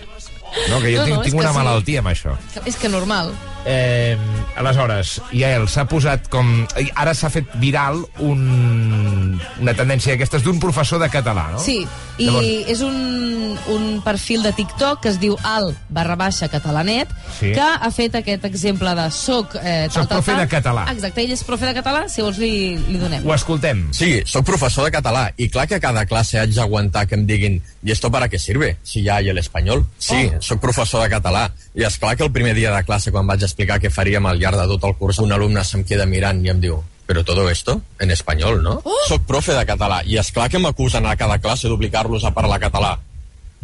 No, 0.71 0.81
que 0.81 0.91
jo 0.95 1.01
No, 1.01 1.05
tinc, 1.05 1.17
no, 1.17 1.23
tinc 1.23 1.35
una 1.37 1.51
sí. 1.53 1.59
malaltia 1.59 2.01
amb 2.01 2.09
això. 2.09 2.37
És 2.65 2.77
que 2.77 2.89
normal. 2.89 3.33
Eh, 3.67 4.17
aleshores, 4.57 5.21
Yael, 5.33 5.67
s'ha 5.69 5.85
posat 5.91 6.29
com... 6.33 6.47
Ara 6.95 7.13
s'ha 7.15 7.29
fet 7.33 7.49
viral 7.61 8.01
un, 8.25 9.41
una 9.61 9.75
tendència 9.77 10.15
d'aquestes 10.15 10.45
d'un 10.47 10.61
professor 10.63 11.01
de 11.03 11.09
català, 11.13 11.49
no? 11.53 11.61
Sí, 11.63 11.83
i 12.19 12.27
Llavors- 12.29 12.71
és 12.73 12.81
un, 12.87 13.59
un 13.75 13.85
perfil 14.07 14.43
de 14.47 14.53
TikTok 14.57 15.03
que 15.05 15.13
es 15.13 15.19
diu 15.21 15.37
al 15.47 15.73
barra 15.89 16.17
baixa 16.17 16.49
catalanet, 16.49 17.11
Sí. 17.39 17.53
que 17.55 17.63
ha 17.63 17.91
fet 17.95 18.17
aquest 18.19 18.45
exemple 18.49 18.95
de 18.99 19.09
soc... 19.15 19.55
Eh, 19.61 19.87
tal, 19.87 19.93
Soc 19.93 20.09
tal, 20.09 20.17
profe 20.19 20.33
tal. 20.33 20.41
de 20.41 20.49
català. 20.51 20.87
Exacte, 20.91 21.23
ell 21.23 21.35
és 21.37 21.45
profe 21.47 21.69
de 21.69 21.75
català, 21.77 22.07
si 22.11 22.23
vols 22.25 22.39
li, 22.43 22.77
li 22.89 22.99
donem. 22.99 23.27
Ho 23.27 23.35
escoltem. 23.37 23.85
Sí, 23.95 24.23
sóc 24.27 24.47
professor 24.49 24.89
de 24.89 24.95
català 24.95 25.29
i 25.37 25.51
clar 25.53 25.69
que 25.71 25.77
a 25.79 25.83
cada 25.83 26.07
classe 26.11 26.41
haig 26.41 26.55
d'aguantar 26.57 27.07
que 27.07 27.15
em 27.19 27.27
diguin 27.27 27.61
¿y 27.85 27.93
esto 27.93 28.11
para 28.11 28.29
qué 28.29 28.39
sirve? 28.39 28.77
Si 28.83 29.03
ya 29.03 29.17
hay 29.17 29.29
el 29.29 29.39
español. 29.39 29.87
Sí, 29.99 30.31
oh. 30.35 30.43
sóc 30.43 30.59
professor 30.61 31.03
de 31.05 31.11
català 31.15 31.45
i 31.79 31.85
és 31.87 31.99
clar 31.99 32.17
que 32.19 32.25
el 32.27 32.33
primer 32.35 32.55
dia 32.57 32.73
de 32.75 32.83
classe 32.85 33.13
quan 33.15 33.27
vaig 33.29 33.45
explicar 33.49 33.81
què 33.83 33.91
faríem 33.91 34.29
al 34.29 34.39
llarg 34.39 34.61
de 34.61 34.69
tot 34.77 34.87
el 34.91 34.97
curs 35.01 35.19
un 35.25 35.35
alumne 35.35 35.65
se'm 35.65 35.85
queda 35.89 36.07
mirant 36.07 36.45
i 36.45 36.53
em 36.55 36.63
diu 36.63 36.79
però 37.09 37.25
todo 37.25 37.49
esto 37.49 37.81
en 37.99 38.11
español, 38.11 38.63
¿no? 38.63 38.83
Oh. 38.85 38.97
Soc 39.09 39.25
profe 39.25 39.55
de 39.57 39.65
català 39.65 40.03
i 40.05 40.19
és 40.21 40.29
clar 40.29 40.51
que 40.53 40.61
m'acusen 40.61 41.07
a 41.09 41.17
cada 41.17 41.39
classe 41.41 41.71
d'obligar-los 41.71 42.27
a 42.29 42.35
parlar 42.37 42.61
català 42.61 42.99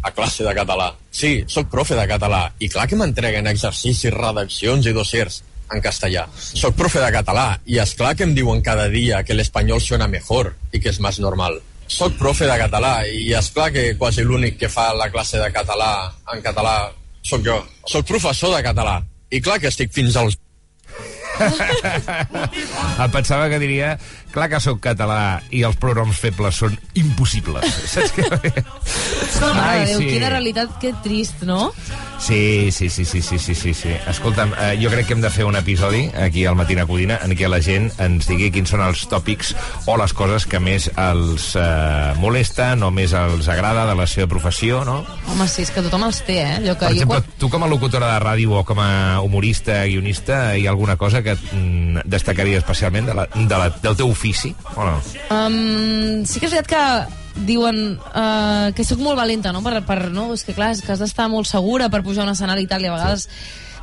a 0.01 0.11
classe 0.11 0.43
de 0.43 0.53
català. 0.57 0.91
Sí, 1.11 1.43
sóc 1.47 1.69
profe 1.69 1.93
de 1.97 2.07
català 2.09 2.47
i 2.57 2.69
clar 2.73 2.87
que 2.89 2.97
m'entreguen 2.97 3.45
exercicis, 3.49 4.13
redaccions 4.13 4.89
i 4.89 4.93
dossiers 4.97 5.43
en 5.73 5.81
castellà. 5.81 6.25
Soc 6.33 6.73
profe 6.77 7.01
de 7.01 7.13
català 7.13 7.47
i 7.69 7.79
és 7.81 7.93
clar 7.97 8.15
que 8.17 8.25
em 8.25 8.33
diuen 8.33 8.65
cada 8.65 8.89
dia 8.89 9.23
que 9.23 9.37
l'espanyol 9.37 9.81
suena 9.81 10.09
mejor 10.09 10.55
i 10.73 10.81
que 10.81 10.89
és 10.89 11.01
més 11.01 11.21
normal. 11.21 11.61
Soc 11.85 12.17
profe 12.17 12.49
de 12.49 12.57
català 12.57 12.95
i 13.05 13.29
és 13.37 13.53
clar 13.53 13.71
que 13.73 13.91
quasi 13.97 14.25
l'únic 14.25 14.57
que 14.61 14.73
fa 14.73 14.91
la 14.97 15.11
classe 15.13 15.37
de 15.41 15.49
català 15.53 15.91
en 16.33 16.41
català 16.41 16.79
sóc 17.25 17.45
jo. 17.45 17.61
Soc 17.89 18.09
professor 18.09 18.57
de 18.57 18.65
català 18.65 19.03
i 19.31 19.41
clar 19.41 19.59
que 19.61 19.71
estic 19.71 19.93
fins 19.95 20.17
als 20.19 20.37
Em 23.03 23.09
pensava 23.11 23.49
que 23.51 23.59
diria 23.59 23.95
clar 24.35 24.49
que 24.51 24.59
sóc 24.63 24.81
català 24.83 25.39
i 25.55 25.63
els 25.67 25.77
pronoms 25.81 26.19
febles 26.19 26.59
són 26.63 26.75
impossibles. 26.99 27.65
Saps 27.93 28.13
què? 28.15 28.27
De 28.29 28.51
Déu, 29.85 30.01
quina 30.03 30.29
realitat, 30.31 30.75
que 30.81 30.93
trist, 31.03 31.43
no? 31.47 31.71
Sí, 32.19 32.71
sí, 32.71 32.89
sí, 32.89 33.05
sí, 33.05 33.21
sí, 33.21 33.37
sí, 33.39 33.55
sí, 33.55 33.73
sí. 33.73 33.91
Escolta'm, 34.09 34.53
eh, 34.57 34.77
jo 34.81 34.89
crec 34.89 35.07
que 35.07 35.13
hem 35.13 35.21
de 35.21 35.29
fer 35.29 35.45
un 35.45 35.55
episodi 35.59 36.05
aquí 36.17 36.45
al 36.45 36.55
Matina 36.55 36.85
Codina 36.87 37.19
en 37.23 37.35
què 37.37 37.49
la 37.51 37.59
gent 37.63 37.89
ens 38.01 38.27
digui 38.29 38.49
quins 38.55 38.71
són 38.71 38.81
els 38.85 39.03
tòpics 39.11 39.53
o 39.91 39.97
les 39.99 40.15
coses 40.15 40.47
que 40.49 40.61
més 40.63 40.87
els 40.95 41.51
eh, 41.59 42.15
molesten 42.21 42.83
o 42.87 42.91
més 42.95 43.13
els 43.15 43.49
agrada 43.51 43.85
de 43.89 43.97
la 43.99 44.07
seva 44.09 44.29
professió, 44.31 44.83
no? 44.87 45.01
Home, 45.31 45.47
sí, 45.51 45.65
és 45.67 45.73
que 45.75 45.83
tothom 45.85 46.07
els 46.07 46.21
té, 46.25 46.39
eh? 46.41 46.55
Allò 46.61 46.77
que 46.79 46.87
Per 46.87 46.95
exemple, 46.95 47.21
quan... 47.21 47.37
tu 47.41 47.51
com 47.51 47.67
a 47.67 47.69
locutora 47.71 48.13
de 48.15 48.23
ràdio 48.23 48.55
o 48.61 48.63
com 48.67 48.81
a 48.81 49.21
humorista, 49.21 49.83
guionista, 49.85 50.39
hi 50.55 50.65
ha 50.65 50.73
alguna 50.73 50.97
cosa 50.97 51.21
que 51.21 51.35
mm, 51.35 52.07
destacaria 52.09 52.63
especialment 52.63 53.11
de 53.11 53.17
la, 53.19 53.27
de 53.35 53.59
la, 53.59 53.69
del 53.83 53.99
teu 53.99 54.09
ofici, 54.09 54.24
o 54.75 54.87
no? 54.87 54.95
Um, 55.29 56.25
sí 56.25 56.39
que 56.39 56.49
és 56.49 56.55
veritat 56.55 56.71
que 56.71 57.45
diuen 57.45 57.99
uh, 57.99 58.71
que 58.75 58.85
sóc 58.87 59.01
molt 59.03 59.19
valenta, 59.19 59.51
no? 59.51 59.61
Per, 59.65 59.81
per, 59.85 59.99
no? 60.15 60.29
És 60.33 60.45
que 60.47 60.55
clar, 60.55 60.71
és 60.75 60.81
que 60.81 60.93
has 60.93 61.03
d'estar 61.03 61.27
molt 61.31 61.49
segura 61.49 61.89
per 61.91 62.03
pujar 62.05 62.23
a 62.23 62.29
un 62.29 62.33
escenari 62.33 62.65
i 62.65 62.71
tal, 62.71 62.85
i 62.85 62.89
a 62.89 62.95
vegades 62.95 63.27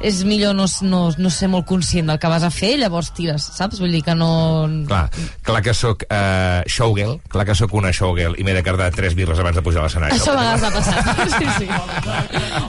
és 0.03 0.23
millor 0.27 0.55
no, 0.59 0.67
no, 0.83 1.01
no 1.17 1.31
ser 1.31 1.49
molt 1.53 1.67
conscient 1.69 2.11
del 2.11 2.19
que 2.21 2.31
vas 2.31 2.43
a 2.43 2.51
fer, 2.53 2.75
llavors 2.81 3.13
tires, 3.15 3.47
saps? 3.57 3.81
Vull 3.83 3.95
dir 3.95 4.03
que 4.07 4.15
no... 4.19 4.31
Clar, 4.89 5.05
clar 5.47 5.63
que 5.65 5.75
sóc 5.77 6.05
uh, 6.09 6.63
showgirl, 6.67 7.19
clar 7.33 7.47
que 7.49 7.57
sóc 7.59 7.75
una 7.79 7.93
showgirl 7.95 8.37
i 8.39 8.47
m'he 8.47 8.57
de 8.57 8.65
cardar 8.67 8.91
tres 8.95 9.17
birres 9.19 9.39
abans 9.39 9.59
de 9.59 9.65
pujar 9.65 9.85
a 9.85 9.87
l'escenari. 9.87 10.19
Això 10.19 10.35
a 10.35 10.41
vegades 10.41 10.67
ha 10.67 10.73
passat. 10.77 11.01
Sí, 11.33 11.47
sí. 11.57 11.67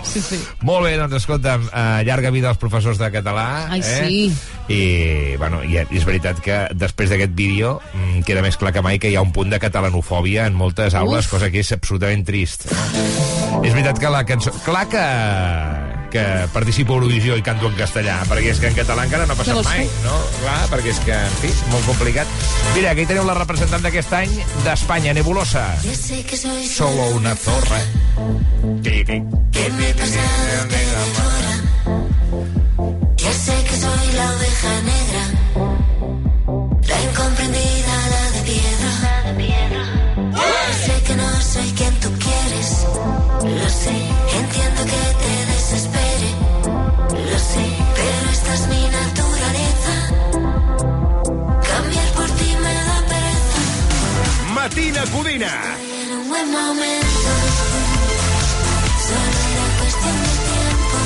sí, 0.08 0.22
sí. 0.24 0.38
Molt 0.66 0.86
bé, 0.86 0.94
doncs 0.98 1.18
escolta'm, 1.18 1.66
uh, 1.68 2.02
llarga 2.06 2.32
vida 2.34 2.52
als 2.52 2.62
professors 2.62 3.00
de 3.02 3.10
català. 3.14 3.48
Ai, 3.74 3.82
eh? 3.82 4.06
sí. 4.08 4.54
I, 4.72 4.82
bueno, 5.42 5.60
i 5.68 5.82
és 5.82 6.06
veritat 6.08 6.40
que 6.44 6.60
després 6.78 7.12
d'aquest 7.12 7.34
vídeo 7.36 7.76
mm, 7.92 8.24
queda 8.28 8.44
més 8.46 8.58
clar 8.60 8.72
que 8.76 8.84
mai 8.86 9.02
que 9.02 9.12
hi 9.12 9.18
ha 9.20 9.26
un 9.26 9.34
punt 9.36 9.52
de 9.52 9.60
catalanofòbia 9.62 10.48
en 10.48 10.56
moltes 10.58 10.96
aules, 11.00 11.28
Uf. 11.28 11.34
cosa 11.36 11.52
que 11.52 11.64
és 11.64 11.74
absolutament 11.76 12.24
trist. 12.28 12.70
És 12.70 13.74
veritat 13.74 14.00
que 14.00 14.14
la 14.14 14.24
cançó... 14.28 14.54
Clar 14.64 14.86
que, 14.92 15.04
que 16.14 16.24
participo 16.54 16.94
a 16.94 17.02
Eurovisió 17.02 17.36
i 17.40 17.44
canto 17.46 17.72
en 17.72 17.78
castellà, 17.80 18.20
perquè 18.30 18.54
és 18.54 18.62
que 18.62 18.70
en 18.70 18.78
català 18.78 19.08
encara 19.08 19.26
no 19.26 19.34
ha 19.34 19.40
passat 19.40 19.58
mai, 19.66 19.82
fer? 19.82 20.04
no? 20.06 20.20
Clar, 20.44 20.60
perquè 20.70 20.94
és 20.94 21.02
que, 21.08 21.18
en 21.18 21.40
fi, 21.42 21.54
molt 21.74 21.90
complicat. 21.90 22.36
Mira, 22.76 22.94
aquí 22.94 23.08
teniu 23.10 23.26
la 23.26 23.38
representant 23.40 23.82
d'aquest 23.86 24.14
any 24.22 24.38
d'Espanya, 24.68 25.18
Nebulosa. 25.18 25.66
Solo 26.70 27.10
una 27.18 27.34
zorra. 27.36 27.82
Pi, 28.86 29.02
pi, 29.10 29.20
mi 48.70 48.88
naturaleza 49.00 49.94
cambiar 51.70 52.10
por 52.18 52.30
ti 52.38 52.50
me 52.64 52.74
da 52.90 52.98
pereza 53.10 53.62
Matina 54.54 55.04
Cudina. 55.14 55.52
En 56.04 56.10
un 56.18 56.30
buen 56.30 56.48
momento, 56.52 57.32
solo 59.08 59.38
era 59.52 59.66
cuestión 59.80 60.18
de 60.24 60.34
tiempo. 60.50 60.98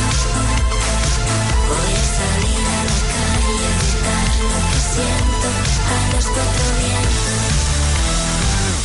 Voy 1.70 1.92
a 2.02 2.06
salir 2.18 2.64
a 2.76 2.82
la 2.90 3.00
calle 3.16 3.58
a 3.68 3.76
gritar 3.80 4.32
lo 4.52 4.60
que 4.70 4.80
siento 4.94 5.48
a 5.94 6.00
los 6.14 6.26
cuatro 6.34 6.66
vientos. 6.84 7.52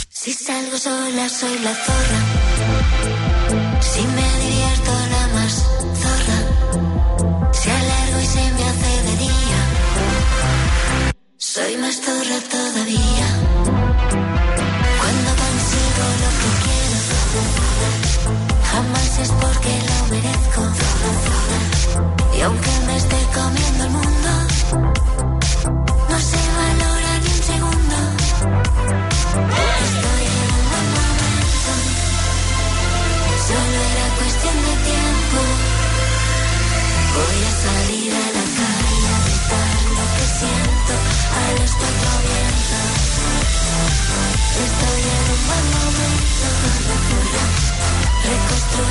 Si 0.08 0.32
salgo 0.34 0.76
sola, 0.78 1.28
soy 1.28 1.58
la 1.58 1.74
zorra. 1.74 2.20
Soy 11.54 11.76
más 11.76 11.96
zorra 12.00 12.38
todavía. 12.48 13.28
Cuando 15.00 15.30
consigo 15.44 16.04
lo 16.22 16.30
que 16.40 16.50
quiero, 16.64 17.00
jamás 18.72 19.10
es 19.18 19.30
porque 19.32 19.72
lo 19.88 19.98
merezco. 20.12 20.62
Y 22.34 22.40
aunque 22.40 22.72
me 22.86 22.96
esté 22.96 23.18
comiendo 23.34 23.84
el 23.84 23.90
mundo, 23.90 24.30
no 26.08 26.18
se 26.30 26.40
valora 26.56 27.12
ni 27.22 27.28
un 27.36 27.42
segundo. 27.52 27.96
Estoy 29.84 30.24
en 30.32 30.48
un 30.56 30.64
buen 30.72 30.88
momento. 30.96 31.72
Solo 33.46 33.78
era 33.92 34.06
cuestión 34.20 34.56
de 34.56 34.74
tiempo. 34.88 35.38
Voy 37.14 37.38
a 37.44 37.52
salir 37.64 38.01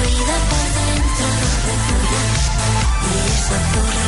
Reconstruida 0.01 0.35
por 0.49 0.65
dentro. 0.73 1.27
Y 3.03 3.29
esa 3.29 3.57
zorra 3.71 4.00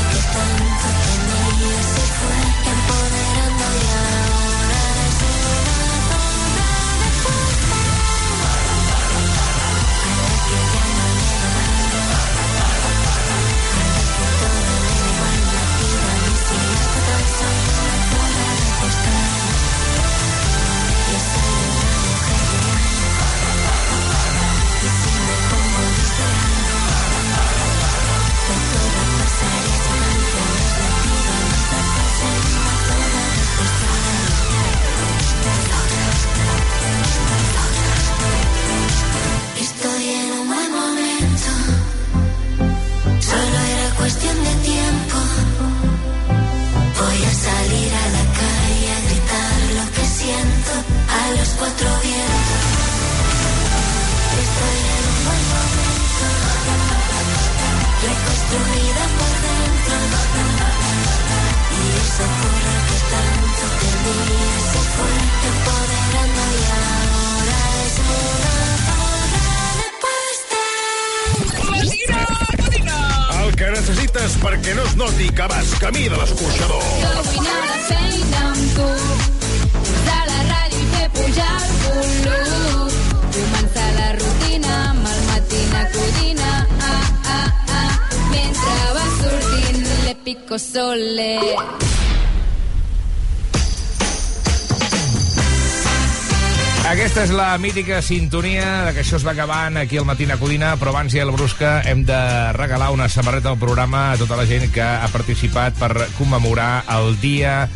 mítica 97.64 98.04
sintonia 98.04 98.84
de 98.84 98.92
que 98.92 99.00
això 99.06 99.16
es 99.16 99.24
va 99.24 99.32
acabant 99.32 99.78
aquí 99.80 99.96
al 99.96 100.04
Matina 100.04 100.36
Codina, 100.36 100.76
però 100.76 100.92
abans 100.92 101.14
i 101.16 101.22
el 101.24 101.32
Brusca 101.32 101.80
hem 101.88 102.04
de 102.04 102.52
regalar 102.58 102.90
una 102.92 103.08
samarreta 103.08 103.48
al 103.54 103.62
programa 103.62 104.12
a 104.12 104.18
tota 104.20 104.36
la 104.36 104.44
gent 104.44 104.68
que 104.76 104.84
ha 104.84 105.08
participat 105.08 105.72
per 105.80 106.12
commemorar 106.18 106.84
el 106.92 107.16
dia 107.22 107.70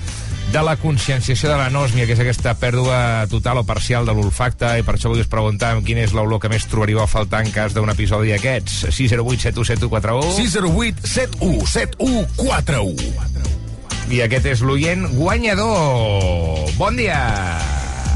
de 0.51 0.63
la 0.67 0.75
conscienciació 0.75 1.47
de 1.53 1.57
l'anosmia, 1.61 2.03
que 2.03 2.11
és 2.17 2.19
aquesta 2.19 2.51
pèrdua 2.59 3.31
total 3.31 3.61
o 3.61 3.63
parcial 3.63 4.03
de 4.03 4.11
l'olfacte, 4.17 4.67
i 4.75 4.83
per 4.83 4.97
això 4.97 5.07
vull 5.07 5.23
us 5.23 5.31
preguntar 5.31 5.79
quina 5.87 6.03
és 6.03 6.11
l'olor 6.11 6.43
que 6.43 6.51
més 6.51 6.67
trobaríeu 6.67 6.99
a 6.99 7.07
faltar 7.07 7.39
en 7.45 7.51
cas 7.55 7.71
d'un 7.71 7.87
episodi 7.93 8.35
d'aquests. 8.35 8.91
608 8.91 9.55
717141 9.55 10.35
608 10.35 10.99
714141 11.15 14.11
I 14.11 14.19
aquest 14.27 14.51
és 14.51 14.59
l'oient 14.67 15.07
guanyador. 15.15 16.75
Bon 16.75 16.91
dia! 16.99 17.23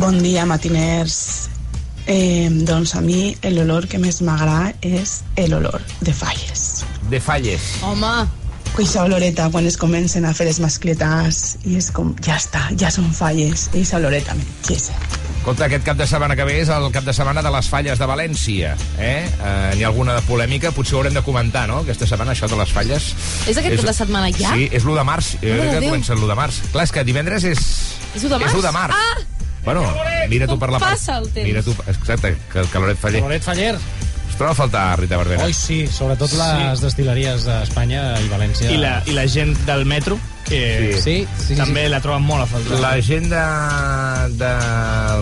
Bon 0.04 0.20
dia, 0.20 0.44
matiners. 0.50 1.48
Eh, 2.08 2.50
doncs 2.68 2.96
a 2.96 3.02
mi 3.02 3.36
l'olor 3.44 3.88
que 3.88 4.00
més 4.02 4.22
m'agrada 4.26 4.74
és 4.82 5.22
l'olor 5.48 5.82
de 6.02 6.14
falles. 6.14 6.86
De 7.10 7.20
falles. 7.20 7.74
Home, 7.84 8.14
Aquesta 8.72 9.04
oloreta 9.04 9.50
quan 9.52 9.66
es 9.68 9.76
comencen 9.76 10.24
a 10.24 10.32
fer 10.34 10.46
les 10.48 10.62
mascletes 10.64 11.58
i 11.68 11.76
és 11.76 11.90
com, 11.92 12.14
ja 12.24 12.38
està, 12.40 12.70
ja 12.80 12.88
són 12.94 13.10
falles. 13.14 13.66
Aquesta 13.74 14.00
oloreta 14.00 14.36
m'enxessa. 14.38 14.96
Escolta, 15.42 15.66
aquest 15.66 15.84
cap 15.84 15.98
de 16.00 16.06
setmana 16.08 16.38
que 16.40 16.46
ve 16.48 16.56
és 16.62 16.70
el 16.72 16.88
cap 16.96 17.04
de 17.04 17.14
setmana 17.18 17.44
de 17.44 17.52
les 17.52 17.68
falles 17.68 18.00
de 18.00 18.08
València. 18.08 18.72
Eh? 18.96 19.26
Eh, 19.28 19.74
N'hi 19.76 19.84
ha 19.84 19.90
alguna 19.92 20.16
de 20.16 20.24
polèmica? 20.24 20.72
Potser 20.72 20.96
ho 20.96 21.02
haurem 21.02 21.18
de 21.20 21.24
comentar, 21.26 21.66
no?, 21.68 21.82
aquesta 21.84 22.08
setmana, 22.08 22.32
això 22.32 22.48
de 22.48 22.62
les 22.62 22.72
falles. 22.72 23.12
és 23.50 23.60
aquest 23.60 23.76
cap 23.82 23.92
de 23.92 23.98
setmana 23.98 24.32
ja? 24.32 24.56
Sí, 24.56 24.70
és 24.72 24.88
l'1 24.88 25.02
de 25.02 25.06
març. 25.12 25.34
Jo 25.42 25.52
Mare 25.52 25.68
crec 25.68 25.80
que 25.82 25.90
comença 25.90 26.16
l'1 26.16 26.32
de 26.32 26.40
març. 26.46 26.64
Clar, 26.72 26.88
és 26.88 26.96
que 26.96 27.04
divendres 27.12 27.52
és... 27.52 27.68
És 28.16 28.24
1 28.24 28.30
de 28.30 28.40
març? 28.40 28.54
És 28.54 28.60
1 28.62 28.68
de 28.70 28.76
març. 28.80 28.96
Ah! 28.96 29.41
Bueno, 29.66 29.84
mira 30.30 30.48
tu 30.48 30.58
per 30.60 30.72
la 30.74 30.80
passa 30.82 31.18
el 31.20 31.30
temps. 31.30 31.48
Mira 31.48 31.62
tu, 31.62 31.76
exacte, 31.88 32.36
que 32.52 32.60
el 32.64 32.70
caloret 32.70 32.98
faller. 32.98 33.22
Caloret 33.22 33.44
Faller. 33.44 33.76
Es 34.32 34.38
troba 34.40 34.54
a 34.54 34.56
faltar, 34.56 35.00
Rita 35.00 35.18
Barberà. 35.20 35.44
Oi, 35.46 35.54
sí, 35.54 35.82
sobretot 35.92 36.32
les 36.40 36.82
destil·leries 36.82 37.44
d'Espanya 37.46 38.06
i 38.24 38.30
València. 38.32 38.72
I 38.72 38.78
la, 38.80 38.94
I 39.06 39.14
la 39.14 39.26
gent 39.30 39.52
del 39.68 39.84
metro, 39.86 40.18
que 40.48 40.96
Sí, 40.96 41.02
sí, 41.04 41.46
sí, 41.50 41.58
també 41.60 41.84
sí. 41.86 41.92
la 41.92 42.00
troben 42.02 42.24
molt 42.26 42.46
a 42.46 42.48
faltar. 42.50 42.80
La 42.82 42.94
gent 43.06 43.28
de, 43.30 43.44
de 44.40 44.54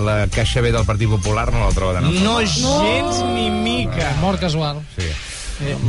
la 0.05 0.15
Caixa 0.31 0.61
B 0.61 0.71
del 0.71 0.85
Partit 0.87 1.09
Popular 1.09 1.49
no 1.51 1.65
la 1.65 1.73
troba 1.75 1.97
de 1.99 2.05
No 2.21 2.37
gens 2.45 3.23
ni 3.33 3.49
mica. 3.49 4.13
Mort 4.21 4.39
casual. 4.39 4.79
Sí. 4.95 5.09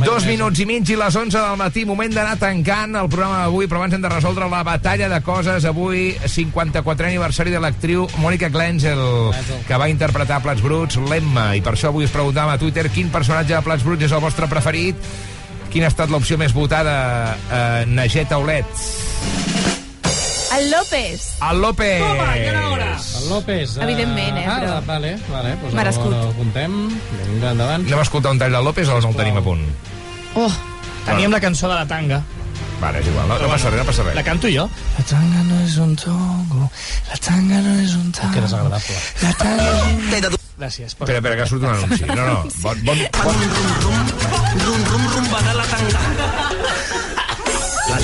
Dos 0.03 0.25
minuts 0.27 0.59
i 0.59 0.65
mig 0.67 0.89
i 0.91 0.97
les 0.99 1.15
11 1.15 1.31
del 1.37 1.57
matí, 1.59 1.85
moment 1.87 2.11
d'anar 2.11 2.35
tancant 2.39 2.97
el 2.99 3.07
programa 3.11 3.45
d'avui, 3.45 3.69
però 3.71 3.79
abans 3.79 3.95
hem 3.95 4.03
de 4.03 4.11
resoldre 4.11 4.49
la 4.51 4.63
batalla 4.67 5.07
de 5.11 5.19
coses. 5.23 5.65
Avui, 5.69 6.09
54è 6.19 7.07
aniversari 7.07 7.53
de 7.53 7.61
l'actriu 7.63 8.07
Mònica 8.19 8.51
Glenzel, 8.51 9.01
que 9.67 9.79
va 9.79 9.87
interpretar 9.91 10.41
a 10.41 10.43
Plats 10.43 10.63
Bruts 10.65 10.99
l'Emma, 11.07 11.51
i 11.55 11.63
per 11.63 11.75
això 11.77 11.91
avui 11.91 12.07
us 12.07 12.15
preguntàvem 12.15 12.55
a 12.55 12.59
Twitter 12.59 12.89
quin 12.91 13.13
personatge 13.13 13.55
de 13.55 13.63
Plats 13.63 13.87
Bruts 13.87 14.09
és 14.09 14.15
el 14.15 14.23
vostre 14.23 14.49
preferit, 14.51 15.11
quina 15.71 15.87
ha 15.87 15.93
estat 15.93 16.11
l'opció 16.11 16.37
més 16.41 16.51
votada, 16.53 17.37
eh, 17.47 17.85
Naget 17.87 18.35
Aulet. 18.35 19.80
El 20.57 20.71
López. 20.71 21.33
El 21.49 21.61
López. 21.61 22.01
El 22.01 23.29
López. 23.29 23.77
eh, 23.77 23.83
Evidentment, 23.83 24.37
eh, 24.37 24.45
Ah, 24.47 24.59
però- 24.59 24.85
vale, 24.85 25.17
vale. 25.31 25.55
Pues 25.57 25.73
Merescut. 25.73 26.13
Ho 26.13 26.29
apuntem. 26.29 26.89
Vinga, 27.27 27.51
endavant. 27.51 27.85
Anem 27.87 27.99
a 27.99 28.01
escoltar 28.01 28.31
un 28.31 28.39
tall 28.39 28.51
del 28.51 28.63
López 28.63 28.87
o 28.89 28.99
no 28.99 29.09
el 29.09 29.15
tenim 29.15 29.37
a 29.37 29.41
punt? 29.41 29.61
Oh, 30.35 30.51
teníem 31.05 31.31
la 31.31 31.39
cançó 31.39 31.69
de 31.69 31.75
la 31.75 31.85
tanga. 31.87 32.21
Vale, 32.81 32.99
és 32.99 33.05
igual, 33.07 33.27
no, 33.27 33.37
no 33.37 33.47
passa 33.47 33.69
res, 33.69 33.77
no 33.79 33.85
passa 33.85 34.01
res. 34.03 34.15
La 34.15 34.23
canto 34.23 34.47
jo. 34.49 34.67
La 34.97 35.03
tanga 35.05 35.43
no 35.43 35.59
és 35.61 35.77
un 35.77 35.95
tongo, 35.95 36.71
la 37.11 37.17
tanga 37.17 37.59
no 37.61 37.79
és 37.79 37.93
un 37.93 38.11
tango. 38.11 38.33
Que 38.33 38.41
desagradable. 38.41 38.95
La 39.21 39.33
tanga 39.33 39.69
és 39.69 39.83
un... 39.83 40.37
Gràcies. 40.61 40.87
Espera, 40.93 41.17
espera, 41.17 41.35
que 41.37 41.45
surt 41.47 41.63
un 41.63 41.69
anunci. 41.69 42.03
No, 42.05 42.15
no, 42.25 42.43
bon, 42.61 42.77
bon, 42.83 42.97
bon, 43.23 43.35
Rum, 44.61 44.83
rum, 44.91 45.07
rumba 45.15 45.41
de 45.41 45.53
la 45.55 45.63
tanga. 45.63 45.99
La 46.01 46.80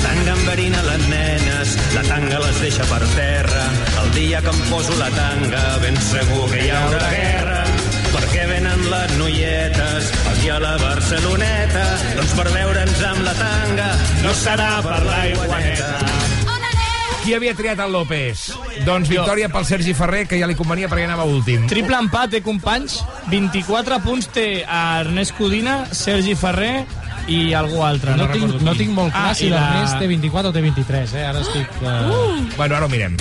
tanga 0.02 0.32
enverina 0.34 0.82
les 0.86 1.08
nenes, 1.08 1.74
la 1.94 2.02
tanga 2.06 2.40
les 2.42 2.60
deixa 2.62 2.86
per 2.90 3.00
terra. 3.14 3.64
El 4.02 4.10
dia 4.16 4.42
que 4.44 4.52
em 4.54 4.60
poso 4.70 4.96
la 4.98 5.10
tanga, 5.14 5.62
ben 5.84 5.96
segur 6.08 6.46
que 6.52 6.62
hi 6.64 6.70
haurà 6.74 7.10
guerra. 7.14 7.62
Per 8.08 8.24
què 8.32 8.46
venen 8.48 8.84
les 8.92 9.16
noietes 9.20 10.12
aquí 10.32 10.52
a 10.52 10.58
la 10.62 10.76
Barceloneta? 10.80 11.86
Doncs 12.16 12.36
per 12.38 12.48
veure'ns 12.54 13.02
amb 13.10 13.26
la 13.26 13.34
tanga, 13.42 13.90
no 14.24 14.34
serà 14.44 14.70
per 14.86 15.02
l'aigua 15.06 15.62
neta. 15.64 15.92
Qui 17.28 17.34
havia 17.36 17.52
triat 17.52 17.80
el 17.84 17.90
López? 17.92 18.46
Doncs 18.86 19.10
victòria 19.10 19.50
pel 19.52 19.66
Sergi 19.68 19.92
Ferrer, 19.92 20.22
que 20.30 20.38
ja 20.40 20.46
li 20.48 20.54
convenia 20.56 20.88
perquè 20.88 21.04
anava 21.04 21.26
últim. 21.28 21.66
Triple 21.68 21.98
empat, 22.06 22.38
eh, 22.38 22.40
companys? 22.40 23.02
24 23.28 23.98
punts 24.00 24.30
té 24.32 24.46
a 24.64 25.02
Ernest 25.02 25.36
Codina, 25.36 25.82
Sergi 25.92 26.32
Ferrer 26.38 26.86
i 27.28 27.52
algú 27.54 27.82
altre. 27.84 28.14
No, 28.16 28.24
No, 28.26 28.32
tinc, 28.32 28.44
recordo 28.46 28.64
no 28.64 28.74
tinc 28.74 28.90
molt 28.96 29.12
clar 29.12 29.30
Ah, 29.30 29.34
si 29.36 29.46
i 29.46 29.50
la- 29.52 29.60
l'Ernest 29.60 29.98
té 30.00 30.06
24 30.08 30.48
o 30.50 30.52
té 30.52 30.62
23, 30.64 31.14
eh? 31.14 31.24
Ara 31.28 31.40
estic... 31.44 31.68
Uh... 31.82 32.46
Bueno, 32.56 32.76
ara 32.76 32.86
ho 32.86 32.88
mirem. 32.88 33.16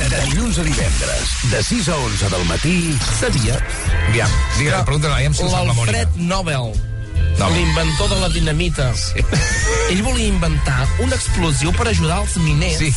De, 0.00 0.08
de 0.08 0.20
dilluns 0.30 0.58
a 0.58 0.64
divendres, 0.64 1.34
de 1.52 1.62
6 1.62 1.88
a 1.92 1.96
11 1.96 2.30
del 2.32 2.44
matí, 2.48 2.76
Sabies 3.20 3.60
Aviam, 4.08 4.30
digue'm, 4.58 4.84
pregunta, 4.88 5.12
aviam 5.14 5.34
si 5.36 5.44
ho 5.44 5.50
sap 5.52 5.66
la 5.68 5.74
Mònica. 5.76 5.92
l'Alfred 5.98 6.16
Nobel, 6.30 6.72
No. 7.38 7.48
l'inventor 7.54 8.08
de 8.10 8.16
la 8.20 8.28
dinamita, 8.28 8.90
ell 9.90 10.02
volia 10.04 10.26
inventar 10.28 10.86
un 11.00 11.12
explosiu 11.12 11.72
per 11.72 11.86
ajudar 11.88 12.18
els 12.24 12.34
miners 12.36 12.78
Sí. 12.78 12.90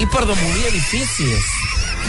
i 0.00 0.06
per 0.12 0.26
demolir 0.28 0.66
edificis. 0.68 1.46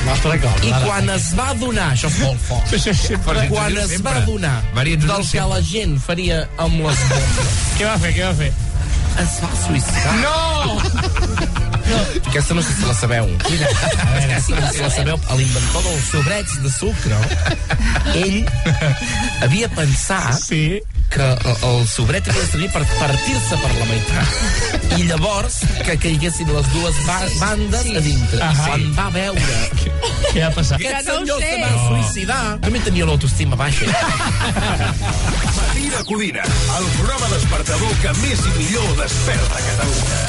Nostre 0.06 0.38
cop. 0.42 0.64
I 0.66 0.72
quan 0.86 1.10
es 1.14 1.30
va 1.38 1.50
adonar, 1.54 1.92
això 1.94 2.08
és 2.10 2.18
molt 2.24 2.40
fort, 2.48 2.68
Sí, 2.72 2.80
sí, 2.80 2.94
sí, 2.96 3.16
quan 3.26 3.38
es 3.78 3.90
sempre. 3.90 4.04
va 4.12 4.18
adonar 4.24 4.58
Maria, 4.74 4.98
del 4.98 5.08
que 5.08 5.24
sempre. 5.24 5.48
la 5.54 5.62
gent 5.62 5.98
faria 6.02 6.42
amb 6.58 6.74
les 6.88 7.00
bombes, 7.12 7.56
Què 7.78 7.86
va 7.88 7.98
fer, 8.00 8.14
què 8.16 8.26
va 8.28 8.34
fer? 8.36 8.52
es 9.22 9.34
va 9.44 9.50
suïcidar. 9.68 10.14
No! 10.24 10.82
Aquesta 12.30 12.54
no 12.56 12.62
sé 12.64 12.74
si 12.78 12.86
la 12.88 12.94
sabeu. 12.96 13.28
Quina? 13.44 13.68
A 13.68 14.06
veure, 14.14 14.38
si, 14.40 14.54
si 14.72 14.80
la 14.82 14.90
sabeu, 14.90 15.18
l'inventor 15.36 15.84
dels 15.84 16.06
sobrets 16.14 16.54
de 16.64 16.72
sucre, 16.72 17.18
ell 18.24 18.38
havia 19.44 19.68
pensat 19.76 20.40
Sí. 20.40 20.80
Que 21.12 21.26
el, 21.28 21.56
el 21.68 21.88
sobret 21.92 22.28
havia 22.32 22.42
de 22.46 22.48
servir 22.52 22.70
per 22.72 22.82
partir-se 22.98 23.58
per 23.62 23.72
la 23.78 23.88
meitat. 23.90 24.98
I 24.98 25.06
llavors 25.10 25.58
que 25.86 25.96
caiguessin 26.06 26.52
les 26.56 26.70
dues 26.74 27.00
ba 27.08 27.18
bandes 27.40 27.90
a 27.96 28.04
dintre. 28.06 28.40
Ahà. 28.46 28.54
I 28.54 28.70
quan 28.70 28.86
va 28.98 29.08
veure 29.16 29.58
Què 30.34 30.46
va 30.46 30.52
passar? 30.56 30.80
que 30.82 30.88
aquest 30.92 31.10
no 31.10 31.16
ho 31.16 31.20
senyor 31.20 31.44
sé. 31.44 31.52
se 31.52 31.62
va 31.66 31.72
suïcidar, 31.90 32.42
també 32.64 32.84
tenia 32.88 33.08
l'autoestima 33.10 33.60
baixa. 33.60 33.92
Matí 35.58 35.90
de 35.92 36.04
Codina, 36.08 36.46
el 36.80 36.88
programa 36.98 37.32
despertador 37.36 37.98
que 38.04 38.16
més 38.24 38.46
i 38.48 38.56
millor 38.62 38.96
desperta 39.04 39.66
Catalunya. 39.68 40.24